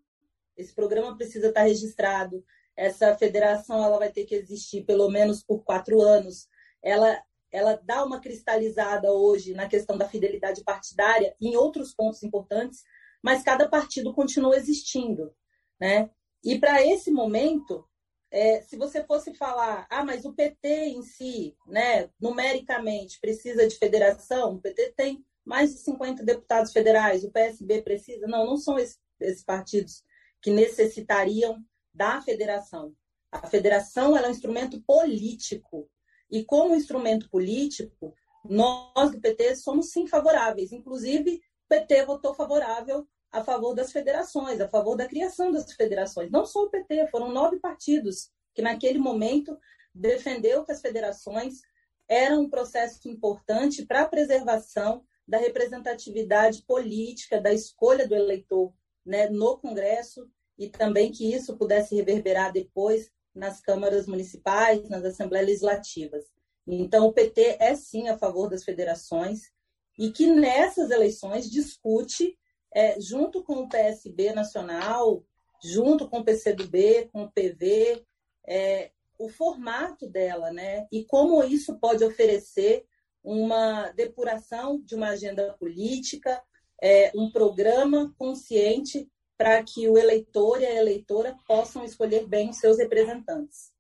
esse 0.61 0.75
programa 0.75 1.17
precisa 1.17 1.49
estar 1.49 1.63
registrado. 1.63 2.45
Essa 2.77 3.17
federação 3.17 3.83
ela 3.83 3.99
vai 3.99 4.13
ter 4.13 4.25
que 4.25 4.35
existir 4.35 4.85
pelo 4.85 5.09
menos 5.11 5.43
por 5.43 5.65
quatro 5.65 6.01
anos. 6.03 6.49
Ela, 6.83 7.23
ela 7.51 7.81
dá 7.83 8.05
uma 8.05 8.21
cristalizada 8.21 9.11
hoje 9.11 9.55
na 9.55 9.69
questão 9.69 9.97
da 9.97 10.09
fidelidade 10.09 10.63
partidária 10.63 11.35
em 11.41 11.57
outros 11.57 11.95
pontos 11.95 12.23
importantes, 12.23 12.83
mas 13.23 13.43
cada 13.43 13.69
partido 13.69 14.15
continua 14.15 14.57
existindo, 14.57 15.35
né? 15.81 16.11
E 16.43 16.59
para 16.59 16.87
esse 16.87 17.11
momento, 17.11 17.87
é, 18.31 18.61
se 18.63 18.77
você 18.77 19.03
fosse 19.05 19.35
falar, 19.35 19.87
ah, 19.91 20.05
mas 20.05 20.25
o 20.25 20.33
PT 20.33 20.69
em 20.69 21.03
si, 21.03 21.57
né, 21.67 22.09
numericamente, 22.21 23.19
precisa 23.21 23.67
de 23.67 23.77
federação, 23.77 24.55
o 24.55 24.61
PT 24.61 24.93
tem 24.97 25.25
mais 25.45 25.73
de 25.73 25.79
50 25.79 26.25
deputados 26.25 26.73
federais, 26.73 27.25
o 27.25 27.31
PSB 27.31 27.83
precisa, 27.83 28.27
não, 28.27 28.47
não 28.47 28.57
são 28.57 28.79
esses, 28.79 28.99
esses 29.21 29.43
partidos 29.43 30.05
que 30.41 30.51
necessitariam 30.51 31.63
da 31.93 32.21
federação. 32.23 32.95
A 33.33 33.47
federação 33.47 34.17
é 34.17 34.27
um 34.27 34.31
instrumento 34.31 34.81
político. 34.83 35.89
E 36.31 36.45
como 36.45 36.75
instrumento 36.75 37.29
político, 37.29 38.15
nós 38.45 39.11
do 39.11 39.21
PT 39.21 39.57
somos 39.57 39.91
sim 39.91 40.07
favoráveis. 40.07 40.73
Inclusive, 40.73 41.37
o 41.37 41.69
PT 41.69 42.07
votou 42.07 42.35
favorável 42.35 43.07
a 43.33 43.45
favor 43.45 43.75
das 43.75 43.93
federações, 43.93 44.61
a 44.61 44.69
favor 44.69 44.97
da 44.97 45.07
criação 45.07 45.53
das 45.53 45.73
federações. 45.73 46.31
Não 46.31 46.45
só 46.45 46.65
o 46.65 46.71
PT, 46.71 47.09
foram 47.09 47.31
nove 47.31 47.59
partidos 47.59 48.31
que 48.55 48.63
naquele 48.63 48.99
momento 48.99 49.59
defendeu 49.95 50.65
que 50.65 50.73
as 50.73 50.81
federações 50.81 51.61
eram 52.09 52.43
um 52.43 52.51
processo 52.51 53.09
importante 53.09 53.87
para 53.87 54.03
a 54.03 54.09
preservação 54.09 55.05
da 55.27 55.39
representatividade 55.39 56.63
política, 56.63 57.41
da 57.41 57.53
escolha 57.53 58.07
do 58.07 58.17
eleitor 58.17 58.73
né, 59.07 59.29
no 59.29 59.57
Congresso 59.59 60.29
e 60.59 60.69
também 60.69 61.13
que 61.13 61.33
isso 61.33 61.57
pudesse 61.57 61.95
reverberar 61.95 62.53
depois 62.53 63.11
nas 63.35 63.61
câmaras 63.61 64.07
municipais, 64.07 64.89
nas 64.89 65.05
assembleias 65.05 65.47
legislativas. 65.47 66.25
Então, 66.67 67.07
o 67.07 67.13
PT 67.13 67.57
é 67.61 67.75
sim 67.75 68.09
a 68.09 68.19
favor 68.19 68.49
das 68.49 68.65
federações 68.65 69.51
e 69.99 70.11
que 70.11 70.27
nessas 70.27 70.91
eleições 70.91 71.51
discute, 71.51 72.39
é, 72.75 73.01
junto 73.01 73.43
com 73.43 73.55
o 73.55 73.69
PSB 73.69 74.33
nacional, 74.33 75.25
junto 75.63 76.09
com 76.09 76.21
o 76.21 76.25
PCdoB, 76.25 77.09
com 77.13 77.25
o 77.25 77.31
PV, 77.31 78.05
é, 78.47 78.91
o 79.19 79.29
formato 79.29 80.09
dela, 80.09 80.51
né? 80.51 80.87
E 80.91 81.05
como 81.05 81.43
isso 81.45 81.79
pode 81.79 82.03
oferecer 82.05 82.87
uma 83.23 83.91
depuração 83.91 84.81
de 84.81 84.95
uma 84.95 85.09
agenda 85.09 85.53
política, 85.59 86.43
é, 86.83 87.13
um 87.15 87.31
programa 87.31 88.15
consciente 88.17 89.07
para 89.37 89.63
que 89.63 89.89
o 89.89 89.99
eleitor 89.99 90.61
e 90.61 90.67
a 90.67 90.75
eleitora 90.75 91.37
possam 91.47 91.85
escolher 91.85 92.27
bem 92.27 92.51
os 92.51 92.59
seus 92.59 92.79
representantes. 92.79 93.73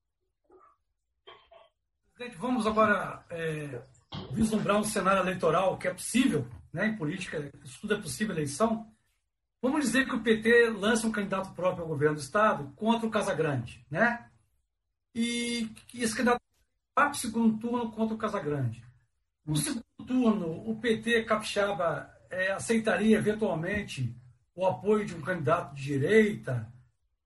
Vamos 2.38 2.66
agora 2.66 3.24
é, 3.30 3.80
vislumbrar 4.32 4.78
um 4.78 4.84
cenário 4.84 5.22
eleitoral 5.22 5.78
que 5.78 5.88
é 5.88 5.94
possível, 5.94 6.46
né, 6.72 6.88
em 6.88 6.96
política, 6.96 7.50
isso 7.64 7.80
tudo 7.80 7.94
é 7.94 8.00
possível 8.00 8.34
eleição. 8.34 8.90
Vamos 9.62 9.84
dizer 9.84 10.06
que 10.06 10.14
o 10.14 10.22
PT 10.22 10.70
lança 10.70 11.06
um 11.06 11.12
candidato 11.12 11.54
próprio 11.54 11.82
ao 11.82 11.88
governo 11.88 12.16
do 12.16 12.20
Estado 12.22 12.72
contra 12.76 13.06
o 13.06 13.10
Casagrande, 13.10 13.84
né? 13.90 14.26
E 15.14 15.68
que 15.86 16.02
esse 16.02 16.14
candidato 16.14 16.40
vai 16.96 17.06
para 17.06 17.14
o 17.14 17.18
segundo 17.18 17.58
turno 17.58 17.90
contra 17.90 18.14
o 18.14 18.18
Casagrande. 18.18 18.82
No 19.44 19.56
segundo 19.56 19.84
turno, 20.06 20.70
o 20.70 20.78
PT 20.80 21.24
capixaba 21.24 22.10
é, 22.30 22.52
aceitaria 22.52 23.18
eventualmente 23.18 24.14
o 24.54 24.66
apoio 24.66 25.04
de 25.04 25.14
um 25.14 25.20
candidato 25.20 25.74
de 25.74 25.82
direita 25.82 26.72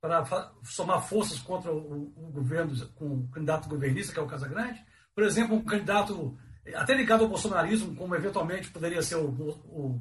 para 0.00 0.52
somar 0.62 1.02
forças 1.02 1.38
contra 1.38 1.72
o, 1.72 2.12
o, 2.16 2.30
governo, 2.32 2.74
com 2.90 3.14
o 3.14 3.28
candidato 3.28 3.68
governista, 3.68 4.12
que 4.12 4.18
é 4.18 4.22
o 4.22 4.26
Casagrande? 4.26 4.84
Por 5.14 5.24
exemplo, 5.24 5.56
um 5.56 5.64
candidato 5.64 6.38
até 6.74 6.94
ligado 6.94 7.24
ao 7.24 7.28
bolsonarismo, 7.28 7.94
como 7.96 8.14
eventualmente 8.14 8.70
poderia 8.70 9.02
ser 9.02 9.16
o, 9.16 9.28
o, 9.28 10.00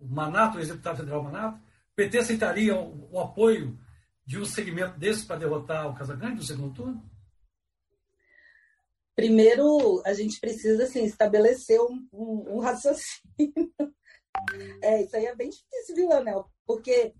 o 0.00 0.06
Manato, 0.06 0.58
o 0.58 0.60
executivo 0.60 0.96
federal 0.96 1.22
Manato? 1.22 1.58
O 1.58 1.94
PT 1.96 2.18
aceitaria 2.18 2.76
o, 2.76 3.08
o 3.12 3.20
apoio 3.20 3.78
de 4.24 4.38
um 4.38 4.44
segmento 4.44 4.98
desse 4.98 5.26
para 5.26 5.40
derrotar 5.40 5.88
o 5.88 5.94
Casagrande 5.94 6.36
no 6.36 6.42
segundo 6.42 6.74
turno? 6.74 7.10
Primeiro, 9.16 10.00
a 10.06 10.14
gente 10.14 10.38
precisa 10.38 10.84
assim, 10.84 11.04
estabelecer 11.04 11.80
um, 11.80 12.08
um, 12.12 12.56
um 12.56 12.58
raciocínio 12.60 13.64
é, 14.82 15.02
isso 15.02 15.16
aí 15.16 15.26
é 15.26 15.34
bem 15.34 15.50
difícil, 15.50 15.94
viu, 15.94 16.12
Anel? 16.12 16.50
Porque. 16.66 17.14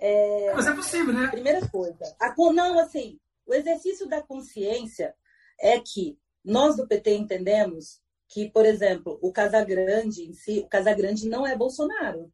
É, 0.00 0.52
Mas 0.54 0.66
é 0.66 0.74
possível, 0.74 1.12
né? 1.12 1.28
Primeira 1.28 1.66
coisa. 1.68 2.16
A, 2.20 2.34
não, 2.52 2.78
assim, 2.78 3.18
o 3.46 3.54
exercício 3.54 4.08
da 4.08 4.22
consciência 4.22 5.14
é 5.60 5.80
que 5.80 6.18
nós 6.44 6.76
do 6.76 6.86
PT 6.86 7.16
entendemos 7.16 8.00
que, 8.28 8.50
por 8.50 8.66
exemplo, 8.66 9.18
o 9.22 9.32
Casagrande 9.32 10.22
em 10.22 10.32
si, 10.34 10.60
o 10.60 10.68
Casagrande 10.68 11.28
não 11.28 11.46
é 11.46 11.56
Bolsonaro. 11.56 12.32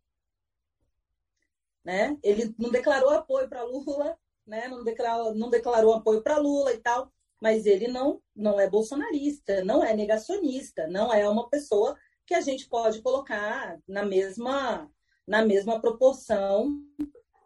Né? 1.85 2.19
Ele 2.23 2.55
não 2.59 2.71
declarou 2.71 3.11
apoio 3.11 3.49
para 3.49 3.63
Lula, 3.63 4.19
né? 4.47 4.69
não, 4.69 4.83
declarou, 4.83 5.35
não 5.35 5.51
declarou 5.51 5.95
apoio 5.95 6.23
para 6.23 6.39
Lula 6.39 6.73
e 6.73 6.79
tal, 6.79 7.13
mas 7.41 7.67
ele 7.67 7.89
não, 7.89 8.21
não 8.35 8.59
é 8.59 8.69
bolsonarista, 8.69 9.63
não 9.65 9.85
é 9.85 9.95
negacionista, 9.95 10.87
não 10.89 11.13
é 11.13 11.29
uma 11.29 11.49
pessoa 11.49 11.97
que 12.27 12.35
a 12.35 12.41
gente 12.41 12.69
pode 12.69 13.03
colocar 13.03 13.79
na 13.87 14.05
mesma, 14.05 14.91
na 15.27 15.45
mesma 15.45 15.81
proporção 15.81 16.75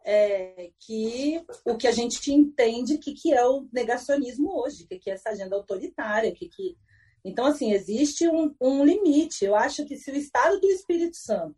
é, 0.05 0.70
que 0.78 1.44
o 1.66 1.76
que 1.76 1.86
a 1.86 1.92
gente 1.92 2.32
entende 2.32 2.96
que, 2.99 3.12
que 3.12 3.32
é 3.32 3.44
o 3.46 3.68
negacionismo 3.72 4.59
hoje, 4.61 4.86
que, 4.86 4.99
que 4.99 5.11
é 5.11 5.14
essa 5.14 5.30
agenda 5.30 5.57
autoritária, 5.57 6.32
que, 6.32 6.49
que... 6.49 6.78
Então, 7.24 7.46
assim, 7.46 7.72
existe 7.72 8.28
um, 8.28 8.54
um 8.60 8.84
limite. 8.84 9.44
Eu 9.44 9.54
acho 9.54 9.84
que 9.84 9.96
se 9.96 10.10
o 10.10 10.16
Estado 10.16 10.60
do 10.60 10.68
Espírito 10.68 11.16
Santo 11.16 11.56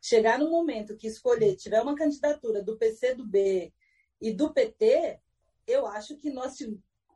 chegar 0.00 0.38
no 0.38 0.50
momento 0.50 0.96
que 0.96 1.06
escolher, 1.06 1.56
tiver 1.56 1.80
uma 1.80 1.96
candidatura 1.96 2.62
do 2.62 2.76
PC 2.76 3.14
do 3.14 3.26
B 3.26 3.72
e 4.20 4.32
do 4.32 4.52
PT, 4.52 5.18
eu 5.66 5.86
acho 5.86 6.16
que 6.16 6.30
nós 6.30 6.56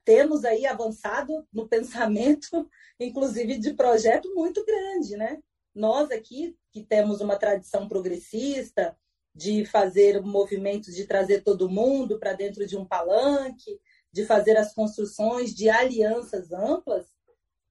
temos 0.04 0.44
aí 0.44 0.66
avançado 0.66 1.46
no 1.52 1.68
pensamento, 1.68 2.68
inclusive 2.98 3.58
de 3.58 3.74
projeto 3.74 4.34
muito 4.34 4.64
grande, 4.64 5.16
né? 5.16 5.40
Nós 5.74 6.10
aqui, 6.10 6.56
que 6.72 6.82
temos 6.82 7.20
uma 7.20 7.36
tradição 7.36 7.88
progressista, 7.88 8.96
de 9.34 9.64
fazer 9.64 10.20
movimentos 10.20 10.94
de 10.94 11.06
trazer 11.06 11.42
todo 11.42 11.70
mundo 11.70 12.18
para 12.18 12.32
dentro 12.32 12.66
de 12.66 12.76
um 12.76 12.84
palanque, 12.84 13.80
de 14.12 14.24
fazer 14.26 14.56
as 14.56 14.74
construções 14.74 15.54
de 15.54 15.70
alianças 15.70 16.52
amplas, 16.52 17.06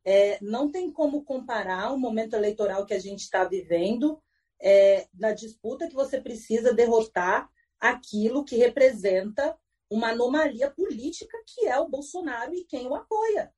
é, 0.10 0.40
não 0.42 0.72
tem 0.72 0.92
como 0.92 1.24
comparar 1.24 1.94
o 1.94 2.00
momento 2.00 2.34
eleitoral 2.34 2.84
que 2.84 2.96
a 2.96 3.00
gente 3.00 3.20
está 3.20 3.44
vivendo 3.44 4.20
é, 4.60 5.08
na 5.14 5.34
disputa 5.34 5.88
que 5.88 5.94
você 5.94 6.20
precisa 6.20 6.74
derrotar 6.74 7.48
aquilo 7.80 8.44
que 8.44 8.58
representa 8.58 9.56
uma 9.88 10.10
anomalia 10.10 10.72
política 10.72 11.38
que 11.46 11.68
é 11.68 11.78
o 11.78 11.88
Bolsonaro 11.88 12.56
e 12.56 12.66
quem 12.66 12.88
o 12.88 12.96
apoia. 12.96 13.54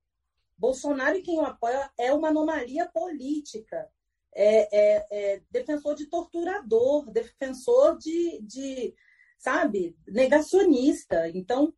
Bolsonaro 0.58 1.18
e 1.18 1.22
quem 1.22 1.40
o 1.40 1.46
apoia 1.46 1.90
é 1.98 2.12
uma 2.12 2.28
anomalia 2.28 2.86
política. 2.86 3.90
É, 4.34 4.78
é, 4.78 5.08
é 5.10 5.42
defensor 5.50 5.96
de 5.96 6.08
torturador, 6.08 7.10
defensor 7.10 7.98
de, 7.98 8.42
de 8.42 8.94
sabe, 9.40 9.96
negacionista. 10.06 11.30
Então, 11.30 11.74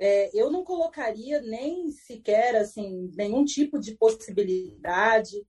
é, 0.00 0.30
eu 0.32 0.50
não 0.50 0.64
colocaria 0.64 1.42
nem 1.42 1.92
sequer 1.92 2.56
assim 2.56 3.10
nenhum 3.14 3.44
tipo 3.44 3.78
de 3.78 3.94
possibilidade, 3.96 5.46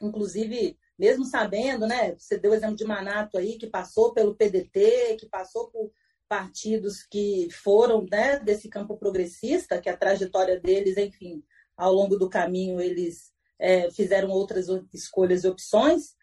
inclusive 0.00 0.78
mesmo 0.96 1.24
sabendo, 1.24 1.84
né? 1.84 2.14
Você 2.16 2.38
deu 2.38 2.52
o 2.52 2.54
exemplo 2.54 2.76
de 2.76 2.84
Manato 2.84 3.36
aí 3.36 3.58
que 3.58 3.66
passou 3.66 4.14
pelo 4.14 4.36
PDT, 4.36 5.16
que 5.18 5.28
passou 5.28 5.68
por 5.68 5.90
partidos 6.28 7.02
que 7.02 7.48
foram 7.50 8.06
né, 8.10 8.38
desse 8.38 8.68
campo 8.68 8.96
progressista, 8.96 9.80
que 9.80 9.90
a 9.90 9.96
trajetória 9.96 10.58
deles, 10.58 10.96
enfim, 10.96 11.42
ao 11.76 11.92
longo 11.92 12.16
do 12.16 12.30
caminho 12.30 12.80
eles 12.80 13.32
é, 13.58 13.90
fizeram 13.90 14.30
outras 14.30 14.68
escolhas 14.94 15.42
e 15.42 15.48
opções, 15.48 16.14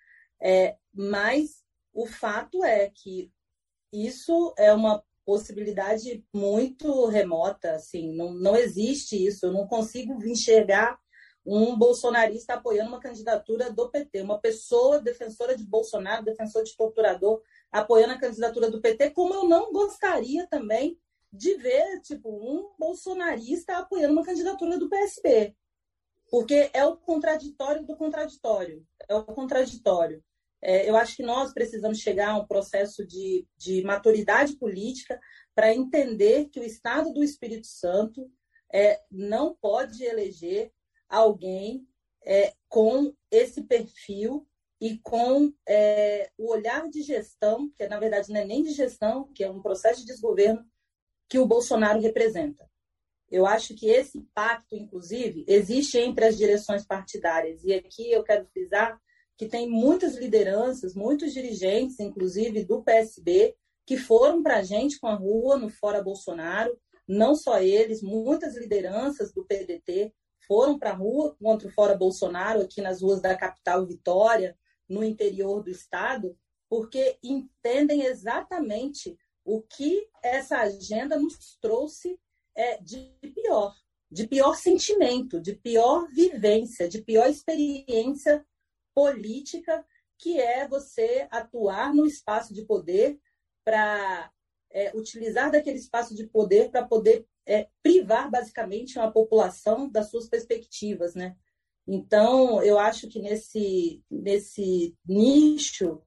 é, 0.42 0.78
mas 0.94 1.62
o 1.94 2.08
fato 2.08 2.64
é 2.64 2.90
que 2.90 3.32
isso 3.92 4.54
é 4.58 4.74
uma 4.74 5.04
possibilidade 5.30 6.26
muito 6.34 7.06
remota, 7.06 7.74
assim, 7.74 8.16
não, 8.16 8.34
não 8.34 8.56
existe 8.56 9.28
isso, 9.28 9.46
eu 9.46 9.52
não 9.52 9.68
consigo 9.68 10.26
enxergar 10.26 11.00
um 11.46 11.78
bolsonarista 11.78 12.56
apoiando 12.56 12.90
uma 12.90 13.00
candidatura 13.00 13.72
do 13.72 13.92
PT, 13.92 14.24
uma 14.24 14.40
pessoa 14.40 15.00
defensora 15.00 15.56
de 15.56 15.64
Bolsonaro, 15.64 16.26
defensor 16.26 16.64
de 16.64 16.76
torturador, 16.76 17.44
apoiando 17.72 18.14
a 18.14 18.20
candidatura 18.20 18.72
do 18.72 18.82
PT, 18.82 19.12
como 19.12 19.36
eu 19.36 19.48
não 19.48 19.72
gostaria 19.72 20.48
também 20.48 21.00
de 21.32 21.54
ver 21.58 22.02
tipo 22.02 22.28
um 22.28 22.74
bolsonarista 22.80 23.78
apoiando 23.78 24.14
uma 24.14 24.26
candidatura 24.26 24.80
do 24.80 24.90
PSB. 24.90 25.56
Porque 26.32 26.72
é 26.74 26.84
o 26.84 26.98
contraditório 26.98 27.86
do 27.86 27.96
contraditório. 27.96 28.84
É 29.08 29.14
o 29.14 29.24
contraditório. 29.24 30.24
É, 30.62 30.90
eu 30.90 30.98
acho 30.98 31.16
que 31.16 31.24
nós 31.24 31.54
precisamos 31.54 32.00
chegar 32.00 32.32
a 32.32 32.38
um 32.38 32.46
processo 32.46 33.06
de, 33.06 33.48
de 33.58 33.82
maturidade 33.84 34.58
política 34.58 35.20
para 35.56 35.74
entender 35.74 36.50
que 36.50 36.60
o 36.60 36.64
Estado 36.64 37.14
do 37.14 37.24
Espírito 37.24 37.68
Santo 37.68 38.30
é, 38.74 39.02
não 39.10 39.56
pode 39.56 40.04
eleger 40.04 40.72
alguém 41.08 41.88
é, 42.26 42.54
com 42.68 43.14
esse 43.32 43.64
perfil 43.64 44.46
e 44.82 44.98
com 45.00 45.52
é, 45.68 46.30
o 46.38 46.52
olhar 46.52 46.88
de 46.90 47.02
gestão, 47.02 47.70
que 47.78 47.88
na 47.88 48.00
verdade 48.00 48.32
não 48.32 48.40
é 48.40 48.46
nem 48.46 48.64
de 48.64 48.72
gestão, 48.72 49.32
que 49.34 49.44
é 49.44 49.50
um 49.50 49.62
processo 49.62 50.02
de 50.02 50.08
desgoverno 50.08 50.66
que 51.28 51.40
o 51.40 51.46
Bolsonaro 51.46 52.00
representa. 52.00 52.70
Eu 53.30 53.46
acho 53.46 53.76
que 53.76 53.88
esse 53.88 54.22
pacto, 54.34 54.76
inclusive, 54.76 55.46
existe 55.48 56.00
entre 56.00 56.26
as 56.26 56.38
direções 56.38 56.86
partidárias. 56.86 57.64
E 57.64 57.74
aqui 57.74 58.12
eu 58.12 58.24
quero 58.24 58.48
frisar 58.48 59.00
que 59.40 59.48
tem 59.48 59.70
muitas 59.70 60.18
lideranças, 60.18 60.94
muitos 60.94 61.32
dirigentes, 61.32 61.98
inclusive 62.02 62.66
do 62.66 62.84
PSB, 62.84 63.56
que 63.86 63.96
foram 63.96 64.44
para 64.44 64.58
a 64.58 64.64
gente 64.64 65.00
com 65.00 65.08
a 65.08 65.16
rua 65.16 65.58
no 65.58 65.70
Fora 65.70 66.04
Bolsonaro, 66.04 66.78
não 67.08 67.34
só 67.34 67.62
eles, 67.62 68.04
muitas 68.04 68.58
lideranças 68.58 69.32
do 69.32 69.46
PDT 69.46 70.14
foram 70.46 70.78
para 70.78 70.90
a 70.90 70.96
rua 70.96 71.38
contra 71.42 71.70
o 71.70 71.72
Fora 71.72 71.96
Bolsonaro, 71.96 72.60
aqui 72.60 72.82
nas 72.82 73.02
ruas 73.02 73.22
da 73.22 73.34
capital 73.34 73.86
Vitória, 73.86 74.58
no 74.90 75.06
interior 75.06 75.64
do 75.64 75.70
estado, 75.70 76.38
porque 76.70 77.18
entendem 77.24 78.04
exatamente 78.04 79.18
o 79.46 79.62
que 79.62 80.06
essa 80.22 80.58
agenda 80.58 81.18
nos 81.18 81.58
trouxe 81.62 82.20
é, 82.54 82.78
de 82.82 83.16
pior, 83.34 83.74
de 84.12 84.28
pior 84.28 84.58
sentimento, 84.58 85.40
de 85.40 85.56
pior 85.56 86.10
vivência, 86.10 86.90
de 86.90 87.02
pior 87.02 87.30
experiência 87.30 88.46
política, 89.00 89.86
que 90.18 90.38
é 90.42 90.68
você 90.68 91.26
atuar 91.32 91.94
no 91.94 92.06
espaço 92.06 92.54
de 92.54 92.66
poder 92.66 93.18
para 93.64 94.30
é, 94.70 94.92
utilizar 94.94 95.50
daquele 95.50 95.78
espaço 95.78 96.14
de 96.14 96.28
poder 96.28 96.70
para 96.70 96.86
poder 96.86 97.26
é, 97.46 97.70
privar 97.82 98.30
basicamente 98.30 99.00
uma 99.00 99.10
população 99.10 99.90
das 99.90 100.10
suas 100.10 100.28
perspectivas, 100.28 101.16
né? 101.16 101.38
Então, 101.88 102.62
eu 102.62 102.78
acho 102.78 103.08
que 103.08 103.22
nesse, 103.22 104.04
nesse 104.12 104.94
nicho 105.08 106.04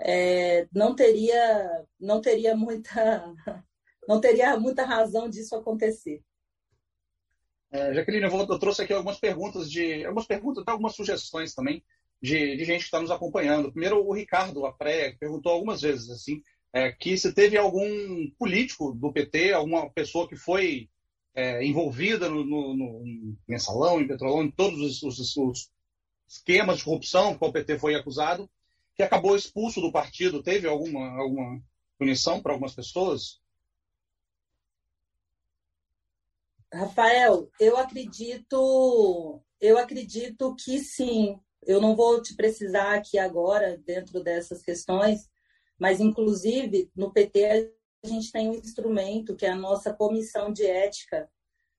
é, 0.00 0.68
não 0.72 0.94
teria 0.94 1.84
não 1.98 2.20
teria 2.20 2.56
muita 2.56 3.34
não 4.06 4.20
teria 4.20 4.56
muita 4.56 4.84
razão 4.84 5.28
disso 5.28 5.56
acontecer. 5.56 6.22
É, 7.72 7.92
Jaqueline, 7.92 8.24
eu, 8.24 8.30
vou, 8.30 8.46
eu, 8.48 8.58
trouxe 8.60 8.82
aqui 8.82 8.92
algumas 8.92 9.18
perguntas 9.18 9.68
de 9.68 10.04
algumas 10.04 10.26
perguntas, 10.26 10.62
algumas 10.68 10.94
sugestões 10.94 11.52
também 11.52 11.84
de, 12.20 12.56
de 12.56 12.64
gente 12.64 12.80
que 12.80 12.86
está 12.86 13.00
nos 13.00 13.10
acompanhando. 13.10 13.70
Primeiro, 13.70 14.04
o 14.04 14.12
Ricardo 14.12 14.66
Apré 14.66 15.16
perguntou 15.18 15.52
algumas 15.52 15.82
vezes 15.82 16.10
assim 16.10 16.42
é, 16.72 16.92
que 16.92 17.16
se 17.16 17.32
teve 17.32 17.56
algum 17.56 18.30
político 18.38 18.92
do 18.92 19.12
PT, 19.12 19.52
alguma 19.52 19.90
pessoa 19.90 20.28
que 20.28 20.36
foi 20.36 20.88
é, 21.34 21.64
envolvida 21.64 22.28
no, 22.28 22.44
no, 22.44 22.74
no, 22.74 23.36
mensalão, 23.46 24.00
em 24.00 24.08
petrolão, 24.08 24.42
em 24.42 24.50
todos 24.50 25.02
os, 25.02 25.02
os, 25.02 25.36
os 25.36 25.70
esquemas 26.28 26.78
de 26.78 26.84
corrupção 26.84 27.36
que 27.36 27.44
o 27.44 27.52
PT 27.52 27.78
foi 27.78 27.94
acusado, 27.94 28.50
que 28.94 29.02
acabou 29.02 29.36
expulso 29.36 29.80
do 29.80 29.92
partido. 29.92 30.42
Teve 30.42 30.68
alguma, 30.68 31.08
alguma 31.16 31.62
punição 31.98 32.42
para 32.42 32.52
algumas 32.52 32.74
pessoas? 32.74 33.40
Rafael, 36.72 37.50
eu 37.58 37.78
acredito, 37.78 39.42
eu 39.60 39.78
acredito 39.78 40.54
que 40.54 40.78
sim. 40.80 41.40
Eu 41.66 41.80
não 41.80 41.94
vou 41.94 42.22
te 42.22 42.34
precisar 42.34 42.94
aqui 42.94 43.18
agora 43.18 43.76
dentro 43.78 44.22
dessas 44.22 44.62
questões, 44.62 45.28
mas, 45.78 46.00
inclusive, 46.00 46.90
no 46.94 47.12
PT, 47.12 47.72
a 48.04 48.06
gente 48.08 48.32
tem 48.32 48.48
um 48.48 48.54
instrumento 48.54 49.36
que 49.36 49.46
é 49.46 49.50
a 49.50 49.56
nossa 49.56 49.92
comissão 49.92 50.52
de 50.52 50.64
ética. 50.64 51.30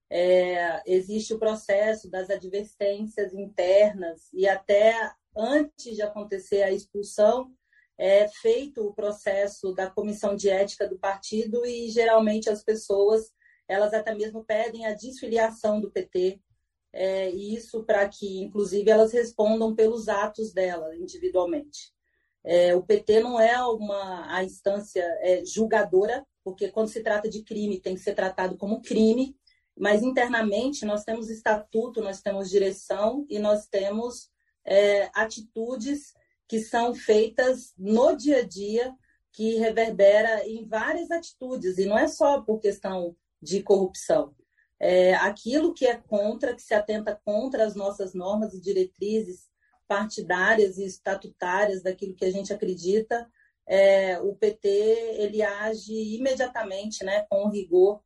É, 0.10 0.82
existe 0.86 1.34
o 1.34 1.40
processo 1.40 2.10
das 2.10 2.30
advertências 2.30 3.34
internas 3.34 4.28
e 4.34 4.48
até 4.48 5.14
antes 5.36 5.96
de 5.96 6.02
acontecer 6.02 6.64
a 6.64 6.72
expulsão, 6.72 7.54
é 7.98 8.28
feito 8.28 8.82
o 8.82 8.94
processo 8.94 9.74
da 9.74 9.90
comissão 9.90 10.36
de 10.36 10.50
ética 10.50 10.88
do 10.88 10.98
partido 10.98 11.66
e 11.66 11.90
geralmente 11.90 12.50
as 12.50 12.64
pessoas 12.64 13.32
elas 13.68 13.94
até 13.94 14.16
mesmo 14.16 14.44
pedem 14.44 14.86
a 14.86 14.94
desfiliação 14.94 15.80
do 15.80 15.92
PT 15.92 16.42
é, 16.94 17.30
isso 17.30 17.84
para 17.84 18.08
que 18.10 18.42
inclusive 18.42 18.90
elas 18.90 19.12
respondam 19.12 19.76
pelos 19.76 20.08
atos 20.10 20.54
dela 20.54 20.96
individualmente 20.96 21.94
é, 22.44 22.76
o 22.76 22.82
PT 22.82 23.22
não 23.22 23.40
é 23.40 23.62
uma 23.64 24.34
a 24.34 24.44
instância 24.44 25.04
é, 25.22 25.44
julgadora, 25.46 26.26
porque 26.44 26.70
quando 26.70 26.88
se 26.88 27.04
trata 27.04 27.30
de 27.30 27.44
crime 27.44 27.82
tem 27.82 27.96
que 27.96 28.02
ser 28.02 28.16
tratado 28.16 28.58
como 28.58 28.82
crime, 28.82 29.36
mas 29.78 30.02
internamente 30.02 30.86
nós 30.86 31.04
temos 31.04 31.30
estatuto, 31.30 32.02
nós 32.02 32.22
temos 32.22 32.50
direção 32.50 33.26
e 33.30 33.40
nós 33.40 33.68
temos 33.68 34.30
é, 34.66 35.10
atitudes 35.14 36.14
que 36.48 36.60
são 36.60 36.96
feitas 36.96 37.74
no 37.78 38.16
dia 38.16 38.38
a 38.38 38.42
dia, 38.42 38.94
que 39.32 39.56
reverbera 39.56 40.48
em 40.48 40.66
várias 40.66 41.12
atitudes, 41.12 41.78
e 41.78 41.86
não 41.86 41.98
é 41.98 42.08
só 42.08 42.42
por 42.42 42.60
questão 42.60 43.16
de 43.42 43.62
corrupção. 43.62 44.34
É, 44.80 45.14
aquilo 45.16 45.74
que 45.74 45.86
é 45.86 45.96
contra, 45.96 46.56
que 46.56 46.62
se 46.62 46.74
atenta 46.74 47.20
contra 47.26 47.66
as 47.66 47.76
nossas 47.76 48.14
normas 48.14 48.54
e 48.54 48.62
diretrizes 48.62 49.50
partidárias 49.88 50.78
e 50.78 50.86
estatutárias 50.86 51.82
daquilo 51.82 52.16
que 52.16 52.24
a 52.24 52.32
gente 52.32 52.54
acredita, 52.54 53.30
é, 53.68 54.20
o 54.20 54.36
PT 54.36 54.68
ele 54.68 55.42
age 55.42 56.16
imediatamente, 56.16 57.04
né, 57.04 57.26
com 57.30 57.50
rigor, 57.50 58.02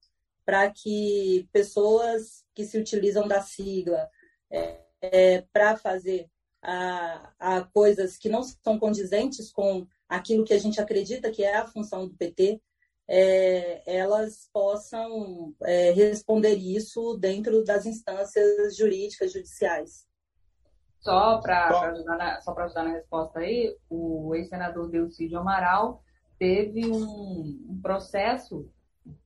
para 0.46 0.70
que 0.72 1.48
pessoas 1.52 2.44
que 2.54 2.66
se 2.66 2.78
utilizam 2.78 3.28
da 3.28 3.42
sigla 3.42 4.10
é, 4.52 4.80
é, 5.02 5.42
para 5.54 5.78
fazer 5.78 6.30
a, 6.62 7.34
a 7.40 7.64
coisas 7.66 8.18
que 8.18 8.30
não 8.30 8.44
são 8.44 8.80
condizentes 8.80 9.52
com 9.52 9.86
aquilo 10.08 10.46
que 10.46 10.54
a 10.54 10.60
gente 10.60 10.80
acredita 10.80 11.32
que 11.32 11.44
é 11.44 11.56
a 11.56 11.68
função 11.68 12.08
do 12.08 12.16
PT, 12.16 12.62
é, 13.08 14.00
elas 14.00 14.50
possam 14.52 15.54
é, 15.64 15.92
responder 15.92 16.56
isso 16.56 17.18
dentro 17.18 17.64
das 17.64 17.86
instâncias 17.86 18.76
jurídicas 18.76 19.34
judiciais. 19.34 20.06
Só 21.00 21.42
para 21.42 21.68
ajudar, 21.92 22.18
na, 22.18 22.42
só 22.42 22.58
ajudar 22.58 22.84
na 22.84 22.94
resposta 22.94 23.40
aí, 23.40 23.76
o 23.90 24.34
ex-senador 24.36 24.90
Delcídio 24.90 25.38
Amaral 25.38 26.02
teve 26.40 26.86
um, 26.90 27.60
um 27.70 27.80
processo 27.82 28.70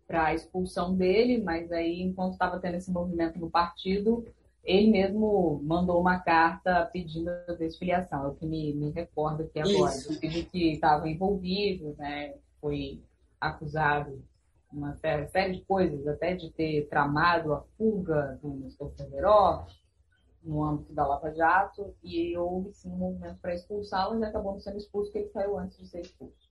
para 0.08 0.34
expulsão 0.34 0.96
dele, 0.96 1.38
mas 1.44 1.72
aí, 1.72 2.02
enquanto 2.02 2.34
estava 2.34 2.60
tendo 2.60 2.78
esse 2.78 2.90
movimento 2.92 3.38
no 3.38 3.50
partido, 3.50 4.26
ele 4.64 4.90
mesmo 4.90 5.62
mandou 5.64 6.02
uma 6.02 6.20
carta 6.20 6.90
pedindo 6.92 7.30
a 7.30 7.54
desfiliação. 7.54 8.26
É 8.26 8.28
o 8.28 8.36
que 8.36 8.46
me, 8.46 8.74
me 8.74 8.90
recorda 8.90 9.44
aqui 9.44 9.60
agora. 9.60 9.94
Isso. 9.94 10.18
Ele 10.22 10.44
que 10.44 10.74
estava 10.74 11.08
envolvido, 11.08 11.94
né, 11.98 12.34
foi 12.60 13.04
acusado 13.40 14.24
uma 14.72 14.96
série 14.96 15.54
de 15.54 15.66
coisas, 15.66 16.06
até 16.08 16.36
de 16.36 16.52
ter 16.52 16.88
tramado 16.90 17.54
a 17.54 17.64
fuga 17.78 18.38
do 18.42 18.50
Nestor 18.56 18.92
Federó, 18.96 19.66
no 20.44 20.64
âmbito 20.64 20.94
da 20.94 21.06
Lava 21.06 21.34
Jato 21.34 21.96
e 22.04 22.38
houve 22.38 22.74
sim 22.74 22.90
um 22.90 22.98
movimento 22.98 23.40
para 23.42 23.54
expulsá-lo 23.54 24.20
e 24.20 24.26
acabou 24.26 24.60
sendo 24.60 24.78
expulso 24.78 25.12
porque 25.12 25.26
ele 25.26 25.32
saiu 25.32 25.58
antes 25.58 25.78
de 25.78 25.88
ser 25.88 26.02
expulso. 26.02 26.48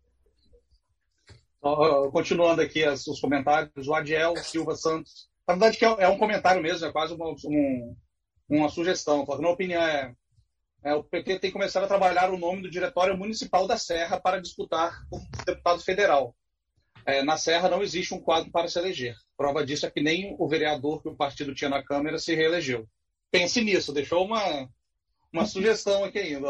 Continuando 2.13 2.63
aqui 2.63 2.87
os 2.87 3.21
comentários, 3.21 3.89
o 3.89 3.95
Adiel 3.95 4.37
Silva 4.37 4.77
Santos. 4.77 5.29
Na 5.49 5.55
verdade, 5.55 5.79
que 5.79 5.85
é, 5.85 6.03
é 6.05 6.09
um 6.09 6.19
comentário 6.19 6.63
mesmo, 6.63 6.87
é 6.87 6.93
quase 6.93 7.15
uma, 7.15 7.31
um, 7.31 7.97
uma 8.49 8.69
sugestão. 8.69 9.25
Na 9.27 9.39
minha 9.39 9.51
opinião, 9.51 9.83
é, 9.83 10.15
é, 10.85 10.95
o 10.95 11.03
PT 11.03 11.39
tem 11.39 11.51
que 11.51 11.53
começar 11.53 11.83
a 11.83 11.89
trabalhar 11.89 12.31
o 12.31 12.39
nome 12.39 12.63
do 12.63 12.71
Diretório 12.71 13.17
Municipal 13.17 13.67
da 13.67 13.77
Serra 13.77 14.21
para 14.21 14.41
disputar 14.41 15.09
como 15.09 15.27
deputado 15.45 15.81
federal. 15.81 16.37
É, 17.07 17.23
na 17.23 17.37
Serra 17.39 17.69
não 17.69 17.83
existe 17.83 18.13
um 18.13 18.21
quadro 18.21 18.51
para 18.51 18.69
se 18.69 18.79
eleger. 18.79 19.15
Prova 19.37 19.65
disso 19.65 19.87
é 19.87 19.91
que 19.91 20.03
nem 20.03 20.35
o 20.39 20.49
vereador 20.49 21.01
que 21.01 21.09
o 21.09 21.17
partido 21.17 21.55
tinha 21.55 21.71
na 21.71 21.83
Câmara 21.83 22.19
se 22.19 22.35
reelegeu 22.35 22.89
pense 23.31 23.61
nisso. 23.61 23.93
Deixou 23.93 24.25
uma, 24.25 24.69
uma 25.33 25.47
sugestão 25.47 26.05
aqui 26.05 26.19
ainda. 26.19 26.49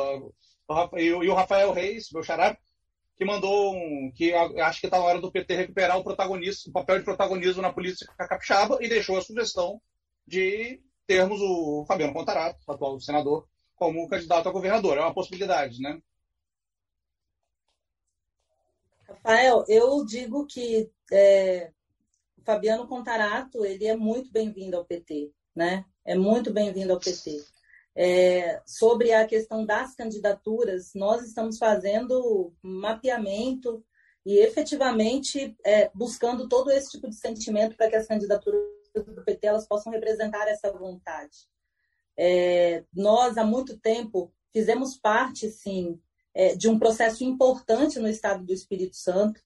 E 0.96 1.10
o 1.12 1.34
Rafael 1.34 1.72
Reis, 1.72 2.10
meu 2.12 2.22
xará, 2.22 2.56
que 3.16 3.24
mandou 3.24 3.74
um, 3.74 4.12
que 4.14 4.32
acho 4.34 4.80
que 4.80 4.86
está 4.86 4.98
na 4.98 5.04
hora 5.04 5.20
do 5.20 5.32
PT 5.32 5.56
recuperar 5.56 5.98
o 5.98 6.04
protagonismo, 6.04 6.70
o 6.70 6.72
papel 6.72 6.98
de 6.98 7.04
protagonismo 7.04 7.62
na 7.62 7.72
política 7.72 8.12
capixaba 8.16 8.78
e 8.80 8.88
deixou 8.88 9.16
a 9.16 9.22
sugestão 9.22 9.80
de 10.26 10.80
termos 11.06 11.40
o 11.40 11.84
Fabiano 11.86 12.12
Contarato, 12.12 12.58
atual 12.68 13.00
senador, 13.00 13.48
como 13.74 14.08
candidato 14.08 14.48
a 14.48 14.52
governador. 14.52 14.98
É 14.98 15.00
uma 15.00 15.14
possibilidade, 15.14 15.80
né? 15.80 15.98
Rafael, 19.08 19.64
eu 19.68 20.04
digo 20.04 20.46
que 20.46 20.90
é, 21.12 21.70
o 22.36 22.42
Fabiano 22.42 22.86
Contarato 22.86 23.64
ele 23.64 23.86
é 23.86 23.96
muito 23.96 24.30
bem-vindo 24.30 24.76
ao 24.76 24.84
PT, 24.84 25.32
né? 25.54 25.84
é 26.06 26.14
muito 26.14 26.52
bem-vindo 26.52 26.92
ao 26.92 27.00
PT. 27.00 27.44
É, 27.94 28.62
sobre 28.64 29.12
a 29.12 29.26
questão 29.26 29.66
das 29.66 29.94
candidaturas, 29.94 30.92
nós 30.94 31.22
estamos 31.26 31.58
fazendo 31.58 32.54
mapeamento 32.62 33.84
e 34.24 34.38
efetivamente 34.38 35.56
é, 35.64 35.90
buscando 35.94 36.48
todo 36.48 36.70
esse 36.70 36.90
tipo 36.92 37.08
de 37.08 37.16
sentimento 37.16 37.76
para 37.76 37.88
que 37.88 37.96
as 37.96 38.06
candidaturas 38.06 38.60
do 38.94 39.24
PT 39.24 39.46
elas 39.46 39.66
possam 39.66 39.92
representar 39.92 40.46
essa 40.46 40.70
vontade. 40.72 41.48
É, 42.16 42.84
nós, 42.94 43.36
há 43.36 43.44
muito 43.44 43.78
tempo, 43.78 44.32
fizemos 44.52 44.96
parte, 44.96 45.50
sim, 45.50 46.00
é, 46.36 46.54
de 46.54 46.68
um 46.68 46.78
processo 46.78 47.24
importante 47.24 47.98
no 47.98 48.06
estado 48.06 48.44
do 48.44 48.52
Espírito 48.52 48.94
Santo, 48.94 49.40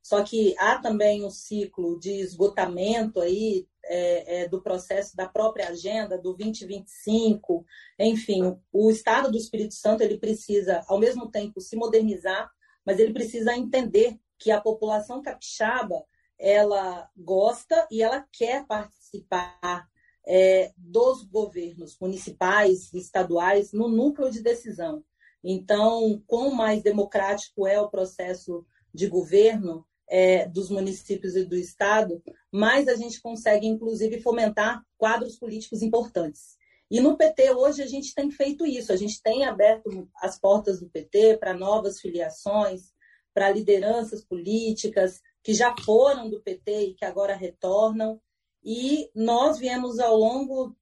só 0.00 0.22
que 0.22 0.54
há 0.56 0.78
também 0.78 1.24
um 1.24 1.30
ciclo 1.30 1.98
de 1.98 2.12
esgotamento 2.12 3.20
aí 3.20 3.66
é, 3.84 4.42
é, 4.42 4.48
do 4.48 4.62
processo 4.62 5.16
da 5.16 5.28
própria 5.28 5.68
agenda 5.68 6.16
do 6.16 6.32
2025, 6.34 7.66
enfim, 7.98 8.56
o 8.72 8.88
Estado 8.88 9.28
do 9.28 9.36
Espírito 9.36 9.74
Santo 9.74 10.02
ele 10.02 10.18
precisa, 10.18 10.84
ao 10.86 11.00
mesmo 11.00 11.28
tempo, 11.28 11.60
se 11.60 11.74
modernizar, 11.74 12.48
mas 12.84 13.00
ele 13.00 13.12
precisa 13.12 13.56
entender 13.56 14.16
que 14.38 14.52
a 14.52 14.60
população 14.60 15.20
capixaba 15.20 16.04
ela 16.38 17.10
gosta 17.16 17.88
e 17.90 18.02
ela 18.02 18.24
quer 18.30 18.64
participar 18.66 19.88
é, 20.24 20.72
dos 20.76 21.24
governos 21.24 21.98
municipais 22.00 22.94
estaduais 22.94 23.72
no 23.72 23.88
núcleo 23.88 24.30
de 24.30 24.40
decisão. 24.40 25.02
Então, 25.48 26.20
quanto 26.26 26.56
mais 26.56 26.82
democrático 26.82 27.68
é 27.68 27.80
o 27.80 27.88
processo 27.88 28.66
de 28.92 29.06
governo, 29.06 29.86
é, 30.08 30.48
dos 30.48 30.70
municípios 30.70 31.36
e 31.36 31.44
do 31.44 31.56
Estado, 31.56 32.20
mais 32.50 32.88
a 32.88 32.96
gente 32.96 33.20
consegue, 33.20 33.64
inclusive, 33.64 34.20
fomentar 34.20 34.82
quadros 34.98 35.38
políticos 35.38 35.82
importantes. 35.82 36.56
E 36.90 37.00
no 37.00 37.16
PT, 37.16 37.52
hoje, 37.52 37.80
a 37.80 37.86
gente 37.86 38.12
tem 38.12 38.28
feito 38.28 38.66
isso, 38.66 38.92
a 38.92 38.96
gente 38.96 39.22
tem 39.22 39.44
aberto 39.44 40.08
as 40.16 40.36
portas 40.36 40.80
do 40.80 40.88
PT 40.88 41.38
para 41.38 41.54
novas 41.54 42.00
filiações, 42.00 42.92
para 43.32 43.50
lideranças 43.50 44.24
políticas 44.24 45.20
que 45.44 45.54
já 45.54 45.72
foram 45.84 46.28
do 46.28 46.42
PT 46.42 46.86
e 46.86 46.94
que 46.94 47.04
agora 47.04 47.36
retornam. 47.36 48.20
E 48.64 49.08
nós 49.14 49.58
viemos 49.58 50.00
ao 50.00 50.16
longo 50.16 50.74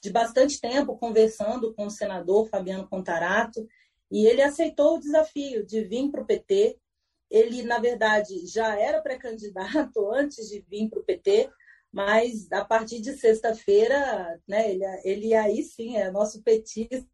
de 0.00 0.10
bastante 0.10 0.60
tempo 0.60 0.96
conversando 0.96 1.74
com 1.74 1.86
o 1.86 1.90
senador 1.90 2.48
Fabiano 2.48 2.86
Contarato, 2.88 3.66
e 4.10 4.26
ele 4.26 4.42
aceitou 4.42 4.96
o 4.96 5.00
desafio 5.00 5.64
de 5.64 5.82
vir 5.84 6.10
para 6.10 6.22
o 6.22 6.26
PT. 6.26 6.78
Ele, 7.30 7.62
na 7.62 7.78
verdade, 7.78 8.46
já 8.46 8.78
era 8.78 9.02
pré-candidato 9.02 10.10
antes 10.12 10.48
de 10.48 10.60
vir 10.68 10.88
para 10.88 11.00
o 11.00 11.04
PT, 11.04 11.50
mas 11.92 12.50
a 12.52 12.64
partir 12.64 13.00
de 13.00 13.16
sexta-feira, 13.16 14.40
né, 14.46 14.70
ele, 14.70 14.84
ele 15.04 15.34
aí 15.34 15.62
sim 15.62 15.96
é 15.96 16.10
nosso 16.10 16.42
petista 16.42 17.06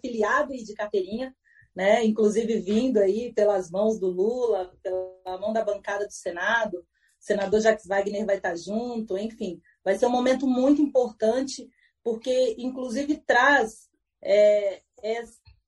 filiado 0.00 0.54
e 0.54 0.62
de 0.62 0.74
carteirinha, 0.74 1.34
né, 1.74 2.04
inclusive 2.04 2.58
vindo 2.60 2.98
aí 2.98 3.32
pelas 3.32 3.70
mãos 3.70 3.98
do 3.98 4.08
Lula, 4.08 4.74
pela 4.82 5.38
mão 5.38 5.52
da 5.52 5.64
bancada 5.64 6.06
do 6.06 6.12
Senado, 6.12 6.78
o 6.78 6.84
senador 7.20 7.60
Jacques 7.60 7.86
Wagner 7.86 8.24
vai 8.24 8.36
estar 8.36 8.56
junto, 8.56 9.18
enfim, 9.18 9.60
vai 9.84 9.98
ser 9.98 10.06
um 10.06 10.10
momento 10.10 10.46
muito 10.46 10.80
importante, 10.80 11.68
porque 12.02 12.54
inclusive 12.58 13.22
traz 13.26 13.88
é, 14.22 14.82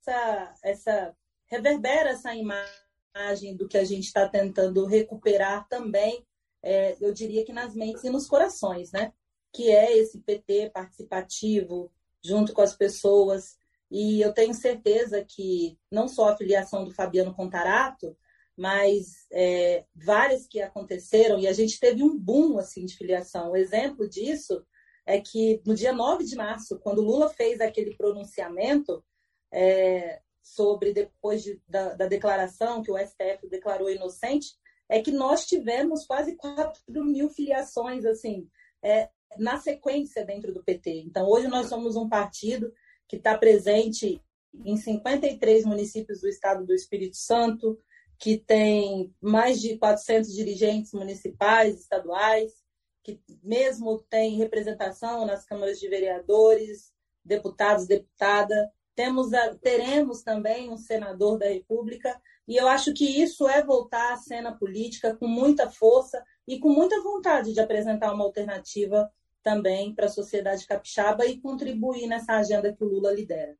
essa, 0.01 0.55
essa, 0.63 1.17
reverbera 1.47 2.11
essa 2.11 2.35
imagem 2.35 3.57
do 3.57 3.69
que 3.69 3.79
a 3.79 3.85
gente 3.85 4.05
está 4.05 4.29
tentando 4.29 4.87
recuperar 4.87 5.67
também 5.69 6.25
é, 6.63 6.97
eu 7.01 7.13
diria 7.13 7.45
que 7.45 7.53
nas 7.53 7.75
mentes 7.75 8.05
e 8.05 8.11
nos 8.11 8.27
corações, 8.27 8.93
né? 8.93 9.13
Que 9.53 9.71
é 9.71 9.97
esse 9.97 10.21
PT 10.21 10.71
participativo, 10.71 11.91
junto 12.25 12.53
com 12.53 12.61
as 12.61 12.77
pessoas. 12.77 13.57
E 13.91 14.21
eu 14.21 14.33
tenho 14.33 14.55
certeza 14.55 15.25
que 15.25 15.79
não 15.91 16.07
só 16.07 16.29
a 16.29 16.37
filiação 16.37 16.85
do 16.85 16.95
Fabiano 16.95 17.35
Contarato, 17.35 18.17
mas 18.57 19.27
é, 19.33 19.85
várias 19.95 20.47
que 20.47 20.61
aconteceram, 20.61 21.39
e 21.39 21.49
a 21.49 21.53
gente 21.53 21.81
teve 21.81 22.03
um 22.03 22.17
boom 22.17 22.59
assim, 22.59 22.85
de 22.85 22.95
filiação. 22.95 23.51
O 23.51 23.57
exemplo 23.57 24.09
disso 24.09 24.65
é 25.07 25.19
que 25.19 25.63
no 25.65 25.75
dia 25.75 25.93
9 25.93 26.25
de 26.25 26.37
março, 26.37 26.79
quando 26.79 27.01
Lula 27.01 27.31
fez 27.31 27.61
aquele 27.61 27.97
pronunciamento 27.97 29.03
é, 29.53 30.21
sobre, 30.43 30.93
depois 30.93 31.43
de, 31.43 31.61
da, 31.69 31.95
da 31.95 32.07
declaração 32.07 32.83
que 32.83 32.91
o 32.91 32.99
STF 32.99 33.49
declarou 33.49 33.91
inocente, 33.91 34.55
é 34.89 35.01
que 35.01 35.13
nós 35.13 35.47
tivemos 35.47 36.05
quase 36.05 36.35
4 36.37 37.05
mil 37.05 37.31
filiações 37.31 38.05
assim 38.05 38.49
é, 38.83 39.09
na 39.39 39.59
sequência 39.59 40.25
dentro 40.25 40.53
do 40.53 40.65
PT. 40.65 41.03
Então, 41.07 41.29
hoje 41.29 41.47
nós 41.47 41.69
somos 41.69 41.97
um 41.97 42.09
partido 42.09 42.73
que 43.09 43.17
está 43.17 43.37
presente 43.39 44.21
em 44.65 44.77
53 44.77 45.65
municípios 45.65 46.21
do 46.21 46.29
estado 46.29 46.67
do 46.67 46.75
Espírito 46.75 47.17
Santo, 47.17 47.79
que 48.19 48.37
tem 48.37 49.15
mais 49.21 49.61
de 49.61 49.79
400 49.79 50.35
dirigentes 50.35 50.93
municipais, 50.93 51.81
estaduais, 51.81 52.53
que 53.03 53.21
mesmo 53.43 54.03
tem 54.11 54.37
representação 54.37 55.25
nas 55.25 55.45
câmaras 55.45 55.79
de 55.79 55.89
vereadores, 55.89 56.93
deputados, 57.25 57.87
deputada. 57.87 58.71
Temos 58.95 59.33
a, 59.33 59.55
teremos 59.57 60.23
também 60.23 60.71
um 60.71 60.77
senador 60.77 61.39
da 61.39 61.47
República 61.47 62.21
e 62.47 62.57
eu 62.57 62.67
acho 62.69 62.93
que 62.93 63.05
isso 63.05 63.49
é 63.49 63.65
voltar 63.65 64.13
à 64.13 64.17
cena 64.17 64.53
política 64.53 65.15
com 65.15 65.27
muita 65.27 65.71
força 65.71 66.23
e 66.47 66.59
com 66.59 66.69
muita 66.69 67.01
vontade 67.03 67.53
de 67.53 67.61
apresentar 67.61 68.13
uma 68.13 68.25
alternativa 68.25 69.11
também 69.43 69.95
para 69.95 70.07
a 70.07 70.11
sociedade 70.11 70.67
capixaba 70.67 71.25
e 71.27 71.41
contribuir 71.41 72.07
nessa 72.07 72.35
agenda 72.35 72.73
que 72.73 72.83
o 72.83 72.89
Lula 72.89 73.13
lidera. 73.13 73.57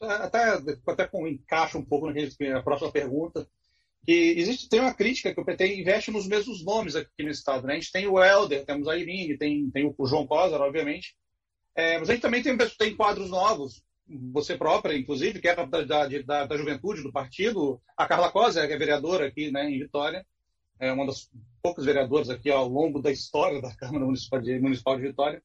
Até, 0.00 0.58
até 0.86 1.10
encaixa 1.28 1.76
um 1.76 1.84
pouco 1.84 2.06
na 2.08 2.62
próxima 2.62 2.90
pergunta, 2.90 3.46
que 4.04 4.12
existe 4.12 4.68
tem 4.68 4.80
uma 4.80 4.94
crítica 4.94 5.34
que 5.34 5.40
o 5.40 5.44
PT 5.44 5.80
investe 5.80 6.10
nos 6.10 6.26
mesmos 6.26 6.64
nomes 6.64 6.96
aqui 6.96 7.22
no 7.22 7.30
estado. 7.30 7.66
Né? 7.66 7.74
A 7.74 7.76
gente 7.76 7.92
tem 7.92 8.06
o 8.06 8.22
Helder, 8.22 8.64
temos 8.64 8.88
a 8.88 8.96
Irine, 8.96 9.36
tem, 9.36 9.70
tem 9.70 9.94
o 9.96 10.06
João 10.06 10.26
Cosa, 10.26 10.58
obviamente, 10.58 11.14
é, 11.74 11.98
mas 11.98 12.08
a 12.08 12.12
gente 12.12 12.22
também 12.22 12.42
tem, 12.42 12.56
tem 12.56 12.96
quadros 12.96 13.30
novos 13.30 13.82
você 14.32 14.56
própria, 14.56 14.96
inclusive, 14.96 15.40
que 15.40 15.48
é 15.48 15.54
da, 15.54 15.84
da, 15.84 16.46
da, 16.46 16.56
juventude 16.56 17.02
do 17.02 17.12
partido, 17.12 17.80
a 17.96 18.06
Carla 18.06 18.30
Cosa, 18.30 18.66
que 18.66 18.72
é 18.72 18.76
vereadora 18.76 19.26
aqui 19.26 19.50
né, 19.50 19.70
em 19.70 19.78
Vitória, 19.78 20.26
é 20.78 20.92
uma 20.92 21.06
das 21.06 21.30
poucas 21.62 21.84
vereadoras 21.84 22.30
aqui 22.30 22.50
ao 22.50 22.66
longo 22.68 23.00
da 23.00 23.12
história 23.12 23.60
da 23.60 23.74
Câmara 23.74 24.04
Municipal 24.04 24.40
de, 24.40 24.58
Municipal 24.58 24.96
de 24.96 25.02
Vitória. 25.02 25.42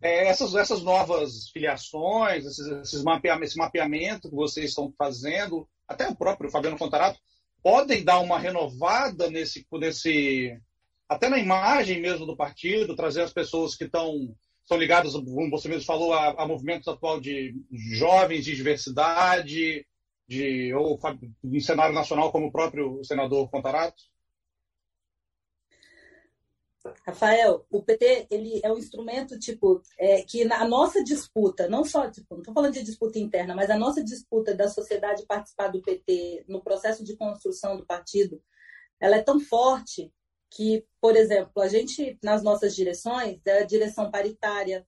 É, 0.00 0.28
essas, 0.28 0.54
essas 0.54 0.82
novas 0.82 1.50
filiações, 1.50 2.46
esses, 2.46 2.66
esses 2.66 3.04
esse 3.42 3.58
mapeamento 3.58 4.30
que 4.30 4.34
vocês 4.34 4.70
estão 4.70 4.92
fazendo, 4.96 5.68
até 5.86 6.08
o 6.08 6.16
próprio 6.16 6.50
Fabiano 6.50 6.78
Fontarato, 6.78 7.18
podem 7.62 8.02
dar 8.02 8.20
uma 8.20 8.38
renovada 8.38 9.28
nesse, 9.28 9.66
nesse 9.72 10.58
até 11.06 11.28
na 11.28 11.38
imagem 11.38 12.00
mesmo 12.00 12.24
do 12.24 12.36
partido, 12.36 12.96
trazer 12.96 13.22
as 13.22 13.32
pessoas 13.32 13.74
que 13.74 13.84
estão 13.84 14.34
são 14.70 14.78
ligados, 14.78 15.14
como 15.14 15.50
você 15.50 15.68
mesmo 15.68 15.84
falou, 15.84 16.12
a, 16.12 16.28
a 16.40 16.46
movimentos 16.46 16.86
atual 16.86 17.20
de 17.20 17.56
jovens, 17.72 18.44
de 18.44 18.54
diversidade, 18.54 19.84
de, 20.28 20.72
ou 20.74 20.96
em 21.42 21.58
cenário 21.58 21.92
nacional, 21.92 22.30
como 22.30 22.46
o 22.46 22.52
próprio 22.52 23.02
senador 23.02 23.50
Contarato? 23.50 24.00
Rafael, 27.04 27.66
o 27.68 27.82
PT 27.82 28.28
ele 28.30 28.60
é 28.62 28.72
um 28.72 28.78
instrumento 28.78 29.36
tipo 29.40 29.82
é, 29.98 30.22
que 30.22 30.44
na 30.44 30.66
nossa 30.68 31.02
disputa, 31.02 31.68
não 31.68 31.84
só 31.84 32.08
tipo, 32.08 32.28
não 32.30 32.38
estou 32.38 32.54
falando 32.54 32.74
de 32.74 32.84
disputa 32.84 33.18
interna, 33.18 33.56
mas 33.56 33.70
a 33.70 33.76
nossa 33.76 34.04
disputa 34.04 34.54
da 34.54 34.68
sociedade 34.68 35.26
participar 35.26 35.66
do 35.68 35.82
PT 35.82 36.44
no 36.48 36.62
processo 36.62 37.02
de 37.02 37.16
construção 37.16 37.76
do 37.76 37.84
partido, 37.84 38.40
ela 39.00 39.16
é 39.16 39.22
tão 39.22 39.40
forte 39.40 40.12
que, 40.50 40.84
por 41.00 41.16
exemplo, 41.16 41.62
a 41.62 41.68
gente, 41.68 42.18
nas 42.22 42.42
nossas 42.42 42.74
direções, 42.74 43.40
é 43.46 43.60
a 43.60 43.64
direção 43.64 44.10
paritária. 44.10 44.86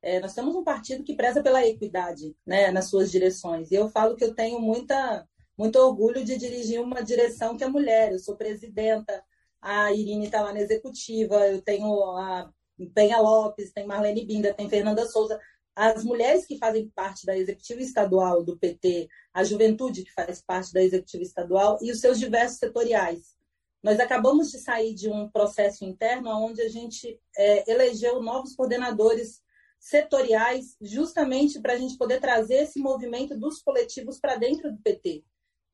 É, 0.00 0.20
nós 0.20 0.34
temos 0.34 0.54
um 0.54 0.64
partido 0.64 1.04
que 1.04 1.16
preza 1.16 1.42
pela 1.42 1.66
equidade 1.66 2.36
né, 2.46 2.70
nas 2.70 2.86
suas 2.88 3.10
direções. 3.10 3.70
E 3.70 3.74
eu 3.74 3.88
falo 3.88 4.16
que 4.16 4.24
eu 4.24 4.34
tenho 4.34 4.60
muita, 4.60 5.28
muito 5.58 5.76
orgulho 5.76 6.24
de 6.24 6.36
dirigir 6.36 6.80
uma 6.80 7.02
direção 7.02 7.56
que 7.56 7.64
é 7.64 7.68
mulher. 7.68 8.12
Eu 8.12 8.18
sou 8.18 8.36
presidenta, 8.36 9.22
a 9.60 9.92
Irine 9.92 10.26
está 10.26 10.42
lá 10.42 10.52
na 10.52 10.60
executiva, 10.60 11.46
eu 11.48 11.60
tenho 11.62 12.02
a 12.16 12.52
Penha 12.94 13.18
Lopes, 13.20 13.72
tem 13.72 13.86
Marlene 13.86 14.24
Binda, 14.24 14.54
tem 14.54 14.68
Fernanda 14.68 15.06
Souza. 15.06 15.38
As 15.74 16.04
mulheres 16.04 16.46
que 16.46 16.58
fazem 16.58 16.88
parte 16.88 17.24
da 17.24 17.36
executiva 17.36 17.80
estadual 17.80 18.44
do 18.44 18.58
PT, 18.58 19.08
a 19.32 19.42
juventude 19.42 20.04
que 20.04 20.12
faz 20.12 20.42
parte 20.42 20.72
da 20.72 20.82
executiva 20.82 21.22
estadual 21.22 21.78
e 21.80 21.90
os 21.90 22.00
seus 22.00 22.18
diversos 22.18 22.58
setoriais. 22.58 23.41
Nós 23.82 23.98
acabamos 23.98 24.50
de 24.50 24.58
sair 24.58 24.94
de 24.94 25.08
um 25.10 25.28
processo 25.28 25.84
interno 25.84 26.30
onde 26.30 26.62
a 26.62 26.68
gente 26.68 27.18
é, 27.36 27.70
elegeu 27.70 28.22
novos 28.22 28.54
coordenadores 28.54 29.42
setoriais, 29.78 30.76
justamente 30.80 31.60
para 31.60 31.72
a 31.72 31.76
gente 31.76 31.98
poder 31.98 32.20
trazer 32.20 32.62
esse 32.62 32.78
movimento 32.78 33.36
dos 33.36 33.60
coletivos 33.60 34.20
para 34.20 34.36
dentro 34.36 34.70
do 34.70 34.80
PT. 34.80 35.24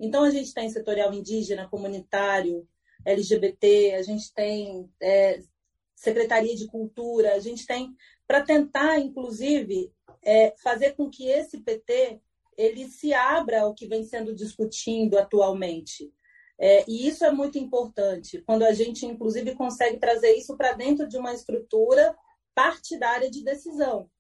Então, 0.01 0.25
a 0.25 0.31
gente 0.31 0.55
tem 0.55 0.71
setorial 0.71 1.13
indígena, 1.13 1.69
comunitário, 1.69 2.67
LGBT, 3.05 3.95
a 3.97 4.03
gente 4.03 4.33
tem 4.33 4.89
é, 5.01 5.43
Secretaria 5.95 6.55
de 6.57 6.67
Cultura, 6.67 7.35
a 7.35 7.41
gente 7.41 7.67
tem 7.67 7.95
para 8.27 8.43
tentar, 8.43 8.99
inclusive, 8.99 9.93
é, 10.23 10.55
fazer 10.63 10.93
com 10.93 11.11
que 11.11 11.29
esse 11.29 11.61
PT 11.61 12.21
ele 12.57 12.89
se 12.89 13.13
abra 13.13 13.63
ao 13.63 13.75
que 13.75 13.87
vem 13.87 14.05
sendo 14.05 14.35
discutido 14.35 15.19
atualmente. 15.19 16.13
É, 16.61 16.85
e 16.89 17.07
isso 17.07 17.25
é 17.25 17.31
muito 17.31 17.57
importante, 17.57 18.43
quando 18.43 18.65
a 18.65 18.73
gente, 18.73 19.07
inclusive, 19.07 19.55
consegue 19.55 19.99
trazer 19.99 20.33
isso 20.33 20.57
para 20.57 20.73
dentro 20.73 21.07
de 21.07 21.17
uma 21.17 21.33
estrutura 21.33 22.17
partidária 22.55 23.31
de 23.31 23.45
decisão. 23.45 24.11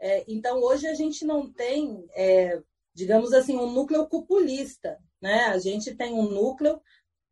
É, 0.00 0.24
então, 0.28 0.62
hoje 0.62 0.86
a 0.86 0.94
gente 0.94 1.24
não 1.24 1.52
tem, 1.52 2.06
é, 2.14 2.62
digamos 2.94 3.32
assim, 3.32 3.56
um 3.56 3.70
núcleo 3.70 4.06
cupulista. 4.06 4.98
Né? 5.20 5.46
A 5.46 5.58
gente 5.58 5.94
tem 5.94 6.14
um 6.14 6.30
núcleo 6.30 6.80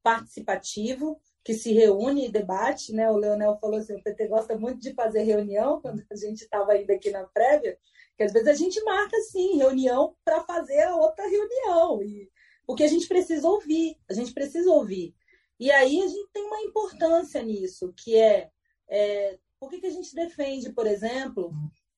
participativo 0.03 1.21
que 1.45 1.55
se 1.55 1.73
reúne 1.73 2.27
e 2.27 2.33
debate. 2.33 2.93
Né? 2.93 3.11
O 3.11 3.17
Leonel 3.17 3.57
falou 3.61 3.79
assim: 3.79 3.95
o 3.95 4.03
PT 4.03 4.29
gosta 4.29 4.59
muito 4.59 4.81
de 4.81 4.93
fazer 4.93 5.23
reunião, 5.23 5.81
quando 5.83 6.05
a 6.11 6.17
gente 6.17 6.43
estava 6.43 6.73
ainda 6.73 6.93
aqui 6.93 7.11
na 7.11 7.25
prévia, 7.25 7.79
que 8.17 8.25
às 8.25 8.33
vezes 8.33 8.49
a 8.49 8.55
gente 8.55 8.83
marca, 8.83 9.17
sim, 9.31 9.57
reunião 9.57 10.15
para 10.25 10.45
fazer 10.45 10.81
a 10.81 10.97
outra 10.97 11.27
reunião. 11.27 12.03
E, 12.03 12.31
porque 12.69 12.85
a 12.85 12.89
gente 12.89 13.09
precisa 13.09 13.49
ouvir, 13.49 13.97
a 14.11 14.13
gente 14.13 14.31
precisa 14.35 14.71
ouvir. 14.71 15.15
E 15.59 15.71
aí 15.71 16.03
a 16.03 16.07
gente 16.07 16.29
tem 16.35 16.45
uma 16.45 16.61
importância 16.61 17.43
nisso, 17.43 17.95
que 17.97 18.15
é, 18.15 18.51
é 18.87 19.39
por 19.59 19.71
que, 19.71 19.81
que 19.81 19.87
a 19.87 19.91
gente 19.91 20.15
defende, 20.15 20.71
por 20.75 20.87
exemplo, 20.87 21.51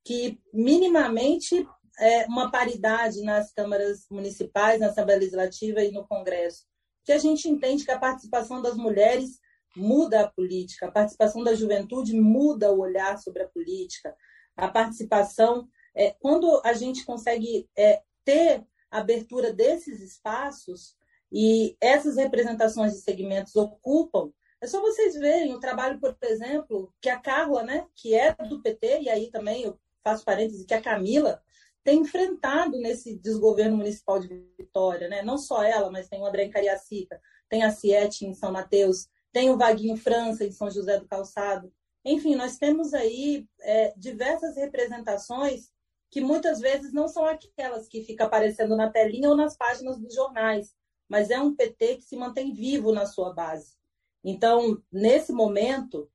que 0.04 0.40
minimamente 0.54 1.66
é, 1.98 2.24
uma 2.26 2.52
paridade 2.52 3.20
nas 3.22 3.52
câmaras 3.52 4.06
municipais, 4.08 4.78
na 4.78 4.86
Assembleia 4.86 5.18
Legislativa 5.18 5.82
e 5.82 5.90
no 5.90 6.06
Congresso? 6.06 6.64
Que 7.04 7.10
a 7.10 7.18
gente 7.18 7.48
entende 7.48 7.84
que 7.84 7.90
a 7.90 7.98
participação 7.98 8.62
das 8.62 8.76
mulheres 8.76 9.40
muda 9.76 10.20
a 10.20 10.30
política, 10.30 10.86
a 10.86 10.92
participação 10.92 11.42
da 11.42 11.52
juventude 11.52 12.14
muda 12.14 12.72
o 12.72 12.78
olhar 12.78 13.18
sobre 13.18 13.42
a 13.42 13.48
política, 13.48 14.14
a 14.56 14.68
participação, 14.68 15.68
é, 15.96 16.14
quando 16.20 16.62
a 16.64 16.74
gente 16.74 17.04
consegue 17.04 17.68
é, 17.76 18.02
ter 18.24 18.64
abertura 18.90 19.52
desses 19.52 20.00
espaços, 20.00 20.96
E 21.32 21.76
essas 21.80 22.16
representações 22.16 22.92
de 22.92 23.00
segmentos 23.02 23.54
ocupam. 23.54 24.32
É 24.60 24.66
só 24.66 24.80
vocês 24.80 25.14
verem 25.14 25.54
o 25.54 25.60
trabalho, 25.60 26.00
por 26.00 26.16
exemplo, 26.22 26.92
que 27.00 27.08
a 27.08 27.20
Carla, 27.20 27.62
né, 27.62 27.86
que 27.94 28.14
é 28.14 28.34
do 28.34 28.60
PT, 28.60 29.02
e 29.02 29.08
aí 29.08 29.30
também 29.30 29.62
eu 29.62 29.78
faço 30.02 30.24
parênteses, 30.24 30.66
que 30.66 30.74
a 30.74 30.82
Camila 30.82 31.40
tem 31.82 32.00
enfrentado 32.00 32.78
nesse 32.78 33.16
desgoverno 33.16 33.76
municipal 33.76 34.18
de 34.18 34.28
Vitória, 34.58 35.08
né? 35.08 35.22
Não 35.22 35.38
só 35.38 35.62
ela, 35.62 35.90
mas 35.90 36.08
tem 36.08 36.20
o 36.20 36.26
André 36.26 36.44
em 36.44 36.50
Cariacica, 36.50 37.20
tem 37.48 37.62
a 37.62 37.70
Ciete 37.70 38.26
em 38.26 38.34
São 38.34 38.52
Mateus, 38.52 39.08
tem 39.32 39.50
o 39.50 39.56
Vaguinho 39.56 39.96
França 39.96 40.44
em 40.44 40.52
São 40.52 40.70
José 40.70 40.98
do 40.98 41.06
Calçado. 41.06 41.72
Enfim, 42.04 42.34
nós 42.34 42.58
temos 42.58 42.92
aí 42.92 43.46
é, 43.60 43.94
diversas 43.96 44.56
representações 44.56 45.70
que 46.10 46.20
muitas 46.20 46.60
vezes 46.60 46.92
não 46.92 47.06
são 47.06 47.24
aquelas 47.24 47.86
que 47.86 48.02
ficam 48.02 48.26
aparecendo 48.26 48.76
na 48.76 48.90
telinha 48.90 49.28
ou 49.28 49.36
nas 49.36 49.56
páginas 49.56 49.98
dos 49.98 50.14
jornais, 50.14 50.74
mas 51.08 51.30
é 51.30 51.40
um 51.40 51.54
PT 51.54 51.96
que 51.96 52.02
se 52.02 52.16
mantém 52.16 52.52
vivo 52.52 52.92
na 52.92 53.06
sua 53.06 53.32
base. 53.32 53.76
Então, 54.22 54.82
nesse 54.92 55.32
momento, 55.32 56.10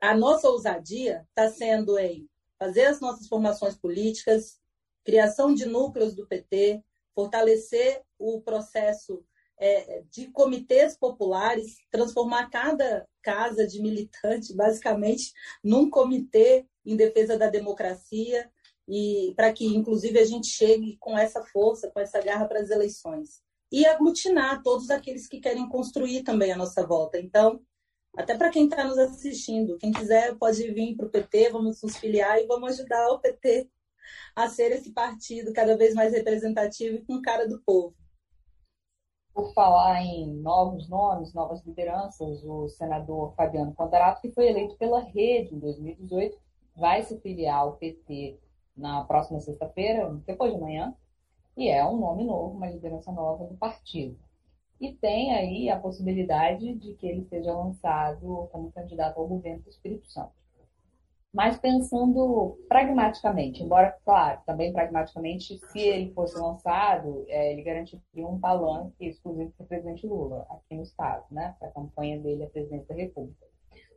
a 0.00 0.16
nossa 0.16 0.48
ousadia 0.48 1.26
está 1.28 1.50
sendo 1.50 1.98
em 1.98 2.28
fazer 2.58 2.86
as 2.86 3.00
nossas 3.00 3.26
formações 3.26 3.76
políticas, 3.76 4.58
criação 5.04 5.52
de 5.52 5.66
núcleos 5.66 6.14
do 6.14 6.26
PT, 6.26 6.82
fortalecer 7.14 8.02
o 8.18 8.40
processo 8.40 9.24
é, 9.58 10.02
de 10.10 10.28
comitês 10.28 10.96
populares, 10.96 11.76
transformar 11.90 12.48
cada 12.48 13.06
casa 13.22 13.66
de 13.66 13.80
militante, 13.80 14.54
basicamente, 14.54 15.32
num 15.62 15.90
comitê 15.90 16.66
em 16.84 16.96
defesa 16.96 17.36
da 17.36 17.48
democracia 17.48 18.50
e 18.90 19.32
para 19.36 19.52
que, 19.52 19.64
inclusive, 19.64 20.18
a 20.18 20.24
gente 20.24 20.48
chegue 20.48 20.96
com 20.98 21.16
essa 21.16 21.40
força, 21.44 21.90
com 21.90 22.00
essa 22.00 22.20
garra 22.20 22.46
para 22.46 22.60
as 22.60 22.70
eleições. 22.70 23.40
E 23.70 23.86
aglutinar 23.86 24.62
todos 24.64 24.90
aqueles 24.90 25.28
que 25.28 25.38
querem 25.38 25.68
construir 25.68 26.24
também 26.24 26.50
a 26.50 26.56
nossa 26.56 26.84
volta. 26.84 27.20
Então, 27.20 27.60
até 28.16 28.36
para 28.36 28.50
quem 28.50 28.64
está 28.64 28.82
nos 28.82 28.98
assistindo, 28.98 29.78
quem 29.78 29.92
quiser 29.92 30.36
pode 30.36 30.68
vir 30.72 30.96
para 30.96 31.06
o 31.06 31.10
PT, 31.10 31.50
vamos 31.50 31.80
nos 31.80 31.96
filiar 31.96 32.40
e 32.40 32.46
vamos 32.48 32.72
ajudar 32.72 33.12
o 33.12 33.20
PT 33.20 33.70
a 34.34 34.48
ser 34.48 34.72
esse 34.72 34.92
partido 34.92 35.52
cada 35.52 35.76
vez 35.76 35.94
mais 35.94 36.12
representativo 36.12 36.96
e 36.96 37.04
com 37.04 37.22
cara 37.22 37.46
do 37.46 37.62
povo 37.62 37.94
por 39.32 39.54
falar 39.54 40.02
em 40.02 40.34
novos 40.34 40.88
nomes, 40.88 41.32
novas 41.32 41.64
lideranças, 41.64 42.42
o 42.44 42.68
senador 42.68 43.32
Fabiano 43.34 43.72
Contarato, 43.74 44.20
que 44.20 44.32
foi 44.32 44.48
eleito 44.48 44.76
pela 44.76 45.00
Rede 45.00 45.54
em 45.54 45.58
2018, 45.58 46.36
vai 46.76 47.02
se 47.02 47.18
filiar 47.20 47.60
ao 47.60 47.76
PT 47.76 48.38
na 48.76 49.04
próxima 49.04 49.40
sexta-feira, 49.40 50.12
depois 50.26 50.52
de 50.52 50.58
amanhã, 50.58 50.94
e 51.56 51.68
é 51.68 51.84
um 51.84 51.98
nome 51.98 52.24
novo, 52.24 52.56
uma 52.56 52.70
liderança 52.70 53.12
nova 53.12 53.44
do 53.44 53.56
partido. 53.56 54.18
E 54.80 54.92
tem 54.92 55.34
aí 55.34 55.68
a 55.68 55.78
possibilidade 55.78 56.74
de 56.74 56.94
que 56.94 57.06
ele 57.06 57.24
seja 57.24 57.52
lançado 57.52 58.48
como 58.50 58.72
candidato 58.72 59.18
ao 59.18 59.28
governo 59.28 59.62
do 59.62 59.68
Espírito 59.68 60.10
Santo 60.10 60.40
mas 61.32 61.56
pensando 61.56 62.58
pragmaticamente, 62.68 63.62
embora, 63.62 63.96
claro, 64.04 64.40
também 64.44 64.72
pragmaticamente, 64.72 65.58
se 65.58 65.78
ele 65.78 66.12
fosse 66.12 66.36
lançado, 66.36 67.24
é, 67.28 67.52
ele 67.52 67.62
garantiria 67.62 68.26
um 68.26 68.38
palanque 68.38 69.06
exclusivo 69.06 69.52
para 69.52 69.64
o 69.64 69.68
presidente 69.68 70.06
Lula, 70.06 70.44
aqui 70.50 70.74
no 70.74 70.82
Estado, 70.82 71.24
né, 71.30 71.54
para 71.58 71.68
a 71.68 71.72
campanha 71.72 72.18
dele 72.18 72.42
à 72.42 72.48
presidência 72.48 72.88
da 72.88 73.00
República. 73.00 73.46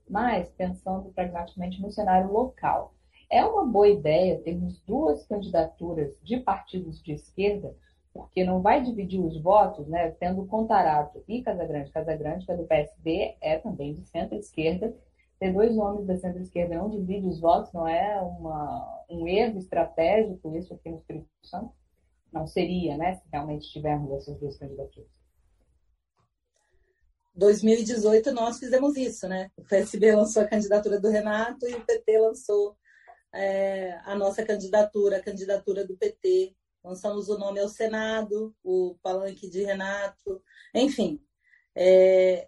Mas, 0.07 0.51
pensando 0.51 1.11
pragmaticamente 1.11 1.82
no 1.82 1.91
cenário 1.91 2.32
local, 2.32 2.93
é 3.34 3.43
uma 3.43 3.65
boa 3.65 3.89
ideia 3.89 4.38
termos 4.38 4.79
duas 4.81 5.25
candidaturas 5.25 6.15
de 6.21 6.39
partidos 6.39 7.01
de 7.01 7.13
esquerda, 7.13 7.75
porque 8.13 8.43
não 8.43 8.61
vai 8.61 8.84
dividir 8.84 9.19
os 9.19 9.41
votos, 9.41 9.88
né, 9.88 10.11
tendo 10.11 10.45
Contarato 10.45 11.23
e 11.27 11.41
Casagrande. 11.41 11.91
Casagrande, 11.91 12.45
que 12.45 12.51
é 12.51 12.55
do 12.55 12.67
PSB, 12.67 13.36
é 13.41 13.57
também 13.57 13.95
de 13.95 14.07
centro-esquerda, 14.07 14.95
ter 15.39 15.51
dois 15.51 15.75
nomes 15.75 16.05
da 16.05 16.15
centro-esquerda 16.15 16.75
não 16.75 16.91
divide 16.91 17.27
os 17.27 17.39
votos, 17.39 17.73
não 17.73 17.88
é 17.88 18.21
uma, 18.21 19.03
um 19.09 19.27
erro 19.27 19.57
estratégico 19.57 20.55
isso 20.55 20.71
aqui 20.75 20.91
no 20.91 20.97
Espírito 20.97 21.27
Santo? 21.41 21.73
Não 22.31 22.45
seria, 22.45 22.95
né, 22.97 23.15
se 23.15 23.23
realmente 23.31 23.67
tivermos 23.71 24.11
essas 24.11 24.38
duas 24.38 24.59
candidaturas. 24.59 25.09
2018 27.34 28.31
nós 28.31 28.59
fizemos 28.59 28.95
isso, 28.95 29.27
né? 29.27 29.49
O 29.57 29.63
PSB 29.63 30.15
lançou 30.15 30.43
a 30.43 30.47
candidatura 30.47 30.99
do 30.99 31.09
Renato 31.09 31.67
e 31.67 31.73
o 31.73 31.84
PT 31.84 32.19
lançou 32.19 32.77
é, 33.34 33.99
a 34.05 34.15
nossa 34.15 34.45
candidatura, 34.45 35.17
a 35.17 35.23
candidatura 35.23 35.86
do 35.86 35.97
PT. 35.97 36.55
Lançamos 36.84 37.29
o 37.29 37.38
nome 37.38 37.59
ao 37.59 37.69
Senado, 37.69 38.53
o 38.63 38.95
palanque 39.01 39.49
de 39.49 39.63
Renato, 39.63 40.43
enfim. 40.73 41.21
É, 41.75 42.47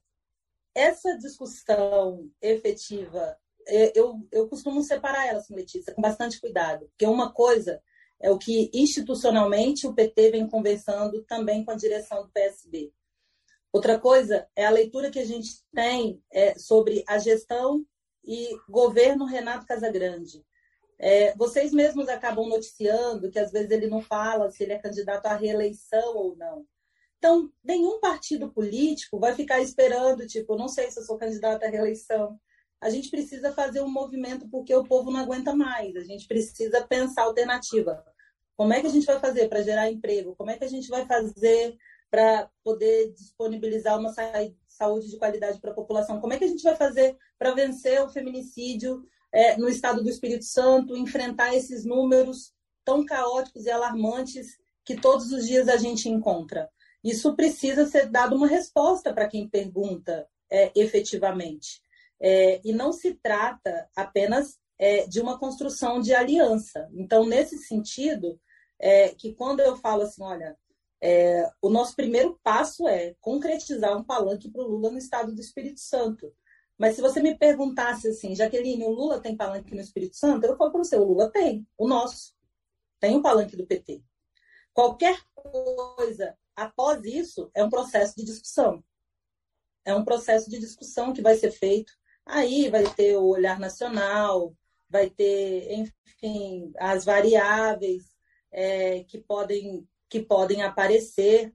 essa 0.74 1.18
discussão 1.18 2.30
efetiva, 2.42 3.38
é, 3.66 3.98
eu, 3.98 4.28
eu 4.32 4.48
costumo 4.48 4.84
separar 4.84 5.26
ela, 5.26 5.42
Letícia, 5.50 5.94
com 5.94 6.02
bastante 6.02 6.40
cuidado, 6.40 6.88
porque 6.90 7.06
uma 7.06 7.32
coisa 7.32 7.82
é 8.20 8.30
o 8.30 8.38
que 8.38 8.70
institucionalmente 8.74 9.88
o 9.88 9.94
PT 9.94 10.32
vem 10.32 10.48
conversando 10.48 11.24
também 11.24 11.64
com 11.64 11.72
a 11.72 11.76
direção 11.76 12.24
do 12.24 12.30
PSB. 12.30 12.94
Outra 13.72 14.00
coisa 14.00 14.48
é 14.56 14.66
a 14.66 14.70
leitura 14.70 15.10
que 15.10 15.20
a 15.20 15.26
gente 15.26 15.64
tem 15.74 16.22
é, 16.32 16.58
sobre 16.58 17.04
a 17.08 17.18
gestão 17.18 17.86
e 18.24 18.50
governo 18.70 19.26
Renato 19.26 19.66
Casagrande. 19.66 20.46
É, 21.08 21.36
vocês 21.36 21.72
mesmos 21.72 22.10
acabam 22.10 22.50
noticiando 22.50 23.30
que 23.30 23.38
às 23.38 23.52
vezes 23.52 23.70
ele 23.70 23.86
não 23.86 24.02
fala 24.02 24.50
se 24.50 24.64
ele 24.64 24.74
é 24.74 24.80
candidato 24.80 25.28
à 25.28 25.36
reeleição 25.36 26.18
ou 26.18 26.36
não. 26.36 26.66
Então, 27.20 27.52
nenhum 27.64 28.00
partido 28.00 28.52
político 28.52 29.20
vai 29.20 29.36
ficar 29.36 29.62
esperando, 29.62 30.26
tipo, 30.26 30.58
não 30.58 30.68
sei 30.68 30.90
se 30.90 31.00
eu 31.00 31.04
sou 31.04 31.16
candidata 31.16 31.64
à 31.64 31.70
reeleição. 31.70 32.40
A 32.82 32.90
gente 32.90 33.12
precisa 33.12 33.54
fazer 33.54 33.82
um 33.82 33.88
movimento 33.88 34.50
porque 34.50 34.74
o 34.74 34.84
povo 34.84 35.12
não 35.12 35.20
aguenta 35.20 35.56
mais. 35.56 35.96
A 35.96 36.02
gente 36.02 36.28
precisa 36.28 36.84
pensar 36.88 37.22
alternativa. 37.22 38.04
Como 38.58 38.74
é 38.74 38.82
que 38.82 38.88
a 38.88 38.92
gente 38.92 39.06
vai 39.06 39.20
fazer 39.20 39.48
para 39.48 39.62
gerar 39.62 39.92
emprego? 39.92 40.36
Como 40.36 40.50
é 40.50 40.58
que 40.58 40.64
a 40.64 40.70
gente 40.70 40.88
vai 40.88 41.06
fazer 41.06 41.78
para 42.10 42.50
poder 42.64 43.14
disponibilizar 43.14 44.00
uma 44.00 44.12
saúde 44.68 45.12
de 45.12 45.20
qualidade 45.20 45.62
para 45.62 45.70
a 45.70 45.76
população? 45.76 46.20
Como 46.20 46.34
é 46.34 46.40
que 46.40 46.46
a 46.46 46.50
gente 46.50 46.64
vai 46.64 46.76
fazer 46.76 47.16
para 47.38 47.54
vencer 47.54 48.02
o 48.02 48.10
feminicídio 48.10 49.06
é, 49.36 49.58
no 49.58 49.68
estado 49.68 50.02
do 50.02 50.10
Espírito 50.10 50.46
Santo, 50.46 50.96
enfrentar 50.96 51.54
esses 51.54 51.84
números 51.84 52.54
tão 52.86 53.06
caóticos 53.06 53.66
e 53.66 53.70
alarmantes 53.70 54.58
que 54.86 54.96
todos 54.96 55.32
os 55.34 55.46
dias 55.46 55.68
a 55.68 55.76
gente 55.76 56.08
encontra? 56.08 56.70
Isso 57.04 57.36
precisa 57.36 57.86
ser 57.86 58.10
dado 58.10 58.36
uma 58.36 58.48
resposta 58.48 59.14
para 59.14 59.28
quem 59.28 59.48
pergunta 59.50 60.26
é, 60.50 60.72
efetivamente. 60.74 61.82
É, 62.20 62.62
e 62.64 62.72
não 62.72 62.94
se 62.94 63.14
trata 63.16 63.90
apenas 63.94 64.58
é, 64.80 65.06
de 65.06 65.20
uma 65.20 65.38
construção 65.38 66.00
de 66.00 66.14
aliança. 66.14 66.90
Então, 66.94 67.26
nesse 67.26 67.58
sentido, 67.58 68.40
é, 68.80 69.10
que 69.10 69.34
quando 69.34 69.60
eu 69.60 69.76
falo 69.76 70.04
assim, 70.04 70.24
olha, 70.24 70.58
é, 71.02 71.48
o 71.62 71.70
nosso 71.70 71.94
primeiro 71.94 72.40
passo 72.42 72.88
é 72.88 73.16
concretizar 73.20 73.98
um 73.98 74.04
palanque 74.04 74.50
para 74.50 74.62
o 74.64 74.68
Lula 74.68 74.92
no 74.92 74.98
estado 74.98 75.36
do 75.36 75.42
Espírito 75.42 75.82
Santo. 75.82 76.34
Mas 76.78 76.96
se 76.96 77.02
você 77.02 77.22
me 77.22 77.38
perguntasse 77.38 78.08
assim, 78.10 78.36
Jaqueline, 78.36 78.84
o 78.84 78.92
Lula 78.92 79.22
tem 79.22 79.36
palanque 79.36 79.74
no 79.74 79.82
Espírito 79.82 80.16
Santo? 80.16 80.46
Eu 80.46 80.58
falo 80.58 80.72
para 80.72 80.84
você, 80.84 80.98
o 80.98 81.04
Lula 81.04 81.30
tem, 81.32 81.66
o 81.78 81.88
nosso. 81.88 82.34
Tem 83.00 83.16
o 83.16 83.22
palanque 83.22 83.56
do 83.56 83.66
PT. 83.66 84.04
Qualquer 84.74 85.20
coisa 85.34 86.38
após 86.56 87.04
isso, 87.04 87.52
é 87.54 87.64
um 87.64 87.70
processo 87.70 88.16
de 88.16 88.24
discussão. 88.24 88.84
É 89.84 89.94
um 89.94 90.04
processo 90.04 90.50
de 90.50 90.60
discussão 90.60 91.14
que 91.14 91.22
vai 91.22 91.36
ser 91.36 91.52
feito. 91.52 91.94
Aí 92.26 92.70
vai 92.70 92.84
ter 92.96 93.16
o 93.18 93.28
olhar 93.28 93.60
nacional, 93.60 94.56
vai 94.90 95.10
ter, 95.10 95.72
enfim, 95.72 96.72
as 96.78 97.06
variáveis 97.06 98.16
é, 98.52 99.04
que, 99.04 99.20
podem, 99.20 99.88
que 100.10 100.22
podem 100.22 100.64
aparecer. 100.64 101.54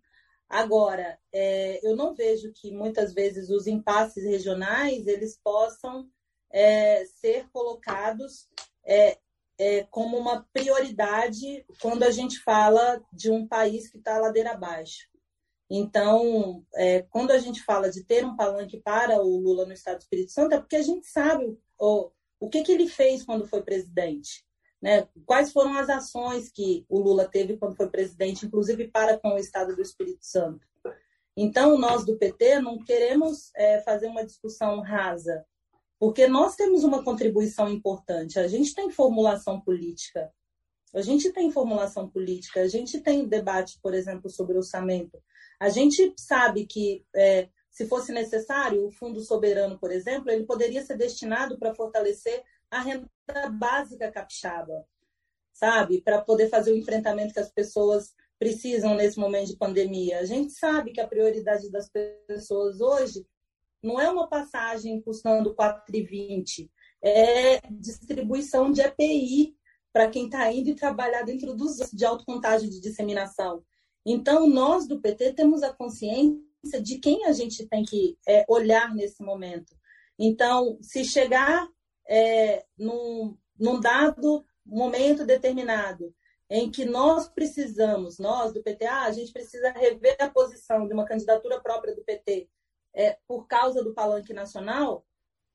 Agora, 0.51 1.16
é, 1.32 1.78
eu 1.86 1.94
não 1.94 2.12
vejo 2.12 2.53
que 2.53 2.72
muitas 2.72 3.14
vezes 3.14 3.51
os 3.51 3.68
impasses 3.68 4.24
regionais 4.24 5.07
eles 5.07 5.38
possam 5.44 6.11
é, 6.51 7.05
ser 7.05 7.48
colocados 7.53 8.48
é, 8.84 9.16
é, 9.57 9.84
como 9.84 10.18
uma 10.18 10.44
prioridade 10.53 11.64
quando 11.80 12.03
a 12.03 12.11
gente 12.11 12.40
fala 12.40 13.01
de 13.12 13.30
um 13.30 13.46
país 13.46 13.88
que 13.88 13.98
está 13.98 14.18
ladeira 14.18 14.51
abaixo. 14.51 15.09
Então, 15.70 16.66
é, 16.74 17.03
quando 17.03 17.30
a 17.30 17.38
gente 17.38 17.62
fala 17.62 17.88
de 17.88 18.03
ter 18.03 18.26
um 18.26 18.34
palanque 18.34 18.80
para 18.80 19.22
o 19.22 19.36
Lula 19.36 19.64
no 19.64 19.72
Estado 19.72 19.98
do 19.98 20.03
Espírito 20.03 20.32
Santo, 20.32 20.57
é 20.57 20.59
porque 20.59 20.74
a 20.74 20.82
gente 20.82 21.07
sabe 21.07 21.57
o, 21.78 22.11
o 22.40 22.48
que, 22.48 22.64
que 22.64 22.72
ele 22.72 22.88
fez 22.88 23.22
quando 23.22 23.46
foi 23.46 23.62
presidente. 23.62 24.44
Né? 24.81 25.07
Quais 25.26 25.53
foram 25.53 25.76
as 25.76 25.89
ações 25.91 26.51
que 26.51 26.85
o 26.89 26.99
Lula 26.99 27.28
teve 27.28 27.57
quando 27.57 27.76
foi 27.76 27.89
presidente, 27.89 28.47
inclusive 28.47 28.89
para 28.89 29.18
com 29.18 29.35
o 29.35 29.39
Estado 29.39 29.76
do 29.76 29.83
Espírito 29.83 30.24
Santo. 30.24 30.66
Então, 31.37 31.78
nós 31.78 32.05
do 32.05 32.16
PT 32.16 32.61
não 32.61 32.78
queremos 32.83 33.51
é, 33.55 33.81
fazer 33.83 34.07
uma 34.07 34.24
discussão 34.24 34.81
rasa 34.81 35.45
porque 36.01 36.26
nós 36.26 36.57
temos 36.57 36.83
uma 36.83 37.05
contribuição 37.05 37.68
importante. 37.68 38.39
A 38.39 38.49
gente 38.49 38.74
tem 38.74 38.91
formulação 38.91 39.61
política. 39.61 40.33
A 40.95 41.03
gente 41.03 41.31
tem 41.31 41.53
formulação 41.53 42.09
política, 42.09 42.62
a 42.62 42.66
gente 42.66 43.01
tem 43.01 43.28
debate, 43.28 43.78
por 43.81 43.95
exemplo, 43.95 44.28
sobre 44.28 44.57
orçamento. 44.57 45.22
A 45.61 45.68
gente 45.68 46.12
sabe 46.16 46.66
que, 46.66 47.05
é, 47.14 47.49
se 47.70 47.87
fosse 47.87 48.11
necessário, 48.12 48.85
o 48.85 48.91
Fundo 48.91 49.20
Soberano, 49.20 49.78
por 49.78 49.93
exemplo, 49.93 50.31
ele 50.31 50.45
poderia 50.45 50.85
ser 50.85 50.97
destinado 50.97 51.57
para 51.59 51.74
fortalecer 51.74 52.43
a 52.68 52.81
renda 52.81 53.09
básica 53.49 54.11
capixaba, 54.11 54.87
sabe? 55.53 56.01
Para 56.03 56.20
poder 56.20 56.49
fazer 56.49 56.72
o 56.72 56.76
enfrentamento 56.76 57.35
que 57.35 57.41
as 57.41 57.51
pessoas 57.51 58.14
precisam 58.39 58.95
nesse 58.95 59.18
momento 59.18 59.49
de 59.49 59.57
pandemia. 59.57 60.18
A 60.18 60.24
gente 60.24 60.53
sabe 60.53 60.93
que 60.93 61.01
a 61.01 61.07
prioridade 61.07 61.70
das 61.70 61.91
pessoas 62.26 62.81
hoje 62.81 63.26
não 63.83 64.01
é 64.01 64.11
uma 64.11 64.28
passagem 64.28 65.01
custando 65.01 65.55
4,20, 65.55 66.70
é 67.03 67.61
distribuição 67.70 68.70
de 68.70 68.81
EPI 68.81 69.55
para 69.93 70.09
quem 70.09 70.26
está 70.26 70.51
indo 70.53 70.70
e 70.70 70.74
trabalhar 70.74 71.22
dentro 71.22 71.55
dos 71.55 71.76
de 71.93 72.05
alto 72.05 72.24
contágio 72.24 72.68
de 72.70 72.81
disseminação. 72.81 73.62
Então, 74.05 74.49
nós 74.49 74.87
do 74.87 75.01
PT 75.01 75.35
temos 75.35 75.62
a 75.62 75.72
consciência 75.72 76.81
de 76.83 76.99
quem 76.99 77.24
a 77.26 77.33
gente 77.33 77.66
tem 77.66 77.85
que 77.85 78.16
é, 78.26 78.45
olhar 78.49 78.95
nesse 78.95 79.22
momento. 79.22 79.74
Então, 80.18 80.78
se 80.81 81.05
chegar 81.05 81.68
é, 82.11 82.67
num, 82.77 83.39
num 83.57 83.79
dado 83.79 84.45
momento 84.67 85.25
determinado 85.25 86.13
em 86.51 86.69
que 86.69 86.85
nós 86.85 87.29
precisamos, 87.29 88.19
nós 88.19 88.53
do 88.53 88.61
PT, 88.61 88.85
ah, 88.85 89.05
a 89.05 89.13
gente 89.13 89.33
precisa 89.33 89.71
rever 89.71 90.17
a 90.19 90.29
posição 90.29 90.89
de 90.89 90.93
uma 90.93 91.05
candidatura 91.05 91.61
própria 91.61 91.95
do 91.95 92.03
PT 92.03 92.49
é, 92.93 93.17
por 93.29 93.47
causa 93.47 93.85
do 93.85 93.95
palanque 93.95 94.33
nacional, 94.33 95.07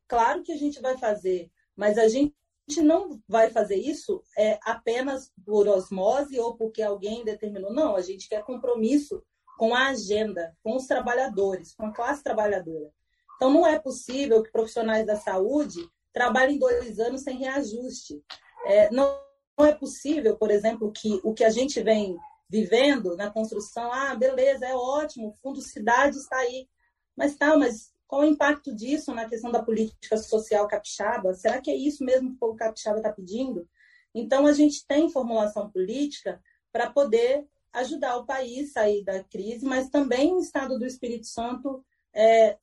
claro 0.07 0.41
que 0.41 0.53
a 0.53 0.57
gente 0.57 0.81
vai 0.81 0.97
fazer, 0.97 1.51
mas 1.75 1.97
a 1.97 2.07
gente 2.07 2.33
não 2.81 3.21
vai 3.27 3.49
fazer 3.49 3.75
isso 3.75 4.23
é, 4.37 4.57
apenas 4.63 5.33
por 5.45 5.67
osmose 5.67 6.39
ou 6.39 6.55
porque 6.55 6.81
alguém 6.81 7.25
determinou. 7.25 7.73
Não, 7.73 7.97
a 7.97 8.01
gente 8.01 8.29
quer 8.29 8.45
compromisso 8.45 9.21
com 9.57 9.75
a 9.75 9.89
agenda, 9.89 10.55
com 10.63 10.77
os 10.77 10.87
trabalhadores, 10.87 11.75
com 11.75 11.87
a 11.87 11.93
classe 11.93 12.23
trabalhadora. 12.23 12.89
Então, 13.35 13.51
não 13.51 13.67
é 13.67 13.77
possível 13.77 14.41
que 14.41 14.51
profissionais 14.51 15.05
da 15.05 15.17
saúde 15.17 15.85
trabalhem 16.15 16.57
dois 16.57 16.97
anos 16.97 17.23
sem 17.23 17.37
reajuste. 17.37 18.23
É, 18.65 18.89
não, 18.89 19.19
não 19.57 19.65
é 19.65 19.73
possível, 19.75 20.37
por 20.37 20.49
exemplo, 20.49 20.89
que 20.89 21.19
o 21.25 21.33
que 21.33 21.43
a 21.43 21.49
gente 21.49 21.83
vem 21.83 22.17
vivendo 22.49 23.17
na 23.17 23.29
construção, 23.29 23.91
ah, 23.91 24.15
beleza, 24.15 24.65
é 24.65 24.73
ótimo, 24.73 25.27
o 25.27 25.33
Fundo 25.33 25.61
Cidade 25.61 26.17
está 26.17 26.37
aí. 26.37 26.69
Mas 27.17 27.35
tá, 27.35 27.57
mas 27.57 27.93
qual 28.07 28.21
o 28.21 28.25
impacto 28.25 28.73
disso 28.73 29.13
na 29.13 29.27
questão 29.27 29.51
da 29.51 29.61
política 29.61 30.15
social 30.15 30.67
capixaba? 30.69 31.33
Será 31.33 31.59
que 31.59 31.69
é 31.69 31.75
isso 31.75 32.03
mesmo 32.05 32.29
que 32.29 32.35
o 32.35 32.39
povo 32.39 32.55
capixaba 32.55 32.97
está 32.97 33.11
pedindo? 33.11 33.67
Então, 34.13 34.47
a 34.47 34.53
gente 34.53 34.87
tem 34.87 35.09
formulação 35.09 35.69
política 35.69 36.41
para 36.71 36.89
poder 36.89 37.45
ajudar 37.73 38.15
o 38.15 38.25
país 38.25 38.69
a 38.69 38.79
sair 38.79 39.03
da 39.03 39.21
crise, 39.21 39.65
mas 39.65 39.89
também 39.89 40.33
o 40.33 40.39
Estado 40.39 40.79
do 40.79 40.85
Espírito 40.85 41.27
Santo 41.27 41.83
é, 42.13 42.57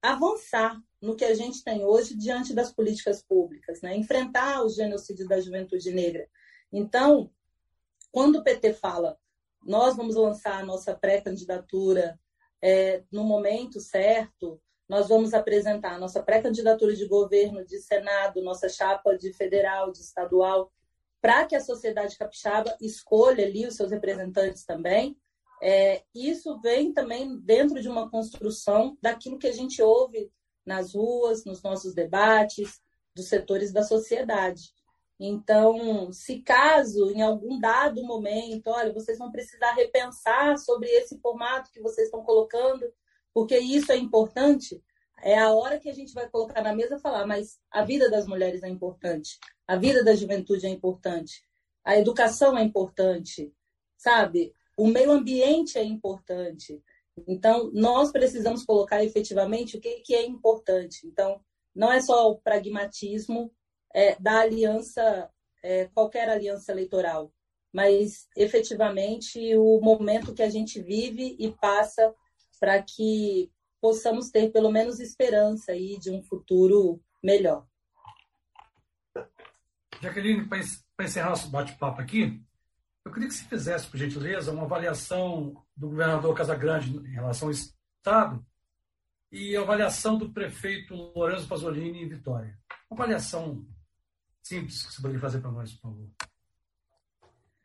avançar 0.00 0.80
no 1.04 1.14
que 1.14 1.24
a 1.24 1.34
gente 1.34 1.62
tem 1.62 1.84
hoje 1.84 2.16
diante 2.16 2.54
das 2.54 2.72
políticas 2.72 3.22
públicas, 3.22 3.82
né? 3.82 3.94
enfrentar 3.94 4.64
o 4.64 4.70
genocídio 4.70 5.28
da 5.28 5.40
juventude 5.40 5.92
negra. 5.92 6.26
Então, 6.72 7.30
quando 8.10 8.36
o 8.36 8.42
PT 8.42 8.72
fala, 8.72 9.18
nós 9.62 9.96
vamos 9.96 10.16
lançar 10.16 10.58
a 10.60 10.64
nossa 10.64 10.94
pré-candidatura 10.94 12.18
é, 12.62 13.02
no 13.12 13.22
momento 13.22 13.80
certo, 13.80 14.60
nós 14.88 15.08
vamos 15.08 15.34
apresentar 15.34 15.94
a 15.94 15.98
nossa 15.98 16.22
pré-candidatura 16.22 16.94
de 16.94 17.06
governo, 17.06 17.64
de 17.64 17.78
Senado, 17.78 18.42
nossa 18.42 18.68
chapa 18.68 19.16
de 19.16 19.32
federal, 19.32 19.92
de 19.92 19.98
estadual, 19.98 20.72
para 21.20 21.44
que 21.46 21.54
a 21.54 21.60
sociedade 21.60 22.16
capixaba 22.16 22.76
escolha 22.80 23.44
ali 23.44 23.66
os 23.66 23.76
seus 23.76 23.90
representantes 23.90 24.64
também. 24.64 25.16
É, 25.62 26.02
isso 26.14 26.60
vem 26.60 26.92
também 26.92 27.38
dentro 27.38 27.80
de 27.80 27.88
uma 27.88 28.10
construção 28.10 28.96
daquilo 29.00 29.38
que 29.38 29.46
a 29.46 29.52
gente 29.52 29.80
ouve 29.82 30.30
nas 30.64 30.94
ruas, 30.94 31.44
nos 31.44 31.62
nossos 31.62 31.94
debates, 31.94 32.80
dos 33.14 33.28
setores 33.28 33.72
da 33.72 33.82
sociedade. 33.82 34.72
Então, 35.18 36.12
se 36.12 36.40
caso 36.40 37.10
em 37.10 37.22
algum 37.22 37.60
dado 37.60 38.02
momento, 38.02 38.68
olha, 38.68 38.92
vocês 38.92 39.18
vão 39.18 39.30
precisar 39.30 39.72
repensar 39.72 40.58
sobre 40.58 40.88
esse 40.88 41.18
formato 41.20 41.70
que 41.70 41.80
vocês 41.80 42.06
estão 42.08 42.24
colocando, 42.24 42.92
porque 43.32 43.56
isso 43.58 43.92
é 43.92 43.96
importante, 43.96 44.82
é 45.22 45.38
a 45.38 45.52
hora 45.52 45.78
que 45.78 45.88
a 45.88 45.94
gente 45.94 46.12
vai 46.12 46.28
colocar 46.28 46.62
na 46.62 46.74
mesa 46.74 46.96
e 46.96 47.00
falar, 47.00 47.26
mas 47.26 47.58
a 47.70 47.84
vida 47.84 48.10
das 48.10 48.26
mulheres 48.26 48.62
é 48.62 48.68
importante, 48.68 49.38
a 49.66 49.76
vida 49.76 50.02
da 50.02 50.14
juventude 50.14 50.66
é 50.66 50.68
importante, 50.68 51.44
a 51.84 51.96
educação 51.96 52.58
é 52.58 52.62
importante, 52.62 53.54
sabe? 53.96 54.52
O 54.76 54.86
meio 54.88 55.12
ambiente 55.12 55.78
é 55.78 55.84
importante. 55.84 56.82
Então, 57.26 57.70
nós 57.72 58.10
precisamos 58.10 58.64
colocar 58.64 59.04
efetivamente 59.04 59.76
o 59.76 59.80
que, 59.80 60.00
que 60.00 60.14
é 60.14 60.26
importante. 60.26 61.06
Então, 61.06 61.40
não 61.74 61.92
é 61.92 62.00
só 62.00 62.30
o 62.30 62.38
pragmatismo 62.38 63.52
é, 63.94 64.16
da 64.20 64.40
aliança, 64.40 65.30
é, 65.62 65.86
qualquer 65.86 66.28
aliança 66.28 66.72
eleitoral, 66.72 67.32
mas 67.72 68.28
efetivamente 68.36 69.56
o 69.56 69.80
momento 69.80 70.34
que 70.34 70.42
a 70.42 70.50
gente 70.50 70.80
vive 70.80 71.36
e 71.38 71.52
passa 71.52 72.14
para 72.60 72.82
que 72.82 73.50
possamos 73.80 74.30
ter 74.30 74.50
pelo 74.50 74.70
menos 74.70 75.00
esperança 75.00 75.72
aí 75.72 75.98
de 75.98 76.10
um 76.10 76.22
futuro 76.22 77.00
melhor. 77.22 77.66
Jaqueline, 80.00 80.46
para 80.46 81.06
encerrar 81.06 81.30
nosso 81.30 81.48
bate-papo 81.50 82.00
aqui, 82.00 82.40
eu 83.04 83.12
queria 83.12 83.28
que 83.28 83.34
você 83.34 83.44
fizesse, 83.44 83.86
por 83.86 83.98
gentileza, 83.98 84.50
uma 84.50 84.64
avaliação 84.64 85.62
do 85.76 85.90
governador 85.90 86.34
Casagrande 86.34 86.96
em 86.96 87.12
relação 87.12 87.48
ao 87.48 87.52
Estado 87.52 88.44
e 89.30 89.54
a 89.56 89.60
avaliação 89.60 90.16
do 90.16 90.32
prefeito 90.32 90.94
Lourenço 90.94 91.46
Pasolini 91.46 92.02
em 92.02 92.08
Vitória. 92.08 92.58
Uma 92.90 93.04
avaliação 93.04 93.66
simples 94.42 94.86
que 94.86 94.92
você 94.92 95.02
poderia 95.02 95.20
fazer 95.20 95.40
para 95.40 95.50
nós, 95.50 95.72
por 95.74 95.82
favor. 95.82 96.10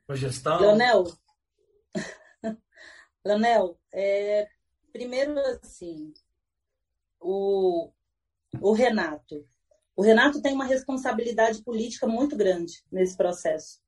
Para 0.06 0.16
gestão. 0.16 0.60
Leonel, 0.60 1.06
Leonel 3.24 3.80
é, 3.94 4.50
primeiro 4.92 5.40
assim, 5.40 6.14
o, 7.20 7.92
o 8.60 8.74
Renato. 8.74 9.48
O 9.96 10.02
Renato 10.02 10.42
tem 10.42 10.54
uma 10.54 10.66
responsabilidade 10.66 11.62
política 11.64 12.08
muito 12.08 12.36
grande 12.36 12.84
nesse 12.92 13.16
processo. 13.16 13.80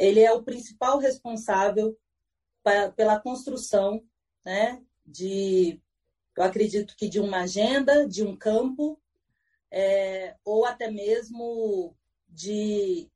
Ele 0.00 0.20
é 0.20 0.32
o 0.32 0.42
principal 0.42 0.98
responsável 0.98 1.96
pra, 2.62 2.90
pela 2.92 3.20
construção 3.20 4.02
né, 4.44 4.82
de, 5.04 5.80
eu 6.36 6.42
acredito 6.42 6.96
que 6.96 7.08
de 7.08 7.20
uma 7.20 7.42
agenda, 7.42 8.08
de 8.08 8.24
um 8.24 8.34
campo 8.34 8.98
é, 9.70 10.34
ou 10.42 10.64
até 10.64 10.90
mesmo 10.90 11.94
de, 12.26 13.10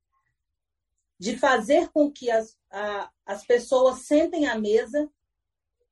de 1.18 1.39
fazer 1.39 1.89
com 1.89 2.12
que 2.12 2.30
as, 2.30 2.57
a, 2.70 3.11
as 3.24 3.47
pessoas 3.47 4.01
sentem 4.01 4.47
à 4.47 4.59
mesa, 4.59 5.11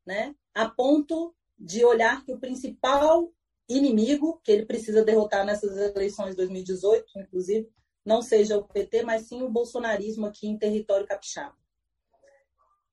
né, 0.04 0.34
a 0.54 0.68
ponto 0.68 1.34
de 1.58 1.84
olhar 1.84 2.22
que 2.24 2.32
o 2.32 2.38
principal 2.38 3.32
inimigo 3.66 4.40
que 4.44 4.52
ele 4.52 4.66
precisa 4.66 5.04
derrotar 5.04 5.46
nessas 5.46 5.74
eleições 5.76 6.30
de 6.30 6.36
2018, 6.36 7.06
inclusive, 7.16 7.70
não 8.04 8.20
seja 8.22 8.58
o 8.58 8.64
PT, 8.64 9.02
mas 9.02 9.22
sim 9.22 9.42
o 9.42 9.50
bolsonarismo 9.50 10.26
aqui 10.26 10.48
em 10.48 10.58
território 10.58 11.06
capixaba. 11.06 11.56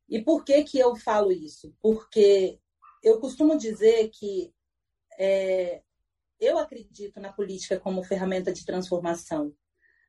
E 0.07 0.21
por 0.21 0.43
que 0.43 0.63
que 0.63 0.79
eu 0.79 0.95
falo 0.95 1.31
isso? 1.31 1.73
Porque 1.81 2.59
eu 3.03 3.19
costumo 3.19 3.57
dizer 3.57 4.09
que 4.09 4.53
é, 5.17 5.81
eu 6.39 6.57
acredito 6.57 7.19
na 7.19 7.31
política 7.31 7.79
como 7.79 8.03
ferramenta 8.03 8.51
de 8.51 8.65
transformação, 8.65 9.53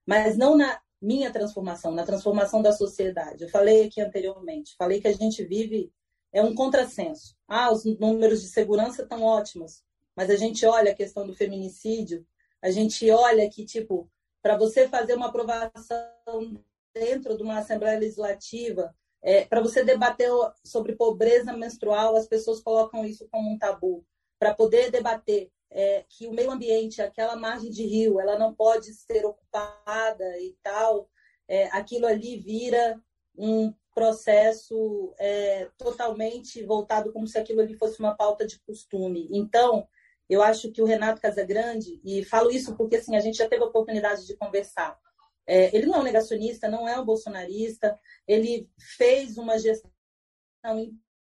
mas 0.06 0.36
não 0.36 0.56
na 0.56 0.80
minha 1.00 1.30
transformação, 1.30 1.92
na 1.92 2.04
transformação 2.04 2.62
da 2.62 2.72
sociedade. 2.72 3.44
Eu 3.44 3.48
falei 3.48 3.84
aqui 3.84 4.00
anteriormente, 4.00 4.76
falei 4.76 5.00
que 5.00 5.08
a 5.08 5.12
gente 5.12 5.44
vive 5.44 5.92
é 6.32 6.42
um 6.42 6.54
contrassenso. 6.54 7.36
Ah, 7.48 7.72
os 7.72 7.84
números 7.84 8.40
de 8.40 8.48
segurança 8.48 9.02
estão 9.02 9.22
ótimos, 9.22 9.82
mas 10.14 10.30
a 10.30 10.36
gente 10.36 10.64
olha 10.64 10.92
a 10.92 10.94
questão 10.94 11.26
do 11.26 11.34
feminicídio, 11.34 12.24
a 12.62 12.70
gente 12.70 13.10
olha 13.10 13.48
que 13.50 13.64
tipo, 13.64 14.08
para 14.42 14.56
você 14.56 14.88
fazer 14.88 15.14
uma 15.14 15.26
aprovação 15.26 16.62
dentro 16.94 17.36
de 17.36 17.42
uma 17.42 17.58
assembleia 17.58 17.98
legislativa, 17.98 18.94
é, 19.22 19.44
para 19.44 19.60
você 19.60 19.84
debater 19.84 20.30
sobre 20.64 20.96
pobreza 20.96 21.52
menstrual, 21.52 22.16
as 22.16 22.26
pessoas 22.26 22.60
colocam 22.60 23.04
isso 23.04 23.28
como 23.30 23.50
um 23.50 23.58
tabu. 23.58 24.04
Para 24.38 24.54
poder 24.54 24.90
debater 24.90 25.50
é, 25.70 26.04
que 26.08 26.26
o 26.26 26.32
meio 26.32 26.50
ambiente, 26.50 27.02
aquela 27.02 27.36
margem 27.36 27.70
de 27.70 27.84
rio, 27.84 28.18
ela 28.18 28.38
não 28.38 28.54
pode 28.54 28.92
ser 28.94 29.24
ocupada 29.24 30.38
e 30.40 30.56
tal, 30.62 31.08
é, 31.46 31.66
aquilo 31.66 32.06
ali 32.06 32.36
vira 32.38 33.00
um 33.36 33.72
processo 33.94 35.14
é, 35.18 35.68
totalmente 35.76 36.62
voltado 36.64 37.12
como 37.12 37.26
se 37.26 37.38
aquilo 37.38 37.60
ali 37.60 37.74
fosse 37.74 38.00
uma 38.00 38.14
pauta 38.14 38.46
de 38.46 38.58
costume. 38.60 39.28
Então, 39.30 39.86
eu 40.30 40.42
acho 40.42 40.70
que 40.70 40.80
o 40.80 40.84
Renato 40.84 41.20
Casagrande, 41.20 42.00
e 42.04 42.24
falo 42.24 42.52
isso 42.52 42.76
porque 42.76 42.96
assim, 42.96 43.16
a 43.16 43.20
gente 43.20 43.38
já 43.38 43.48
teve 43.48 43.64
a 43.64 43.66
oportunidade 43.66 44.24
de 44.24 44.36
conversar, 44.36 44.96
é, 45.44 45.74
ele 45.76 45.86
não 45.86 45.96
é 45.96 45.98
um 45.98 46.04
negacionista, 46.04 46.68
não 46.68 46.88
é 46.88 46.98
um 46.98 47.04
bolsonarista, 47.04 47.98
ele 48.28 48.70
fez 48.78 49.36
uma 49.36 49.58
gestão 49.58 49.90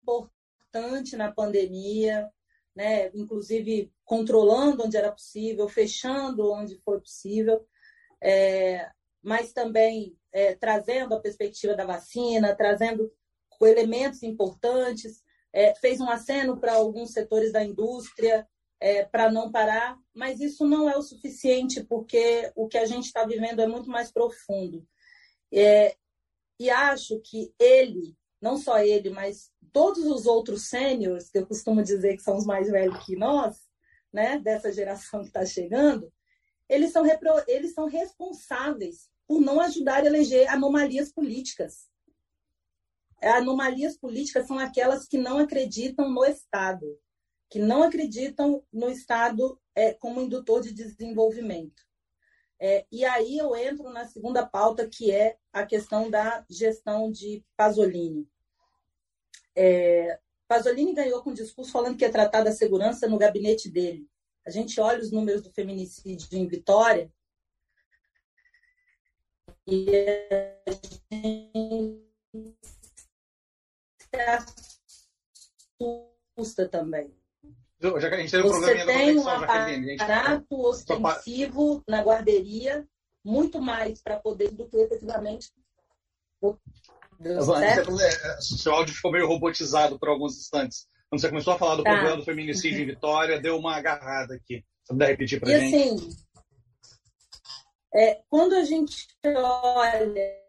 importante 0.02 1.16
na 1.16 1.30
pandemia, 1.30 2.28
né? 2.74 3.08
inclusive 3.14 3.92
controlando 4.04 4.84
onde 4.84 4.96
era 4.96 5.12
possível, 5.12 5.68
fechando 5.68 6.52
onde 6.52 6.80
foi 6.84 7.00
possível, 7.00 7.64
é, 8.20 8.90
mas 9.22 9.52
também 9.52 10.18
é, 10.32 10.56
trazendo 10.56 11.14
a 11.14 11.20
perspectiva 11.20 11.76
da 11.76 11.84
vacina, 11.84 12.56
trazendo 12.56 13.12
elementos 13.62 14.24
importantes, 14.24 15.22
é, 15.52 15.72
fez 15.76 16.00
um 16.00 16.10
aceno 16.10 16.58
para 16.58 16.74
alguns 16.74 17.12
setores 17.12 17.52
da 17.52 17.62
indústria 17.62 18.46
é, 18.80 19.04
para 19.04 19.30
não 19.30 19.50
parar, 19.50 19.98
mas 20.14 20.40
isso 20.40 20.66
não 20.66 20.88
é 20.88 20.96
o 20.96 21.02
suficiente, 21.02 21.84
porque 21.84 22.50
o 22.54 22.68
que 22.68 22.78
a 22.78 22.86
gente 22.86 23.06
está 23.06 23.24
vivendo 23.24 23.60
é 23.60 23.66
muito 23.66 23.88
mais 23.88 24.12
profundo. 24.12 24.86
É, 25.52 25.96
e 26.58 26.70
acho 26.70 27.20
que 27.20 27.54
ele, 27.58 28.16
não 28.40 28.56
só 28.56 28.78
ele, 28.78 29.10
mas 29.10 29.50
todos 29.72 30.04
os 30.04 30.26
outros 30.26 30.68
sêniores, 30.68 31.30
que 31.30 31.38
eu 31.38 31.46
costumo 31.46 31.82
dizer 31.82 32.16
que 32.16 32.22
são 32.22 32.36
os 32.36 32.46
mais 32.46 32.70
velhos 32.70 33.04
que 33.04 33.16
nós, 33.16 33.66
né, 34.12 34.38
dessa 34.38 34.72
geração 34.72 35.20
que 35.20 35.28
está 35.28 35.44
chegando, 35.44 36.12
eles 36.68 36.92
são, 36.92 37.04
eles 37.46 37.74
são 37.74 37.86
responsáveis 37.86 39.08
por 39.26 39.40
não 39.40 39.60
ajudar 39.60 40.02
a 40.02 40.06
eleger 40.06 40.48
anomalias 40.48 41.12
políticas. 41.12 41.88
Anomalias 43.22 43.96
políticas 43.96 44.46
são 44.46 44.58
aquelas 44.58 45.06
que 45.06 45.18
não 45.18 45.38
acreditam 45.38 46.08
no 46.08 46.24
Estado, 46.24 46.86
que 47.48 47.58
não 47.58 47.82
acreditam 47.82 48.62
no 48.72 48.90
Estado 48.90 49.60
é, 49.74 49.92
como 49.94 50.20
indutor 50.20 50.62
de 50.62 50.72
desenvolvimento. 50.72 51.84
É, 52.58 52.86
e 52.90 53.04
aí 53.04 53.36
eu 53.36 53.54
entro 53.54 53.90
na 53.90 54.06
segunda 54.06 54.46
pauta, 54.46 54.88
que 54.88 55.10
é 55.12 55.36
a 55.52 55.64
questão 55.64 56.10
da 56.10 56.44
gestão 56.48 57.10
de 57.10 57.44
Pasolini. 57.56 58.28
É, 59.54 60.18
Pasolini 60.48 60.94
ganhou 60.94 61.22
com 61.22 61.30
um 61.30 61.34
discurso 61.34 61.70
falando 61.70 61.96
que 61.96 62.04
ia 62.04 62.12
tratar 62.12 62.42
da 62.42 62.52
segurança 62.52 63.08
no 63.08 63.18
gabinete 63.18 63.68
dele. 63.68 64.08
A 64.46 64.50
gente 64.50 64.80
olha 64.80 65.00
os 65.00 65.10
números 65.10 65.42
do 65.42 65.52
feminicídio 65.52 66.28
em 66.32 66.46
Vitória 66.46 67.12
e 69.66 69.88
a 71.10 71.16
gente 71.16 72.06
assusta 76.38 76.68
também. 76.68 77.12
Já 77.80 78.08
que 78.08 78.14
a 78.14 78.18
gente 78.18 78.30
teve 78.30 78.46
um 78.46 78.52
Você 78.52 78.86
tem 78.86 79.18
um 79.18 79.28
aparato 79.28 80.60
ostensivo 80.60 81.82
na 81.86 82.02
guarderia, 82.02 82.86
muito 83.24 83.60
mais 83.60 84.00
para 84.00 84.18
poder 84.18 84.50
do 84.50 84.66
que 84.66 84.76
efetivamente. 84.78 85.50
É, 87.20 88.40
seu 88.40 88.72
áudio 88.72 88.94
ficou 88.94 89.12
meio 89.12 89.26
robotizado 89.26 89.98
por 89.98 90.08
alguns 90.08 90.38
instantes. 90.38 90.86
Quando 91.08 91.20
você 91.20 91.28
começou 91.28 91.52
a 91.54 91.58
falar 91.58 91.76
do 91.76 91.82
tá. 91.82 91.92
problema 91.92 92.16
do 92.16 92.24
feminicídio 92.24 92.82
em 92.82 92.86
Vitória, 92.86 93.40
deu 93.40 93.56
uma 93.56 93.76
agarrada 93.76 94.34
aqui. 94.34 94.64
Você 94.84 94.92
puder 94.92 95.08
repetir 95.08 95.40
para 95.40 95.50
gente? 95.50 95.76
Assim, 95.76 96.16
é, 97.94 98.20
quando 98.28 98.54
a 98.54 98.64
gente 98.64 99.06
olha 99.24 100.46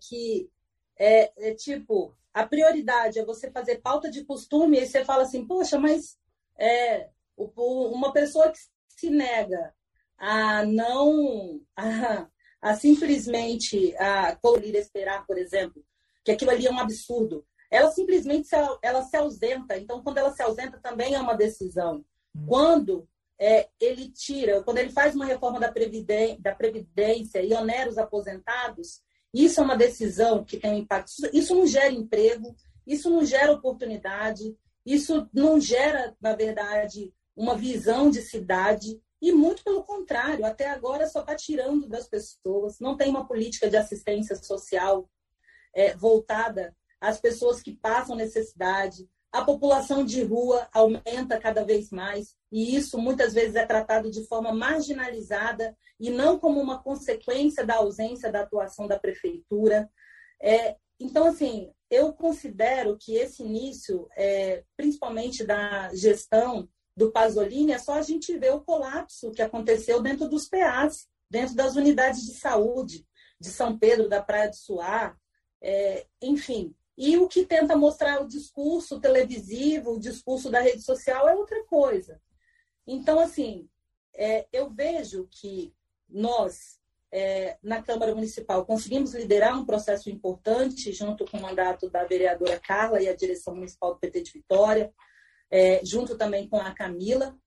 que 0.00 0.50
é, 0.98 1.32
é, 1.36 1.54
tipo, 1.54 2.14
a 2.34 2.46
prioridade 2.46 3.18
é 3.18 3.24
você 3.24 3.50
fazer 3.50 3.80
pauta 3.80 4.10
de 4.10 4.24
costume, 4.24 4.78
e 4.78 4.86
você 4.86 5.04
fala 5.04 5.22
assim, 5.22 5.46
poxa, 5.46 5.78
mas 5.78 6.18
é, 6.58 7.08
uma 7.36 8.12
pessoa 8.12 8.50
que 8.50 8.58
se 8.88 9.10
nega 9.10 9.74
a 10.18 10.64
não, 10.64 11.60
a, 11.76 12.26
a 12.60 12.74
simplesmente 12.74 13.96
a 13.96 14.34
colorir 14.36 14.74
esperar, 14.74 15.24
por 15.26 15.38
exemplo, 15.38 15.82
que 16.24 16.32
aquilo 16.32 16.50
ali 16.50 16.66
é 16.66 16.70
um 16.70 16.78
absurdo, 16.78 17.46
ela 17.70 17.90
simplesmente 17.90 18.48
se, 18.48 18.56
ela 18.82 19.02
se 19.02 19.16
ausenta. 19.16 19.76
Então, 19.78 20.02
quando 20.02 20.18
ela 20.18 20.32
se 20.32 20.42
ausenta, 20.42 20.80
também 20.82 21.14
é 21.14 21.20
uma 21.20 21.34
decisão. 21.34 22.04
Quando 22.46 23.06
é, 23.38 23.68
ele 23.80 24.10
tira, 24.10 24.62
quando 24.62 24.78
ele 24.78 24.90
faz 24.90 25.14
uma 25.14 25.26
reforma 25.26 25.60
da 25.60 25.70
previdência, 25.70 26.40
da 26.40 26.54
previdência 26.54 27.42
e 27.42 27.52
onera 27.52 27.88
os 27.88 27.98
aposentados, 27.98 29.02
isso 29.32 29.60
é 29.60 29.62
uma 29.62 29.76
decisão 29.76 30.44
que 30.44 30.56
tem 30.56 30.72
um 30.72 30.78
impacto. 30.78 31.12
Isso 31.32 31.54
não 31.54 31.66
gera 31.66 31.92
emprego, 31.92 32.54
isso 32.86 33.10
não 33.10 33.24
gera 33.24 33.52
oportunidade, 33.52 34.56
isso 34.84 35.28
não 35.32 35.60
gera, 35.60 36.16
na 36.20 36.34
verdade, 36.34 37.12
uma 37.36 37.54
visão 37.54 38.10
de 38.10 38.22
cidade. 38.22 39.00
E 39.20 39.32
muito 39.32 39.62
pelo 39.64 39.84
contrário, 39.84 40.44
até 40.44 40.70
agora 40.70 41.06
só 41.08 41.20
está 41.20 41.34
tirando 41.34 41.88
das 41.88 42.08
pessoas. 42.08 42.78
Não 42.80 42.96
tem 42.96 43.10
uma 43.10 43.26
política 43.26 43.68
de 43.68 43.76
assistência 43.76 44.36
social 44.36 45.10
é, 45.74 45.94
voltada 45.94 46.74
às 47.00 47.20
pessoas 47.20 47.60
que 47.60 47.74
passam 47.74 48.16
necessidade. 48.16 49.08
A 49.30 49.44
população 49.44 50.04
de 50.04 50.22
rua 50.22 50.68
aumenta 50.72 51.38
cada 51.38 51.62
vez 51.62 51.90
mais, 51.90 52.34
e 52.50 52.74
isso 52.74 52.98
muitas 52.98 53.34
vezes 53.34 53.56
é 53.56 53.66
tratado 53.66 54.10
de 54.10 54.24
forma 54.26 54.54
marginalizada 54.54 55.76
e 56.00 56.08
não 56.10 56.38
como 56.38 56.60
uma 56.60 56.82
consequência 56.82 57.64
da 57.64 57.76
ausência 57.76 58.32
da 58.32 58.40
atuação 58.40 58.86
da 58.86 58.98
prefeitura. 58.98 59.90
É, 60.40 60.76
então, 60.98 61.26
assim, 61.26 61.70
eu 61.90 62.12
considero 62.12 62.96
que 62.98 63.14
esse 63.14 63.42
início, 63.42 64.08
é, 64.16 64.64
principalmente 64.76 65.44
da 65.44 65.94
gestão 65.94 66.68
do 66.96 67.12
Pasolini, 67.12 67.72
é 67.72 67.78
só 67.78 67.94
a 67.94 68.02
gente 68.02 68.36
ver 68.38 68.52
o 68.52 68.60
colapso 68.60 69.30
que 69.30 69.42
aconteceu 69.42 70.02
dentro 70.02 70.28
dos 70.28 70.48
PAs, 70.48 71.06
dentro 71.30 71.54
das 71.54 71.76
unidades 71.76 72.22
de 72.22 72.34
saúde 72.34 73.06
de 73.40 73.50
São 73.50 73.78
Pedro, 73.78 74.08
da 74.08 74.22
Praia 74.22 74.48
do 74.48 74.56
Suá, 74.56 75.16
é, 75.62 76.06
enfim. 76.20 76.74
E 77.00 77.16
o 77.16 77.28
que 77.28 77.46
tenta 77.46 77.76
mostrar 77.76 78.20
o 78.20 78.26
discurso 78.26 78.98
televisivo, 78.98 79.92
o 79.92 80.00
discurso 80.00 80.50
da 80.50 80.60
rede 80.60 80.82
social 80.82 81.28
é 81.28 81.34
outra 81.36 81.64
coisa. 81.66 82.20
Então, 82.84 83.20
assim, 83.20 83.68
é, 84.12 84.48
eu 84.52 84.68
vejo 84.68 85.28
que 85.30 85.72
nós, 86.08 86.80
é, 87.12 87.56
na 87.62 87.80
Câmara 87.80 88.12
Municipal, 88.12 88.66
conseguimos 88.66 89.14
liderar 89.14 89.56
um 89.56 89.64
processo 89.64 90.10
importante, 90.10 90.92
junto 90.92 91.24
com 91.24 91.36
o 91.38 91.40
mandato 91.40 91.88
da 91.88 92.02
vereadora 92.02 92.58
Carla 92.58 93.00
e 93.00 93.08
a 93.08 93.14
direção 93.14 93.54
municipal 93.54 93.94
do 93.94 94.00
PT 94.00 94.22
de 94.22 94.32
Vitória, 94.32 94.92
é, 95.48 95.80
junto 95.84 96.18
também 96.18 96.48
com 96.48 96.56
a 96.56 96.74
Camila. 96.74 97.38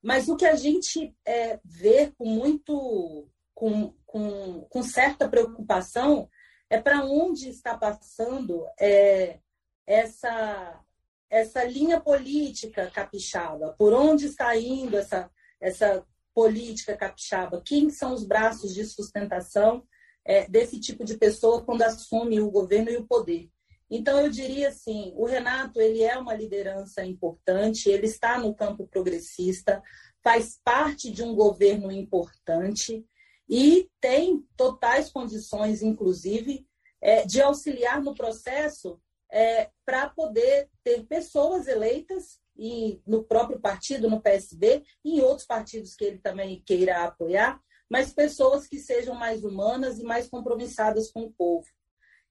Mas 0.00 0.28
o 0.28 0.36
que 0.36 0.46
a 0.46 0.54
gente 0.54 1.12
é, 1.26 1.58
vê 1.64 2.12
com 2.16 2.26
muito, 2.26 3.28
com, 3.52 3.92
com, 4.06 4.60
com 4.70 4.82
certa 4.84 5.28
preocupação, 5.28 6.30
é 6.70 6.80
para 6.80 7.04
onde 7.04 7.48
está 7.48 7.76
passando 7.76 8.64
é, 8.78 9.40
essa, 9.84 10.80
essa 11.28 11.64
linha 11.64 12.00
política 12.00 12.88
capixaba, 12.90 13.74
por 13.76 13.92
onde 13.92 14.26
está 14.26 14.56
indo 14.56 14.96
essa, 14.96 15.28
essa 15.60 16.06
política 16.32 16.96
capixaba, 16.96 17.60
quem 17.60 17.90
são 17.90 18.14
os 18.14 18.24
braços 18.24 18.72
de 18.72 18.84
sustentação 18.84 19.84
é, 20.24 20.48
desse 20.48 20.78
tipo 20.78 21.04
de 21.04 21.18
pessoa 21.18 21.64
quando 21.64 21.82
assume 21.82 22.40
o 22.40 22.50
governo 22.50 22.90
e 22.90 22.96
o 22.96 23.06
poder. 23.06 23.50
Então, 23.90 24.20
eu 24.20 24.30
diria 24.30 24.68
assim, 24.68 25.12
o 25.16 25.26
Renato 25.26 25.80
ele 25.80 26.04
é 26.04 26.16
uma 26.16 26.34
liderança 26.34 27.04
importante, 27.04 27.90
ele 27.90 28.06
está 28.06 28.38
no 28.38 28.54
campo 28.54 28.86
progressista, 28.86 29.82
faz 30.22 30.60
parte 30.62 31.10
de 31.10 31.24
um 31.24 31.34
governo 31.34 31.90
importante 31.90 33.04
e 33.50 33.90
tem 34.00 34.46
totais 34.56 35.10
condições, 35.10 35.82
inclusive, 35.82 36.64
é, 37.02 37.26
de 37.26 37.42
auxiliar 37.42 38.00
no 38.00 38.14
processo 38.14 39.00
é, 39.32 39.68
para 39.84 40.08
poder 40.08 40.70
ter 40.84 41.04
pessoas 41.06 41.66
eleitas 41.66 42.38
e 42.56 43.02
no 43.04 43.24
próprio 43.24 43.58
partido, 43.58 44.08
no 44.08 44.20
PSB, 44.20 44.84
e 45.04 45.18
em 45.18 45.20
outros 45.20 45.46
partidos 45.48 45.96
que 45.96 46.04
ele 46.04 46.18
também 46.18 46.62
queira 46.64 47.04
apoiar, 47.04 47.60
mas 47.90 48.12
pessoas 48.12 48.68
que 48.68 48.78
sejam 48.78 49.16
mais 49.16 49.42
humanas 49.42 49.98
e 49.98 50.04
mais 50.04 50.28
compromissadas 50.28 51.10
com 51.10 51.22
o 51.22 51.32
povo. 51.32 51.66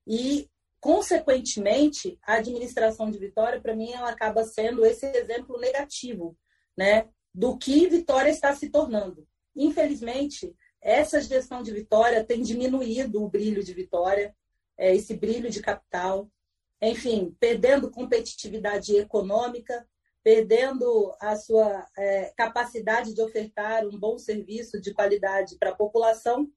E, 0.07 0.49
consequentemente, 0.79 2.17
a 2.23 2.35
administração 2.35 3.11
de 3.11 3.19
Vitória, 3.19 3.59
para 3.59 3.75
mim, 3.75 3.91
ela 3.91 4.09
acaba 4.09 4.45
sendo 4.45 4.85
esse 4.85 5.05
exemplo 5.05 5.59
negativo, 5.59 6.37
né, 6.77 7.09
do 7.33 7.57
que 7.57 7.89
Vitória 7.89 8.29
está 8.29 8.55
se 8.55 8.69
tornando. 8.69 9.27
Infelizmente, 9.53 10.55
essa 10.81 11.21
gestão 11.21 11.61
de 11.61 11.71
Vitória 11.71 12.23
tem 12.23 12.41
diminuído 12.41 13.23
o 13.23 13.29
brilho 13.29 13.63
de 13.63 13.73
Vitória, 13.73 14.35
é, 14.77 14.95
esse 14.95 15.15
brilho 15.15 15.49
de 15.49 15.61
capital, 15.61 16.29
enfim, 16.81 17.35
perdendo 17.39 17.91
competitividade 17.91 18.95
econômica, 18.95 19.85
perdendo 20.23 21.13
a 21.19 21.35
sua 21.35 21.85
é, 21.97 22.33
capacidade 22.35 23.13
de 23.13 23.21
ofertar 23.21 23.85
um 23.85 23.97
bom 23.97 24.17
serviço 24.17 24.79
de 24.79 24.93
qualidade 24.93 25.57
para 25.57 25.71
a 25.71 25.75
população. 25.75 26.49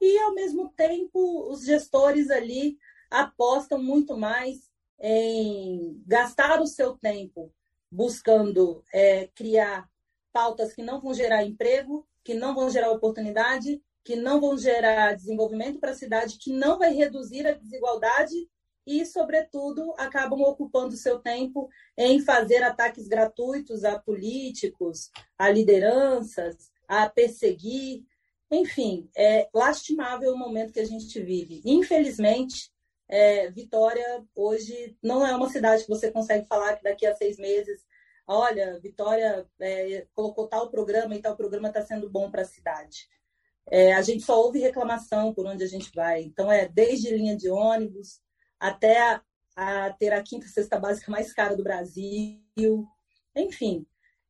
E, 0.00 0.18
ao 0.18 0.34
mesmo 0.34 0.70
tempo, 0.70 1.50
os 1.50 1.64
gestores 1.64 2.30
ali 2.30 2.78
apostam 3.10 3.82
muito 3.82 4.16
mais 4.16 4.70
em 4.98 6.02
gastar 6.06 6.60
o 6.60 6.66
seu 6.66 6.96
tempo 6.96 7.52
buscando 7.90 8.84
é, 8.92 9.26
criar 9.34 9.88
pautas 10.32 10.72
que 10.72 10.82
não 10.82 11.00
vão 11.00 11.12
gerar 11.12 11.44
emprego, 11.44 12.06
que 12.24 12.34
não 12.34 12.54
vão 12.54 12.70
gerar 12.70 12.90
oportunidade, 12.90 13.82
que 14.04 14.16
não 14.16 14.40
vão 14.40 14.56
gerar 14.56 15.14
desenvolvimento 15.14 15.78
para 15.78 15.90
a 15.90 15.94
cidade, 15.94 16.38
que 16.38 16.52
não 16.52 16.78
vai 16.78 16.92
reduzir 16.92 17.46
a 17.46 17.52
desigualdade 17.52 18.48
e, 18.86 19.04
sobretudo, 19.04 19.94
acabam 19.98 20.40
ocupando 20.42 20.96
seu 20.96 21.18
tempo 21.18 21.68
em 21.96 22.20
fazer 22.20 22.62
ataques 22.62 23.06
gratuitos 23.06 23.84
a 23.84 23.98
políticos, 23.98 25.10
a 25.38 25.48
lideranças, 25.50 26.70
a 26.88 27.08
perseguir. 27.08 28.04
Enfim, 28.50 29.08
é 29.16 29.48
lastimável 29.54 30.32
o 30.32 30.38
momento 30.38 30.72
que 30.72 30.80
a 30.80 30.86
gente 30.86 31.20
vive. 31.22 31.62
Infelizmente, 31.64 32.70
é, 33.06 33.50
Vitória 33.50 34.24
hoje 34.34 34.96
não 35.02 35.26
é 35.26 35.34
uma 35.34 35.48
cidade 35.48 35.82
que 35.82 35.88
você 35.88 36.10
consegue 36.10 36.46
falar 36.46 36.76
que 36.76 36.82
daqui 36.82 37.06
a 37.06 37.14
seis 37.14 37.36
meses, 37.36 37.84
olha, 38.30 38.78
Vitória 38.78 39.44
é, 39.60 40.06
colocou 40.14 40.46
tal 40.46 40.70
programa 40.70 41.16
e 41.16 41.20
tal 41.20 41.36
programa 41.36 41.68
está 41.68 41.82
sendo 41.82 42.08
bom 42.08 42.30
para 42.30 42.42
a 42.42 42.46
cidade. 42.46 43.08
É, 43.68 43.92
a 43.92 44.02
gente 44.02 44.22
só 44.22 44.40
ouve 44.40 44.60
reclamação 44.60 45.34
por 45.34 45.46
onde 45.46 45.64
a 45.64 45.66
gente 45.66 45.90
vai. 45.94 46.22
Então, 46.22 46.50
é 46.50 46.68
desde 46.68 47.14
linha 47.14 47.36
de 47.36 47.50
ônibus 47.50 48.20
até 48.58 49.00
a, 49.00 49.22
a 49.56 49.92
ter 49.94 50.12
a 50.12 50.22
quinta 50.22 50.46
cesta 50.46 50.78
básica 50.78 51.10
mais 51.10 51.32
cara 51.32 51.56
do 51.56 51.64
Brasil. 51.64 52.40
Enfim, 53.34 53.84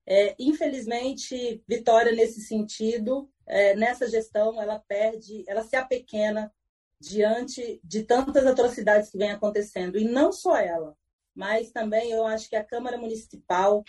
é, 0.06 0.34
infelizmente, 0.38 1.62
Vitória, 1.68 2.12
nesse 2.12 2.40
sentido, 2.40 3.30
é, 3.46 3.76
nessa 3.76 4.08
gestão, 4.08 4.60
ela 4.60 4.78
perde, 4.78 5.44
ela 5.46 5.62
se 5.62 5.76
apequena 5.76 6.52
diante 6.98 7.80
de 7.84 8.02
tantas 8.04 8.46
atrocidades 8.46 9.10
que 9.10 9.18
vêm 9.18 9.30
acontecendo. 9.30 9.98
E 9.98 10.04
não 10.04 10.32
só 10.32 10.56
ela, 10.56 10.96
mas 11.34 11.70
também 11.70 12.10
eu 12.10 12.26
acho 12.26 12.48
que 12.48 12.56
a 12.56 12.64
Câmara 12.64 12.98
Municipal, 12.98 13.84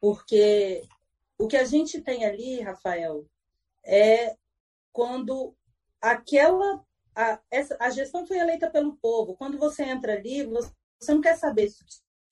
porque 0.00 0.82
o 1.38 1.46
que 1.46 1.56
a 1.56 1.64
gente 1.64 2.00
tem 2.00 2.24
ali, 2.24 2.60
Rafael, 2.60 3.26
é 3.84 4.36
quando 4.92 5.54
aquela 6.00 6.84
a, 7.14 7.40
essa, 7.50 7.76
a 7.78 7.90
gestão 7.90 8.26
foi 8.26 8.38
eleita 8.38 8.70
pelo 8.70 8.96
povo. 8.96 9.36
Quando 9.36 9.58
você 9.58 9.84
entra 9.84 10.14
ali, 10.14 10.44
você, 10.44 10.72
não 11.08 11.20
quer 11.20 11.36
saber 11.36 11.68
se 11.68 11.84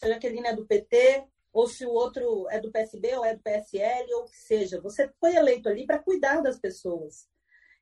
a 0.03 0.09
Jaqueline 0.09 0.49
é 0.49 0.57
do 0.57 0.67
PT 0.67 1.25
ou 1.53 1.67
se 1.67 1.85
o 1.85 1.91
outro 1.91 2.49
é 2.49 2.61
do 2.61 2.71
PSB 2.71 3.17
ou 3.17 3.25
é 3.25 3.35
do 3.35 3.43
PSL 3.43 4.15
ou 4.15 4.23
o 4.23 4.25
que 4.25 4.37
seja. 4.37 4.81
Você 4.81 5.13
foi 5.21 5.35
eleito 5.37 5.69
ali 5.69 5.87
para 5.87 5.99
cuidar 5.99 6.41
das 6.41 6.59
pessoas. 6.59 7.29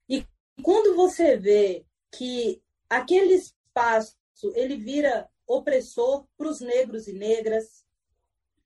E 0.08 0.26
quando 0.62 0.96
você 0.96 1.36
vê 1.36 1.84
que 2.10 2.62
aquele 2.88 3.34
espaço 3.34 4.16
ele 4.54 4.76
vira 4.76 5.28
opressor 5.48 6.26
para 6.36 6.48
os 6.48 6.60
negros 6.60 7.08
e 7.08 7.12
negras, 7.14 7.84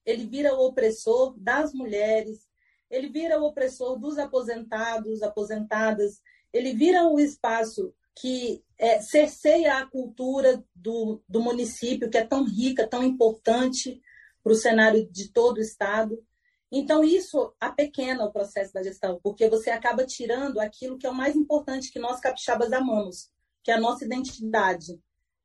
ele 0.05 0.27
vira 0.27 0.55
o 0.55 0.67
opressor 0.67 1.35
das 1.39 1.73
mulheres, 1.73 2.49
ele 2.91 3.09
vira 3.09 3.41
o 3.41 3.45
opressor 3.45 3.99
dos 3.99 4.19
aposentados, 4.19 5.23
aposentadas, 5.23 6.21
ele 6.53 6.75
vira 6.75 7.07
o 7.07 7.19
espaço 7.19 7.95
que 8.15 8.63
é, 8.77 9.01
cerceia 9.01 9.79
a 9.79 9.87
cultura 9.87 10.63
do, 10.75 11.23
do 11.27 11.41
município, 11.41 12.11
que 12.11 12.19
é 12.19 12.27
tão 12.27 12.45
rica, 12.45 12.87
tão 12.87 13.03
importante 13.03 14.03
para 14.43 14.53
o 14.53 14.57
cenário 14.57 15.09
de 15.11 15.33
todo 15.33 15.59
o 15.59 15.63
Estado. 15.63 16.23
Então, 16.71 17.05
isso 17.05 17.55
apequena 17.61 18.25
o 18.25 18.33
processo 18.33 18.73
da 18.73 18.83
gestão, 18.83 19.21
porque 19.23 19.49
você 19.49 19.71
acaba 19.71 20.05
tirando 20.05 20.59
aquilo 20.59 20.99
que 20.99 21.07
é 21.07 21.11
o 21.11 21.15
mais 21.15 21.37
importante 21.37 21.93
que 21.93 21.99
nós 21.99 22.21
capixabas 22.21 22.73
amamos, 22.73 23.31
que 23.63 23.71
é 23.71 23.75
a 23.75 23.81
nossa 23.81 24.05
identidade. 24.05 25.01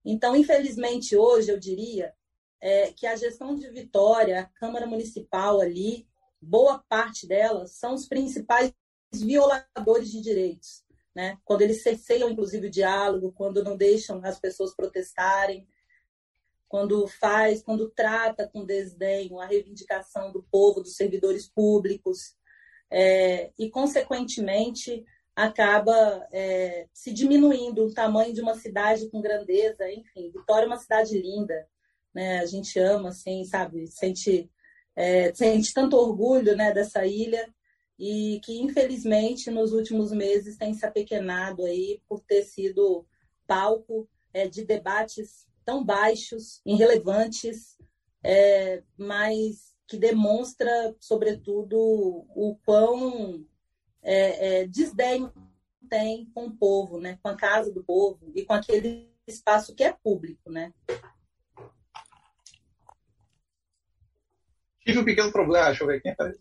Então, 0.10 0.38
infelizmente, 0.38 1.18
hoje, 1.18 1.52
eu 1.52 1.60
diria 1.60 2.14
é, 2.62 2.94
que 2.94 3.06
a 3.06 3.18
gestão 3.18 3.54
de 3.54 3.70
Vitória, 3.70 4.40
a 4.40 4.46
Câmara 4.46 4.88
Municipal 4.88 5.60
ali, 5.60 6.08
boa 6.42 6.80
parte 6.88 7.28
delas 7.28 7.72
são 7.72 7.94
os 7.94 8.08
principais 8.08 8.74
violadores 9.14 10.10
de 10.10 10.22
direitos. 10.22 10.86
Né? 11.14 11.38
Quando 11.44 11.62
eles 11.62 11.84
cerceiam, 11.84 12.30
inclusive, 12.30 12.68
o 12.68 12.72
diálogo, 12.72 13.34
quando 13.34 13.62
não 13.62 13.76
deixam 13.76 14.22
as 14.24 14.40
pessoas 14.40 14.74
protestarem, 14.74 15.68
quando 16.70 17.06
faz, 17.06 17.62
quando 17.62 17.90
trata 17.90 18.48
com 18.48 18.64
desdém 18.64 19.30
a 19.42 19.46
reivindicação 19.46 20.32
do 20.32 20.42
povo, 20.44 20.80
dos 20.80 20.96
servidores 20.96 21.50
públicos, 21.50 22.34
é, 22.90 23.52
e, 23.60 23.70
consequentemente, 23.70 25.06
acaba 25.38 26.28
é, 26.32 26.88
se 26.92 27.14
diminuindo 27.14 27.86
o 27.86 27.94
tamanho 27.94 28.34
de 28.34 28.42
uma 28.42 28.56
cidade 28.56 29.08
com 29.08 29.22
grandeza. 29.22 29.88
Enfim, 29.92 30.32
Vitória 30.32 30.66
é 30.66 30.68
uma 30.68 30.80
cidade 30.80 31.16
linda, 31.16 31.68
né? 32.12 32.40
a 32.40 32.46
gente 32.48 32.80
ama, 32.80 33.10
assim, 33.10 33.44
sabe, 33.46 33.86
sente 33.86 34.50
é, 34.96 35.32
sente 35.36 35.76
tanto 35.76 35.96
orgulho 35.96 36.58
né, 36.58 36.74
dessa 36.74 37.06
ilha 37.06 37.48
e 38.00 38.42
que, 38.44 38.60
infelizmente, 38.60 39.52
nos 39.52 39.74
últimos 39.74 40.12
meses 40.12 40.58
tem 40.58 40.74
se 40.74 40.84
apequenado 40.84 41.64
aí 41.66 42.02
por 42.10 42.20
ter 42.22 42.42
sido 42.42 43.06
palco 43.46 44.10
é, 44.34 44.48
de 44.48 44.66
debates 44.66 45.46
tão 45.64 45.84
baixos, 45.86 46.62
irrelevantes, 46.66 47.78
é, 48.24 48.82
mas 48.98 49.76
que 49.88 49.98
demonstra, 49.98 50.96
sobretudo, 51.00 51.78
o 51.78 52.58
quão 52.66 53.46
é, 54.02 54.62
é, 54.62 54.68
desdém 54.68 55.32
tem 55.90 56.26
com 56.34 56.48
o 56.48 56.56
povo, 56.56 57.00
né? 57.00 57.18
com 57.22 57.30
a 57.30 57.36
casa 57.36 57.72
do 57.72 57.84
povo 57.84 58.32
e 58.36 58.44
com 58.44 58.54
aquele 58.54 59.10
espaço 59.26 59.76
que 59.76 59.84
é 59.84 59.94
público. 59.94 60.50
Né? 60.52 60.74
Tive 64.86 65.00
um 65.00 65.06
pequeno 65.06 65.32
problema, 65.32 65.68
deixa 65.68 65.84
eu 65.84 65.88
ver 65.88 66.02
quem 66.02 66.16
tá. 66.16 66.32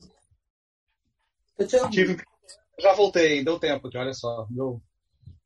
Eu 1.58 1.90
Tive... 1.90 2.16
Já 2.78 2.92
voltei, 2.92 3.42
deu 3.42 3.58
tempo, 3.58 3.88
olha 3.94 4.12
só. 4.12 4.46
Meu... 4.50 4.80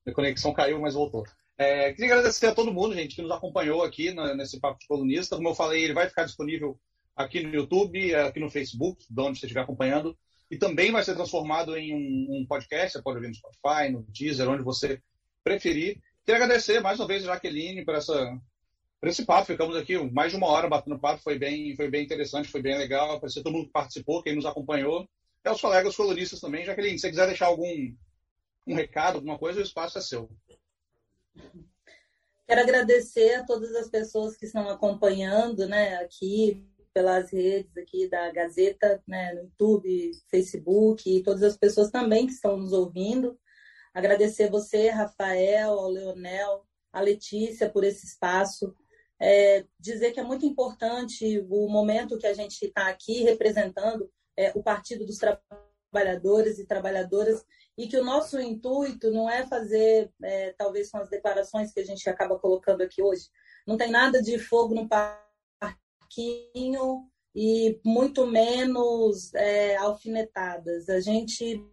Minha 0.05 0.15
conexão 0.15 0.53
caiu, 0.53 0.81
mas 0.81 0.95
voltou. 0.95 1.25
É, 1.57 1.93
queria 1.93 2.15
agradecer 2.15 2.47
a 2.47 2.55
todo 2.55 2.73
mundo, 2.73 2.95
gente, 2.95 3.15
que 3.15 3.23
nos 3.23 3.31
acompanhou 3.31 3.83
aqui 3.83 4.15
na, 4.15 4.35
nesse 4.35 4.59
Papo 4.59 4.79
de 4.79 4.87
Colunista. 4.87 5.37
Como 5.37 5.49
eu 5.49 5.55
falei, 5.55 5.85
ele 5.85 5.93
vai 5.93 6.09
ficar 6.09 6.25
disponível 6.25 6.81
aqui 7.15 7.43
no 7.43 7.55
YouTube, 7.55 8.15
aqui 8.15 8.41
no 8.41 8.51
Facebook, 8.51 9.05
de 9.09 9.21
onde 9.21 9.39
você 9.39 9.45
estiver 9.45 9.61
acompanhando. 9.61 10.17
E 10.51 10.59
também 10.59 10.91
vai 10.91 11.05
ser 11.05 11.15
transformado 11.15 11.77
em 11.77 11.95
um, 11.95 12.41
um 12.41 12.47
podcast. 12.47 12.93
Você 12.93 13.03
pode 13.03 13.17
ouvir 13.17 13.29
no 13.29 13.35
Spotify, 13.35 13.91
no 13.91 14.03
Deezer, 14.09 14.49
onde 14.49 14.65
você 14.65 15.01
preferir. 15.45 16.01
Queria 16.25 16.43
agradecer 16.43 16.81
mais 16.81 16.99
uma 16.99 17.07
vez 17.07 17.23
a 17.23 17.35
Jaqueline 17.35 17.85
por 17.85 17.95
essa, 17.95 18.37
por 19.01 19.09
esse 19.09 19.25
papo. 19.25 19.47
Ficamos 19.47 19.77
aqui 19.77 19.97
mais 20.11 20.33
de 20.33 20.39
uma 20.39 20.49
hora 20.49 20.69
batendo 20.69 20.99
papo, 20.99 21.23
foi 21.23 21.39
bem, 21.39 21.77
foi 21.77 21.89
bem 21.89 22.05
interessante, 22.05 22.49
foi 22.49 22.61
bem 22.61 22.77
legal. 22.77 23.13
Agradecer 23.13 23.43
todo 23.43 23.53
mundo 23.53 23.67
que 23.67 23.73
participou, 23.73 24.23
quem 24.23 24.35
nos 24.35 24.47
acompanhou. 24.47 25.09
E 25.45 25.49
aos 25.49 25.61
colegas 25.61 25.95
coloristas 25.95 26.41
também. 26.41 26.65
Jaqueline, 26.65 26.99
se 26.99 27.03
você 27.03 27.11
quiser 27.11 27.27
deixar 27.27 27.47
algum 27.47 27.95
um 28.67 28.75
recado, 28.75 29.17
alguma 29.17 29.39
coisa, 29.39 29.61
o 29.61 29.63
espaço 29.63 29.99
é 29.99 30.01
seu. 30.01 30.31
Quero 32.47 32.61
agradecer 32.61 33.37
a 33.37 33.45
todas 33.45 33.75
as 33.77 33.89
pessoas 33.89 34.37
que 34.37 34.45
estão 34.45 34.69
acompanhando, 34.69 35.69
né, 35.69 35.97
aqui 35.99 36.67
pelas 36.93 37.31
redes 37.31 37.77
aqui 37.77 38.09
da 38.09 38.31
Gazeta, 38.31 39.03
né, 39.07 39.33
no 39.35 39.43
YouTube, 39.43 40.13
Facebook 40.31 41.09
e 41.09 41.23
todas 41.23 41.43
as 41.43 41.57
pessoas 41.57 41.91
também 41.91 42.27
que 42.27 42.33
estão 42.33 42.57
nos 42.57 42.73
ouvindo. 42.73 43.39
Agradecer 43.95 44.51
você, 44.51 44.89
Rafael, 44.89 45.71
ao 45.71 45.89
Leonel, 45.89 46.65
a 46.93 47.01
Letícia 47.01 47.69
por 47.69 47.85
esse 47.85 48.07
espaço 48.07 48.75
é, 49.21 49.67
dizer 49.79 50.13
que 50.13 50.21
é 50.21 50.25
muito 50.25 50.47
importante 50.47 51.45
o 51.51 51.69
momento 51.69 52.17
que 52.17 52.27
a 52.27 52.33
gente 52.33 52.65
está 52.65 52.89
aqui 52.89 53.23
representando 53.23 54.11
é, 54.37 54.51
o 54.55 54.63
Partido 54.63 55.05
dos 55.05 55.19
Trabalhadores 55.19 56.59
e 56.59 56.67
Trabalhadoras 56.67 57.45
e 57.77 57.87
que 57.87 57.99
o 57.99 58.05
nosso 58.05 58.41
intuito 58.41 59.11
não 59.11 59.29
é 59.29 59.47
fazer, 59.47 60.11
é, 60.23 60.55
talvez 60.57 60.91
com 60.91 60.99
as 60.99 61.11
declarações 61.11 61.71
que 61.71 61.81
a 61.81 61.85
gente 61.85 62.09
acaba 62.09 62.39
colocando 62.39 62.81
aqui 62.81 63.03
hoje, 63.03 63.29
não 63.67 63.77
tem 63.77 63.91
nada 63.91 64.23
de 64.23 64.39
fogo 64.39 64.75
no 64.75 64.89
parquinho 66.11 67.09
e 67.35 67.79
muito 67.85 68.27
menos 68.27 69.33
é, 69.35 69.77
alfinetadas. 69.77 70.89
A 70.89 71.01
gente 71.01 71.65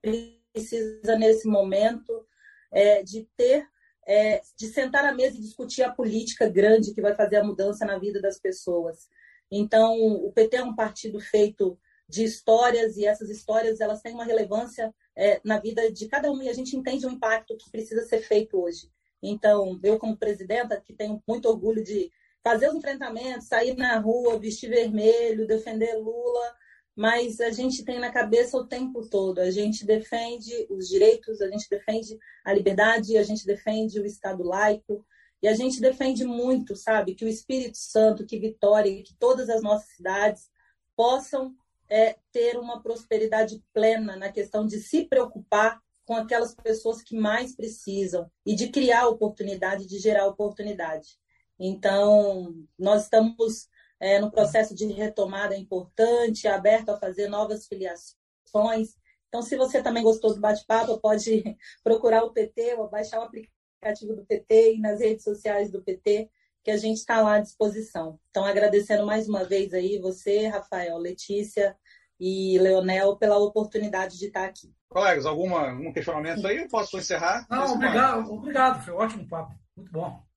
precisa, 0.00 1.16
nesse 1.18 1.46
momento, 1.46 2.26
é, 2.72 3.02
de 3.02 3.28
ter 3.36 3.66
é, 4.06 4.40
de 4.56 4.68
sentar 4.68 5.04
à 5.04 5.12
mesa 5.12 5.36
e 5.36 5.42
discutir 5.42 5.82
a 5.82 5.92
política 5.92 6.48
grande 6.48 6.94
que 6.94 7.02
vai 7.02 7.14
fazer 7.14 7.36
a 7.36 7.44
mudança 7.44 7.84
na 7.84 7.98
vida 7.98 8.22
das 8.22 8.40
pessoas. 8.40 9.06
Então, 9.50 10.00
o 10.00 10.32
PT 10.32 10.56
é 10.56 10.64
um 10.64 10.74
partido 10.74 11.20
feito 11.20 11.78
de 12.08 12.24
histórias 12.24 12.96
e 12.96 13.04
essas 13.04 13.28
histórias 13.28 13.82
elas 13.82 14.00
têm 14.00 14.14
uma 14.14 14.24
relevância 14.24 14.94
é, 15.14 15.38
na 15.44 15.60
vida 15.60 15.92
de 15.92 16.08
cada 16.08 16.32
um 16.32 16.42
e 16.42 16.48
a 16.48 16.54
gente 16.54 16.74
entende 16.74 17.06
o 17.06 17.10
impacto 17.10 17.54
que 17.58 17.70
precisa 17.70 18.02
ser 18.06 18.20
feito 18.20 18.58
hoje. 18.58 18.90
Então, 19.22 19.78
eu 19.82 19.98
como 19.98 20.16
presidenta, 20.16 20.80
que 20.80 20.94
tenho 20.94 21.22
muito 21.28 21.46
orgulho 21.46 21.84
de 21.84 22.10
fazer 22.42 22.68
os 22.68 22.76
enfrentamentos, 22.76 23.48
sair 23.48 23.76
na 23.76 23.98
rua, 23.98 24.38
vestir 24.38 24.70
vermelho, 24.70 25.46
defender 25.46 25.94
Lula, 25.96 26.56
mas 26.96 27.40
a 27.40 27.50
gente 27.50 27.84
tem 27.84 27.98
na 27.98 28.10
cabeça 28.10 28.56
o 28.56 28.66
tempo 28.66 29.08
todo. 29.08 29.38
A 29.38 29.50
gente 29.50 29.86
defende 29.86 30.66
os 30.68 30.88
direitos, 30.88 31.40
a 31.40 31.48
gente 31.48 31.68
defende 31.68 32.18
a 32.44 32.52
liberdade, 32.52 33.16
a 33.16 33.22
gente 33.22 33.46
defende 33.46 34.00
o 34.00 34.06
Estado 34.06 34.42
laico 34.42 35.06
e 35.40 35.46
a 35.46 35.54
gente 35.54 35.80
defende 35.80 36.24
muito, 36.24 36.74
sabe, 36.74 37.14
que 37.14 37.24
o 37.24 37.28
Espírito 37.28 37.78
Santo, 37.78 38.26
que 38.26 38.38
Vitória, 38.38 39.02
que 39.02 39.14
todas 39.14 39.48
as 39.48 39.62
nossas 39.62 39.90
cidades 39.90 40.50
possam 40.96 41.54
é, 41.88 42.16
ter 42.32 42.58
uma 42.58 42.82
prosperidade 42.82 43.62
plena 43.72 44.16
na 44.16 44.32
questão 44.32 44.66
de 44.66 44.80
se 44.80 45.04
preocupar 45.04 45.80
com 46.04 46.16
aquelas 46.16 46.54
pessoas 46.54 47.02
que 47.02 47.16
mais 47.16 47.54
precisam 47.54 48.30
e 48.44 48.56
de 48.56 48.70
criar 48.70 49.06
oportunidade, 49.06 49.86
de 49.86 49.98
gerar 49.98 50.26
oportunidade. 50.26 51.18
Então, 51.58 52.54
nós 52.78 53.04
estamos 53.04 53.68
é, 54.00 54.20
no 54.20 54.30
processo 54.30 54.74
de 54.74 54.86
retomada 54.86 55.56
importante, 55.56 56.46
aberto 56.46 56.90
a 56.90 56.98
fazer 56.98 57.28
novas 57.28 57.66
filiações. 57.66 58.96
Então, 59.28 59.42
se 59.42 59.56
você 59.56 59.82
também 59.82 60.02
gostou 60.02 60.34
do 60.34 60.40
bate-papo, 60.40 60.98
pode 61.00 61.42
procurar 61.82 62.24
o 62.24 62.32
PT 62.32 62.74
ou 62.76 62.88
baixar 62.88 63.20
o 63.20 63.24
aplicativo 63.24 64.14
do 64.14 64.24
PT 64.24 64.74
e 64.74 64.80
nas 64.80 65.00
redes 65.00 65.24
sociais 65.24 65.70
do 65.70 65.82
PT, 65.82 66.30
que 66.64 66.70
a 66.70 66.76
gente 66.76 66.98
está 66.98 67.20
lá 67.20 67.34
à 67.34 67.40
disposição. 67.40 68.18
Então, 68.30 68.44
agradecendo 68.44 69.04
mais 69.04 69.28
uma 69.28 69.44
vez 69.44 69.72
aí 69.72 69.98
você, 69.98 70.46
Rafael, 70.46 70.96
Letícia 70.98 71.76
e 72.20 72.58
Leonel 72.58 73.16
pela 73.16 73.38
oportunidade 73.38 74.18
de 74.18 74.26
estar 74.26 74.44
aqui. 74.44 74.72
Colegas, 74.88 75.26
alguma, 75.26 75.70
algum 75.70 75.92
questionamento 75.92 76.46
aí? 76.46 76.56
Eu 76.56 76.68
posso 76.68 76.98
encerrar? 76.98 77.46
Não, 77.48 77.74
obrigado, 77.74 78.32
obrigado, 78.32 78.84
foi 78.84 78.94
um 78.94 78.96
ótimo 78.96 79.28
papo, 79.28 79.54
muito 79.76 79.92
bom. 79.92 80.27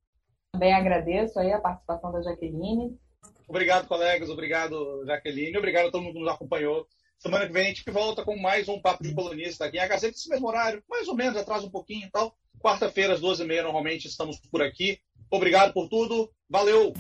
Também 0.52 0.73
agradeço 0.73 1.40
aí 1.40 1.52
a 1.52 1.60
participação 1.60 2.11
da 2.11 2.22
Jaqueline. 2.22 2.98
Obrigado, 3.48 3.88
colegas, 3.88 4.30
obrigado, 4.30 5.06
Jaqueline, 5.06 5.57
obrigado 5.57 5.88
a 5.88 5.91
todo 5.91 6.03
mundo 6.03 6.14
que 6.14 6.19
nos 6.19 6.32
acompanhou. 6.32 6.86
Semana 7.18 7.48
que 7.48 7.53
vem 7.53 7.64
a 7.64 7.68
gente 7.68 7.90
volta 7.90 8.23
com 8.23 8.38
mais 8.38 8.68
um 8.68 8.82
Papo 8.82 9.03
de 9.03 9.14
Colunista 9.14 9.65
aqui. 9.65 9.80
A 9.80 9.88
Gazeta, 9.88 10.15
esse 10.15 10.30
mesmo 10.30 10.48
horário, 10.48 10.84
mais 10.90 11.07
ou 11.07 11.15
menos, 11.15 11.38
atrasa 11.38 11.65
um 11.65 11.69
pouquinho 11.69 12.06
e 12.07 12.11
tal. 12.11 12.36
Quarta-feira, 12.60 13.14
às 13.14 13.22
12h30, 13.22 13.64
normalmente 13.64 14.07
estamos 14.07 14.40
por 14.52 14.61
aqui. 14.61 14.99
Obrigado 15.30 15.73
por 15.73 15.88
tudo. 15.88 16.32
Valeu! 16.49 16.94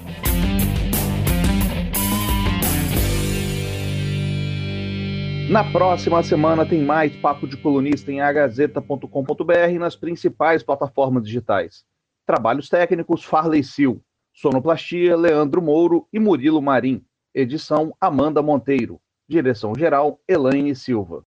Na 5.49 5.69
próxima 5.69 6.23
semana 6.23 6.65
tem 6.65 6.81
mais 6.81 7.15
Papo 7.17 7.45
de 7.45 7.57
Colunista 7.57 8.11
em 8.11 8.21
agazeta.com.br 8.21 9.69
e 9.69 9.77
nas 9.77 9.95
principais 9.95 10.63
plataformas 10.63 11.23
digitais. 11.25 11.83
Trabalhos 12.25 12.69
técnicos 12.69 13.23
Farley 13.23 13.63
Sil. 13.65 14.01
Sonoplastia 14.33 15.15
Leandro 15.15 15.61
Mouro 15.61 16.07
e 16.13 16.19
Murilo 16.19 16.61
Marim. 16.61 17.03
Edição 17.33 17.95
Amanda 17.99 18.41
Monteiro. 18.41 18.99
Direção 19.27 19.73
geral 19.75 20.19
Elaine 20.27 20.75
Silva. 20.75 21.23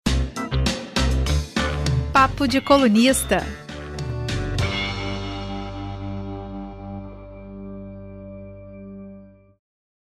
Papo 2.12 2.48
de 2.48 2.60
Colunista 2.60 3.40